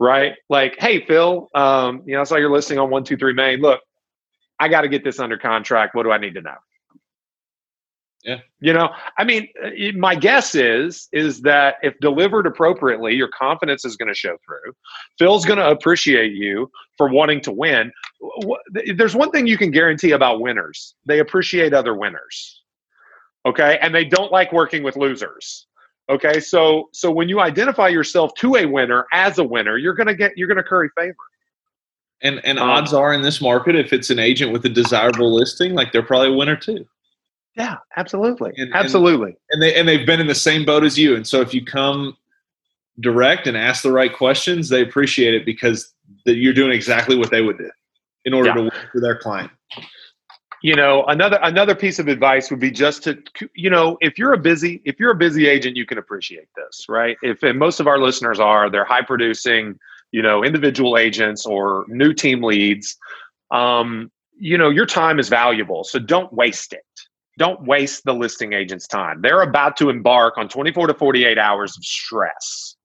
right? 0.00 0.32
Like, 0.48 0.74
hey, 0.80 1.06
Phil, 1.06 1.48
um, 1.54 2.02
you 2.04 2.14
know, 2.14 2.20
I 2.20 2.24
saw 2.24 2.36
you're 2.36 2.50
listing 2.50 2.78
on 2.78 2.90
one 2.90 3.04
two 3.04 3.16
three 3.16 3.32
Main. 3.32 3.60
Look, 3.60 3.80
I 4.58 4.68
got 4.68 4.80
to 4.80 4.88
get 4.88 5.04
this 5.04 5.20
under 5.20 5.38
contract. 5.38 5.94
What 5.94 6.02
do 6.02 6.10
I 6.10 6.18
need 6.18 6.34
to 6.34 6.42
know? 6.42 6.56
Yeah. 8.24 8.38
You 8.60 8.72
know, 8.72 8.90
I 9.18 9.24
mean, 9.24 9.48
uh, 9.64 9.70
my 9.96 10.14
guess 10.14 10.54
is 10.54 11.08
is 11.12 11.40
that 11.42 11.76
if 11.82 11.98
delivered 12.00 12.46
appropriately, 12.46 13.14
your 13.14 13.28
confidence 13.28 13.84
is 13.84 13.96
going 13.96 14.08
to 14.08 14.14
show 14.14 14.36
through. 14.46 14.74
Phil's 15.18 15.44
going 15.44 15.58
to 15.58 15.68
appreciate 15.68 16.32
you 16.32 16.70
for 16.96 17.08
wanting 17.08 17.40
to 17.42 17.52
win. 17.52 17.90
There's 18.96 19.16
one 19.16 19.32
thing 19.32 19.48
you 19.48 19.58
can 19.58 19.72
guarantee 19.72 20.12
about 20.12 20.40
winners: 20.40 20.94
they 21.04 21.18
appreciate 21.18 21.74
other 21.74 21.96
winners. 21.96 22.62
Okay, 23.44 23.78
and 23.82 23.92
they 23.92 24.04
don't 24.04 24.30
like 24.30 24.52
working 24.52 24.84
with 24.84 24.96
losers. 24.96 25.66
Okay, 26.08 26.38
so 26.38 26.90
so 26.92 27.10
when 27.10 27.28
you 27.28 27.40
identify 27.40 27.88
yourself 27.88 28.34
to 28.34 28.54
a 28.54 28.66
winner 28.66 29.04
as 29.12 29.38
a 29.38 29.44
winner, 29.44 29.78
you're 29.78 29.94
going 29.94 30.06
to 30.06 30.14
get 30.14 30.36
you're 30.36 30.48
going 30.48 30.58
to 30.58 30.62
curry 30.62 30.90
favor. 30.96 31.16
And 32.22 32.40
and 32.44 32.60
um, 32.60 32.70
odds 32.70 32.92
are 32.92 33.12
in 33.12 33.22
this 33.22 33.40
market, 33.40 33.74
if 33.74 33.92
it's 33.92 34.10
an 34.10 34.20
agent 34.20 34.52
with 34.52 34.64
a 34.64 34.68
desirable 34.68 35.34
listing, 35.34 35.74
like 35.74 35.90
they're 35.90 36.04
probably 36.04 36.28
a 36.28 36.36
winner 36.36 36.54
too. 36.54 36.86
Yeah, 37.56 37.76
absolutely, 37.96 38.52
and, 38.56 38.74
absolutely. 38.74 39.30
And, 39.30 39.36
and 39.50 39.62
they 39.62 39.74
and 39.78 39.88
they've 39.88 40.06
been 40.06 40.20
in 40.20 40.26
the 40.26 40.34
same 40.34 40.64
boat 40.64 40.84
as 40.84 40.98
you, 40.98 41.16
and 41.16 41.26
so 41.26 41.40
if 41.40 41.52
you 41.52 41.64
come 41.64 42.16
direct 43.00 43.46
and 43.46 43.56
ask 43.56 43.82
the 43.82 43.92
right 43.92 44.14
questions, 44.14 44.68
they 44.68 44.82
appreciate 44.82 45.34
it 45.34 45.44
because 45.44 45.92
that 46.24 46.36
you're 46.36 46.54
doing 46.54 46.72
exactly 46.72 47.16
what 47.16 47.30
they 47.30 47.42
would 47.42 47.58
do 47.58 47.70
in 48.24 48.34
order 48.34 48.50
yeah. 48.50 48.54
to 48.54 48.62
work 48.62 48.88
for 48.92 49.00
their 49.00 49.16
client. 49.16 49.50
You 50.62 50.76
know, 50.76 51.04
another 51.06 51.38
another 51.42 51.74
piece 51.74 51.98
of 51.98 52.08
advice 52.08 52.50
would 52.50 52.60
be 52.60 52.70
just 52.70 53.02
to 53.04 53.22
you 53.54 53.68
know, 53.68 53.98
if 54.00 54.16
you're 54.16 54.32
a 54.32 54.38
busy 54.38 54.80
if 54.84 55.00
you're 55.00 55.10
a 55.10 55.16
busy 55.16 55.46
agent, 55.48 55.76
you 55.76 55.84
can 55.84 55.98
appreciate 55.98 56.48
this, 56.56 56.86
right? 56.88 57.16
If 57.22 57.42
and 57.42 57.58
most 57.58 57.80
of 57.80 57.86
our 57.86 57.98
listeners 57.98 58.38
are, 58.38 58.70
they're 58.70 58.84
high 58.84 59.02
producing, 59.02 59.78
you 60.12 60.22
know, 60.22 60.44
individual 60.44 60.96
agents 60.96 61.44
or 61.44 61.84
new 61.88 62.14
team 62.14 62.42
leads. 62.42 62.96
Um, 63.50 64.10
you 64.38 64.56
know, 64.56 64.70
your 64.70 64.86
time 64.86 65.18
is 65.18 65.28
valuable, 65.28 65.84
so 65.84 65.98
don't 65.98 66.32
waste 66.32 66.72
it 66.72 66.84
don't 67.38 67.66
waste 67.66 68.04
the 68.04 68.12
listing 68.12 68.52
agent's 68.52 68.86
time. 68.86 69.22
They're 69.22 69.42
about 69.42 69.76
to 69.78 69.90
embark 69.90 70.36
on 70.36 70.48
24 70.48 70.88
to 70.88 70.94
48 70.94 71.38
hours 71.38 71.76
of 71.76 71.84
stress. 71.84 72.76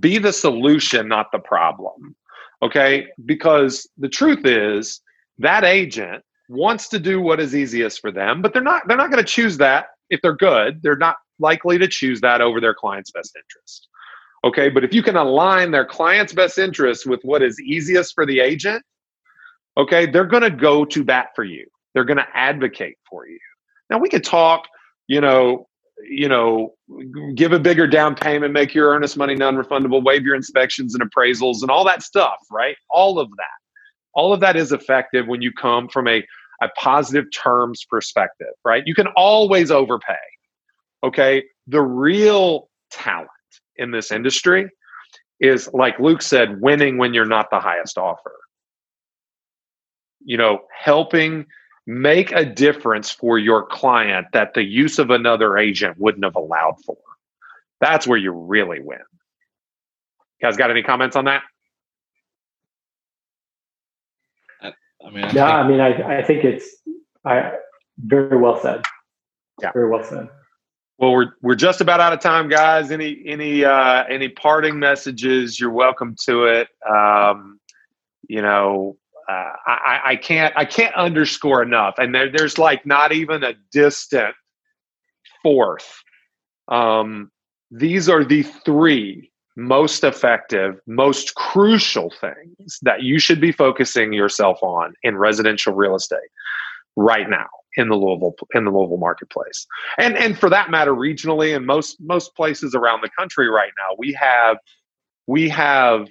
Be 0.00 0.18
the 0.18 0.32
solution, 0.32 1.08
not 1.08 1.26
the 1.32 1.38
problem. 1.38 2.16
Okay? 2.62 3.06
Because 3.24 3.88
the 3.98 4.08
truth 4.08 4.46
is 4.46 5.00
that 5.38 5.64
agent 5.64 6.24
wants 6.48 6.88
to 6.88 6.98
do 6.98 7.20
what 7.20 7.40
is 7.40 7.54
easiest 7.54 8.00
for 8.00 8.10
them, 8.10 8.42
but 8.42 8.52
they're 8.52 8.62
not 8.62 8.82
they're 8.86 8.96
not 8.96 9.10
going 9.10 9.24
to 9.24 9.30
choose 9.30 9.56
that 9.58 9.86
if 10.10 10.20
they're 10.22 10.36
good. 10.36 10.82
They're 10.82 10.96
not 10.96 11.16
likely 11.38 11.78
to 11.78 11.88
choose 11.88 12.20
that 12.20 12.40
over 12.40 12.60
their 12.60 12.74
client's 12.74 13.10
best 13.10 13.36
interest. 13.36 13.88
Okay? 14.44 14.68
But 14.68 14.84
if 14.84 14.94
you 14.94 15.02
can 15.02 15.16
align 15.16 15.70
their 15.70 15.86
client's 15.86 16.32
best 16.32 16.58
interest 16.58 17.06
with 17.06 17.20
what 17.22 17.42
is 17.42 17.60
easiest 17.60 18.14
for 18.14 18.24
the 18.26 18.40
agent, 18.40 18.82
okay, 19.76 20.06
they're 20.06 20.24
going 20.24 20.42
to 20.42 20.50
go 20.50 20.84
to 20.84 21.04
bat 21.04 21.28
for 21.34 21.44
you. 21.44 21.66
They're 21.92 22.04
going 22.04 22.18
to 22.18 22.26
advocate 22.34 22.96
for 23.08 23.26
you. 23.26 23.38
Now 23.90 23.98
we 23.98 24.08
could 24.08 24.24
talk, 24.24 24.66
you 25.06 25.20
know, 25.20 25.68
you 26.08 26.28
know, 26.28 26.74
give 27.34 27.52
a 27.52 27.58
bigger 27.58 27.86
down 27.86 28.14
payment, 28.14 28.52
make 28.52 28.74
your 28.74 28.90
earnest 28.90 29.16
money 29.16 29.34
non-refundable, 29.34 30.04
waive 30.04 30.22
your 30.24 30.34
inspections 30.34 30.94
and 30.94 31.02
appraisals 31.02 31.62
and 31.62 31.70
all 31.70 31.84
that 31.84 32.02
stuff, 32.02 32.36
right? 32.50 32.76
All 32.90 33.18
of 33.18 33.30
that. 33.30 34.14
All 34.14 34.32
of 34.32 34.40
that 34.40 34.56
is 34.56 34.72
effective 34.72 35.26
when 35.26 35.42
you 35.42 35.52
come 35.52 35.88
from 35.88 36.08
a, 36.08 36.22
a 36.62 36.68
positive 36.76 37.24
terms 37.32 37.84
perspective, 37.88 38.54
right? 38.64 38.82
You 38.86 38.94
can 38.94 39.08
always 39.16 39.70
overpay. 39.70 40.14
Okay. 41.02 41.44
The 41.66 41.82
real 41.82 42.68
talent 42.90 43.28
in 43.76 43.90
this 43.90 44.10
industry 44.12 44.68
is 45.40 45.68
like 45.72 45.98
Luke 45.98 46.22
said, 46.22 46.60
winning 46.60 46.96
when 46.98 47.12
you're 47.12 47.24
not 47.24 47.50
the 47.50 47.60
highest 47.60 47.98
offer. 47.98 48.34
You 50.24 50.38
know, 50.38 50.60
helping 50.76 51.46
make 51.86 52.32
a 52.32 52.44
difference 52.44 53.10
for 53.10 53.38
your 53.38 53.66
client 53.66 54.28
that 54.32 54.54
the 54.54 54.62
use 54.62 54.98
of 54.98 55.10
another 55.10 55.58
agent 55.58 55.98
wouldn't 55.98 56.24
have 56.24 56.36
allowed 56.36 56.76
for. 56.84 56.96
That's 57.80 58.06
where 58.06 58.18
you 58.18 58.32
really 58.32 58.80
win. 58.80 58.98
You 60.40 60.46
guys 60.48 60.56
got 60.56 60.70
any 60.70 60.82
comments 60.82 61.16
on 61.16 61.26
that? 61.26 61.42
I, 64.62 65.10
mean, 65.10 65.24
I 65.24 65.32
yeah, 65.32 65.32
think- 65.32 65.38
I 65.38 65.68
mean, 65.68 65.80
I, 65.80 66.18
I 66.18 66.22
think 66.22 66.44
it's 66.44 66.66
I 67.24 67.52
very 67.98 68.38
well 68.38 68.58
said. 68.60 68.82
Yeah, 69.60 69.72
very 69.72 69.88
well 69.88 70.02
said. 70.02 70.28
Well, 70.98 71.12
we're 71.12 71.32
we're 71.42 71.54
just 71.54 71.80
about 71.80 72.00
out 72.00 72.12
of 72.12 72.20
time, 72.20 72.48
guys. 72.48 72.90
Any 72.90 73.22
any 73.26 73.64
uh, 73.64 74.04
any 74.04 74.28
parting 74.28 74.78
messages? 74.78 75.58
You're 75.60 75.70
welcome 75.70 76.16
to 76.24 76.44
it. 76.44 76.68
Um, 76.88 77.60
you 78.28 78.40
know, 78.40 78.96
uh, 79.28 79.52
I, 79.66 80.00
I 80.04 80.16
can't 80.16 80.54
I 80.56 80.64
can't 80.64 80.94
underscore 80.94 81.62
enough. 81.62 81.94
And 81.98 82.14
there, 82.14 82.30
there's 82.30 82.58
like 82.58 82.84
not 82.86 83.12
even 83.12 83.42
a 83.44 83.54
distant 83.72 84.34
fourth. 85.42 86.02
Um, 86.68 87.30
these 87.70 88.08
are 88.08 88.24
the 88.24 88.42
three 88.42 89.30
most 89.56 90.04
effective, 90.04 90.80
most 90.86 91.34
crucial 91.36 92.12
things 92.20 92.78
that 92.82 93.02
you 93.02 93.18
should 93.18 93.40
be 93.40 93.52
focusing 93.52 94.12
yourself 94.12 94.58
on 94.62 94.94
in 95.02 95.16
residential 95.16 95.74
real 95.74 95.94
estate 95.94 96.18
right 96.96 97.28
now. 97.28 97.46
in 97.76 97.88
the 97.88 97.96
Louisville 97.96 98.34
in 98.54 98.64
the 98.64 98.70
Louisville 98.70 98.98
marketplace. 98.98 99.66
And 99.98 100.16
and 100.16 100.38
for 100.38 100.48
that 100.50 100.70
matter, 100.70 100.92
regionally 100.92 101.54
and 101.56 101.66
most 101.66 101.96
most 102.00 102.34
places 102.36 102.74
around 102.74 103.02
the 103.02 103.10
country 103.18 103.48
right 103.48 103.72
now, 103.78 103.96
we 103.98 104.12
have 104.12 104.58
we 105.26 105.48
have 105.48 106.08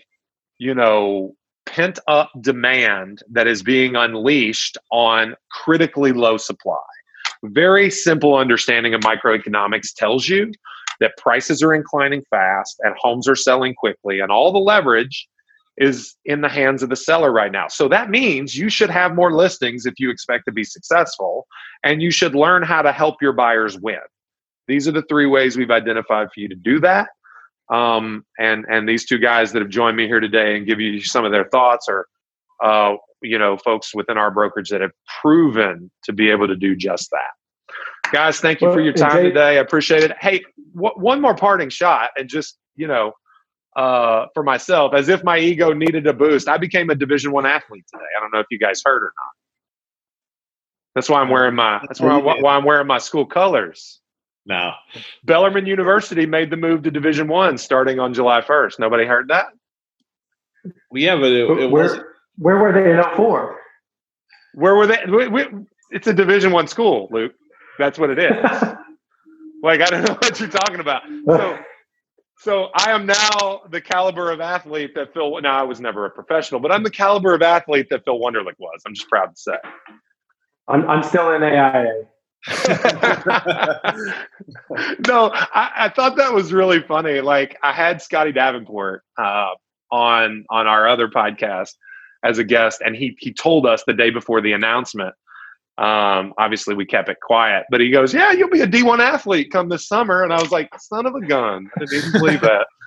you 0.57 0.73
know 0.75 1.35
pent 1.65 1.99
up 2.07 2.31
demand 2.41 3.23
that 3.31 3.47
is 3.47 3.63
being 3.63 3.95
unleashed 3.95 4.77
on 4.91 5.35
critically 5.51 6.11
low 6.11 6.37
supply. 6.37 6.77
Very 7.43 7.89
simple 7.89 8.35
understanding 8.35 8.93
of 8.93 9.01
microeconomics 9.01 9.93
tells 9.95 10.27
you 10.27 10.51
that 10.99 11.17
prices 11.17 11.61
are 11.63 11.73
inclining 11.73 12.23
fast 12.29 12.77
and 12.81 12.95
homes 12.97 13.27
are 13.27 13.35
selling 13.35 13.73
quickly 13.73 14.19
and 14.19 14.31
all 14.31 14.51
the 14.51 14.59
leverage 14.59 15.27
is 15.77 16.15
in 16.25 16.41
the 16.41 16.49
hands 16.49 16.83
of 16.83 16.89
the 16.89 16.95
seller 16.95 17.31
right 17.31 17.51
now. 17.51 17.67
So 17.67 17.87
that 17.87 18.09
means 18.09 18.55
you 18.55 18.69
should 18.69 18.89
have 18.89 19.15
more 19.15 19.33
listings 19.33 19.85
if 19.85 19.95
you 19.97 20.09
expect 20.09 20.45
to 20.45 20.51
be 20.51 20.63
successful, 20.63 21.47
and 21.83 22.01
you 22.01 22.11
should 22.11 22.35
learn 22.35 22.63
how 22.63 22.81
to 22.81 22.91
help 22.91 23.21
your 23.21 23.33
buyers 23.33 23.79
win. 23.79 23.99
These 24.67 24.87
are 24.87 24.91
the 24.91 25.01
three 25.03 25.25
ways 25.25 25.57
we've 25.57 25.71
identified 25.71 26.27
for 26.33 26.39
you 26.39 26.47
to 26.49 26.55
do 26.55 26.79
that. 26.81 27.09
Um, 27.69 28.25
and 28.37 28.65
and 28.69 28.87
these 28.87 29.05
two 29.05 29.17
guys 29.17 29.51
that 29.53 29.61
have 29.61 29.69
joined 29.69 29.97
me 29.97 30.07
here 30.07 30.19
today 30.19 30.57
and 30.57 30.65
give 30.65 30.79
you 30.79 31.01
some 31.01 31.25
of 31.25 31.31
their 31.31 31.45
thoughts 31.45 31.87
are, 31.89 32.07
uh, 32.63 32.95
you 33.21 33.39
know, 33.39 33.57
folks 33.57 33.95
within 33.95 34.17
our 34.17 34.31
brokerage 34.31 34.69
that 34.69 34.81
have 34.81 34.91
proven 35.21 35.89
to 36.03 36.13
be 36.13 36.29
able 36.29 36.47
to 36.47 36.55
do 36.55 36.75
just 36.75 37.09
that. 37.11 38.11
Guys, 38.11 38.39
thank 38.39 38.61
you 38.61 38.67
well, 38.67 38.75
for 38.75 38.81
your 38.81 38.93
time 38.93 39.11
Jay, 39.11 39.23
today. 39.23 39.57
I 39.57 39.61
appreciate 39.61 40.03
it. 40.03 40.11
Hey, 40.19 40.43
w- 40.75 40.93
one 40.95 41.21
more 41.21 41.35
parting 41.35 41.69
shot, 41.69 42.11
and 42.17 42.29
just 42.29 42.57
you 42.75 42.87
know, 42.87 43.13
uh, 43.75 44.25
for 44.33 44.43
myself 44.43 44.93
as 44.93 45.09
if 45.09 45.23
my 45.23 45.39
ego 45.39 45.73
needed 45.73 46.05
a 46.05 46.13
boost. 46.13 46.47
I 46.47 46.57
became 46.57 46.89
a 46.89 46.95
Division 46.95 47.31
One 47.31 47.45
athlete 47.45 47.85
today. 47.91 48.05
I 48.15 48.19
don't 48.19 48.31
know 48.31 48.39
if 48.39 48.47
you 48.51 48.59
guys 48.59 48.81
heard 48.85 49.03
or 49.03 49.13
not. 49.15 49.31
That's 50.95 51.09
why 51.09 51.21
I'm 51.21 51.29
wearing 51.29 51.55
my. 51.55 51.79
That's 51.87 51.99
why, 51.99 52.09
I'm, 52.09 52.23
why 52.23 52.55
I'm 52.55 52.65
wearing 52.65 52.87
my 52.87 52.99
school 52.99 53.25
colors. 53.25 53.99
No. 54.45 54.71
Bellarmine 55.23 55.65
University 55.65 56.25
made 56.25 56.49
the 56.49 56.57
move 56.57 56.83
to 56.83 56.91
Division 56.91 57.27
One 57.27 57.57
starting 57.57 57.99
on 57.99 58.13
July 58.13 58.41
1st. 58.41 58.79
Nobody 58.79 59.05
heard 59.05 59.29
that. 59.29 59.47
Well, 60.91 61.01
yeah, 61.01 61.15
but 61.15 61.31
it, 61.31 61.49
it 61.49 61.71
where, 61.71 61.83
was 61.83 61.99
where 62.37 62.57
were 62.57 62.71
they 62.71 62.91
in 62.91 63.01
04? 63.15 63.59
Where 64.55 64.75
were 64.75 64.87
they? 64.87 65.03
We, 65.07 65.27
we, 65.27 65.45
it's 65.91 66.07
a 66.07 66.13
Division 66.13 66.51
One 66.51 66.67
school, 66.67 67.07
Luke. 67.11 67.33
That's 67.79 67.97
what 67.97 68.09
it 68.09 68.19
is. 68.19 68.33
like 69.63 69.81
I 69.81 69.85
don't 69.85 70.07
know 70.07 70.13
what 70.21 70.39
you're 70.39 70.49
talking 70.49 70.79
about. 70.79 71.03
So 71.25 71.57
so 72.37 72.69
I 72.75 72.91
am 72.91 73.05
now 73.05 73.61
the 73.69 73.79
caliber 73.79 74.31
of 74.31 74.41
athlete 74.41 74.95
that 74.95 75.13
Phil. 75.13 75.39
Now 75.41 75.59
I 75.59 75.63
was 75.63 75.79
never 75.79 76.05
a 76.05 76.09
professional, 76.09 76.59
but 76.59 76.71
I'm 76.71 76.83
the 76.83 76.91
caliber 76.91 77.33
of 77.33 77.41
athlete 77.41 77.87
that 77.89 78.03
Phil 78.03 78.19
Wonderlich 78.19 78.59
was. 78.59 78.81
I'm 78.85 78.93
just 78.93 79.09
proud 79.09 79.27
to 79.27 79.35
say. 79.35 79.57
I'm 80.67 80.89
I'm 80.89 81.03
still 81.03 81.31
in 81.31 81.43
AIA. 81.43 82.03
no, 85.07 85.31
I, 85.33 85.71
I, 85.77 85.91
thought 85.95 86.17
that 86.17 86.33
was 86.33 86.51
really 86.51 86.81
funny. 86.81 87.21
Like 87.21 87.57
I 87.63 87.71
had 87.71 88.01
Scotty 88.01 88.33
Davenport 88.33 89.03
uh, 89.17 89.51
on 89.91 90.43
on 90.49 90.67
our 90.67 90.87
other 90.87 91.07
podcast 91.07 91.69
as 92.25 92.39
a 92.39 92.43
guest, 92.43 92.81
and 92.85 92.95
he 92.95 93.15
he 93.19 93.33
told 93.33 93.65
us 93.65 93.83
the 93.87 93.93
day 93.93 94.09
before 94.09 94.41
the 94.41 94.51
announcement 94.51 95.15
um, 95.79 96.35
obviously, 96.37 96.75
we 96.75 96.85
kept 96.85 97.09
it 97.09 97.17
quiet, 97.19 97.65
but 97.71 97.81
he 97.81 97.89
goes, 97.89 98.13
"Yeah, 98.13 98.31
you'll 98.31 98.49
be 98.49 98.61
a 98.61 98.67
D1 98.67 98.99
athlete 98.99 99.51
come 99.51 99.69
this 99.69 99.87
summer." 99.87 100.23
And 100.23 100.31
I 100.31 100.39
was 100.39 100.51
like, 100.51 100.69
"Son 100.79 101.07
of 101.07 101.15
a 101.15 101.21
gun!" 101.21 101.67
I 101.75 101.79
didn't 101.79 102.09
even 102.09 102.11
believe 102.21 102.41
that. 102.41 102.67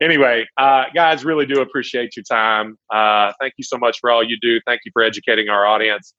Anyway, 0.00 0.44
uh, 0.56 0.86
guys, 0.92 1.24
really 1.24 1.46
do 1.46 1.60
appreciate 1.60 2.16
your 2.16 2.24
time. 2.24 2.76
Uh, 2.92 3.32
thank 3.40 3.52
you 3.56 3.62
so 3.62 3.78
much 3.78 3.98
for 4.00 4.10
all 4.10 4.20
you 4.20 4.36
do. 4.42 4.60
Thank 4.66 4.80
you 4.84 4.90
for 4.92 5.00
educating 5.00 5.48
our 5.48 5.64
audience, 5.64 6.12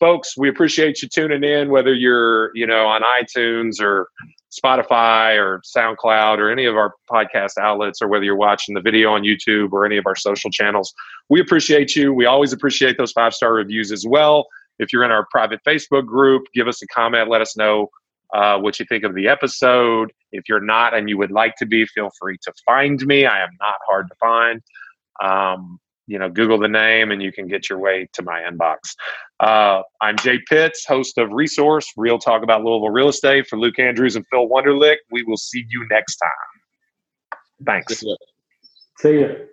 folks. 0.00 0.36
We 0.36 0.48
appreciate 0.48 1.02
you 1.02 1.08
tuning 1.08 1.44
in, 1.44 1.70
whether 1.70 1.94
you're 1.94 2.50
you 2.56 2.66
know 2.66 2.86
on 2.86 3.02
iTunes 3.02 3.80
or 3.80 4.08
Spotify 4.50 5.36
or 5.36 5.62
SoundCloud 5.76 6.38
or 6.38 6.50
any 6.50 6.64
of 6.64 6.76
our 6.76 6.94
podcast 7.10 7.58
outlets, 7.60 8.02
or 8.02 8.08
whether 8.08 8.24
you're 8.24 8.36
watching 8.36 8.74
the 8.74 8.80
video 8.80 9.12
on 9.12 9.22
YouTube 9.22 9.72
or 9.72 9.86
any 9.86 9.96
of 9.96 10.06
our 10.06 10.16
social 10.16 10.50
channels. 10.50 10.92
We 11.28 11.40
appreciate 11.40 11.94
you. 11.94 12.12
We 12.12 12.26
always 12.26 12.52
appreciate 12.52 12.98
those 12.98 13.12
five 13.12 13.34
star 13.34 13.52
reviews 13.54 13.92
as 13.92 14.04
well. 14.06 14.46
If 14.80 14.92
you're 14.92 15.04
in 15.04 15.10
our 15.10 15.26
private 15.30 15.60
Facebook 15.64 16.06
group, 16.06 16.44
give 16.54 16.66
us 16.66 16.82
a 16.82 16.86
comment. 16.88 17.28
Let 17.28 17.42
us 17.42 17.56
know 17.56 17.90
uh, 18.34 18.58
what 18.58 18.80
you 18.80 18.86
think 18.86 19.04
of 19.04 19.14
the 19.14 19.28
episode. 19.28 20.12
If 20.32 20.48
you're 20.48 20.64
not 20.64 20.94
and 20.94 21.08
you 21.08 21.18
would 21.18 21.30
like 21.30 21.56
to 21.56 21.66
be, 21.66 21.84
feel 21.86 22.10
free 22.18 22.38
to 22.42 22.52
find 22.64 23.04
me. 23.06 23.26
I 23.26 23.42
am 23.42 23.50
not 23.60 23.76
hard 23.86 24.08
to 24.08 24.14
find. 24.16 24.62
Um, 25.22 25.78
you 26.10 26.18
know, 26.18 26.28
Google 26.28 26.58
the 26.58 26.68
name 26.68 27.12
and 27.12 27.22
you 27.22 27.30
can 27.30 27.46
get 27.46 27.70
your 27.70 27.78
way 27.78 28.08
to 28.14 28.22
my 28.22 28.40
inbox. 28.40 28.96
Uh, 29.38 29.82
I'm 30.00 30.16
Jay 30.16 30.40
Pitts, 30.48 30.84
host 30.84 31.16
of 31.18 31.30
Resource, 31.30 31.86
Real 31.96 32.18
Talk 32.18 32.42
About 32.42 32.64
Louisville 32.64 32.90
Real 32.90 33.08
Estate 33.08 33.46
for 33.46 33.56
Luke 33.56 33.78
Andrews 33.78 34.16
and 34.16 34.26
Phil 34.28 34.48
Wonderlick. 34.48 34.96
We 35.12 35.22
will 35.22 35.36
see 35.36 35.64
you 35.68 35.86
next 35.88 36.16
time. 36.16 37.38
Thanks. 37.64 38.02
See 38.98 39.10
you. 39.20 39.46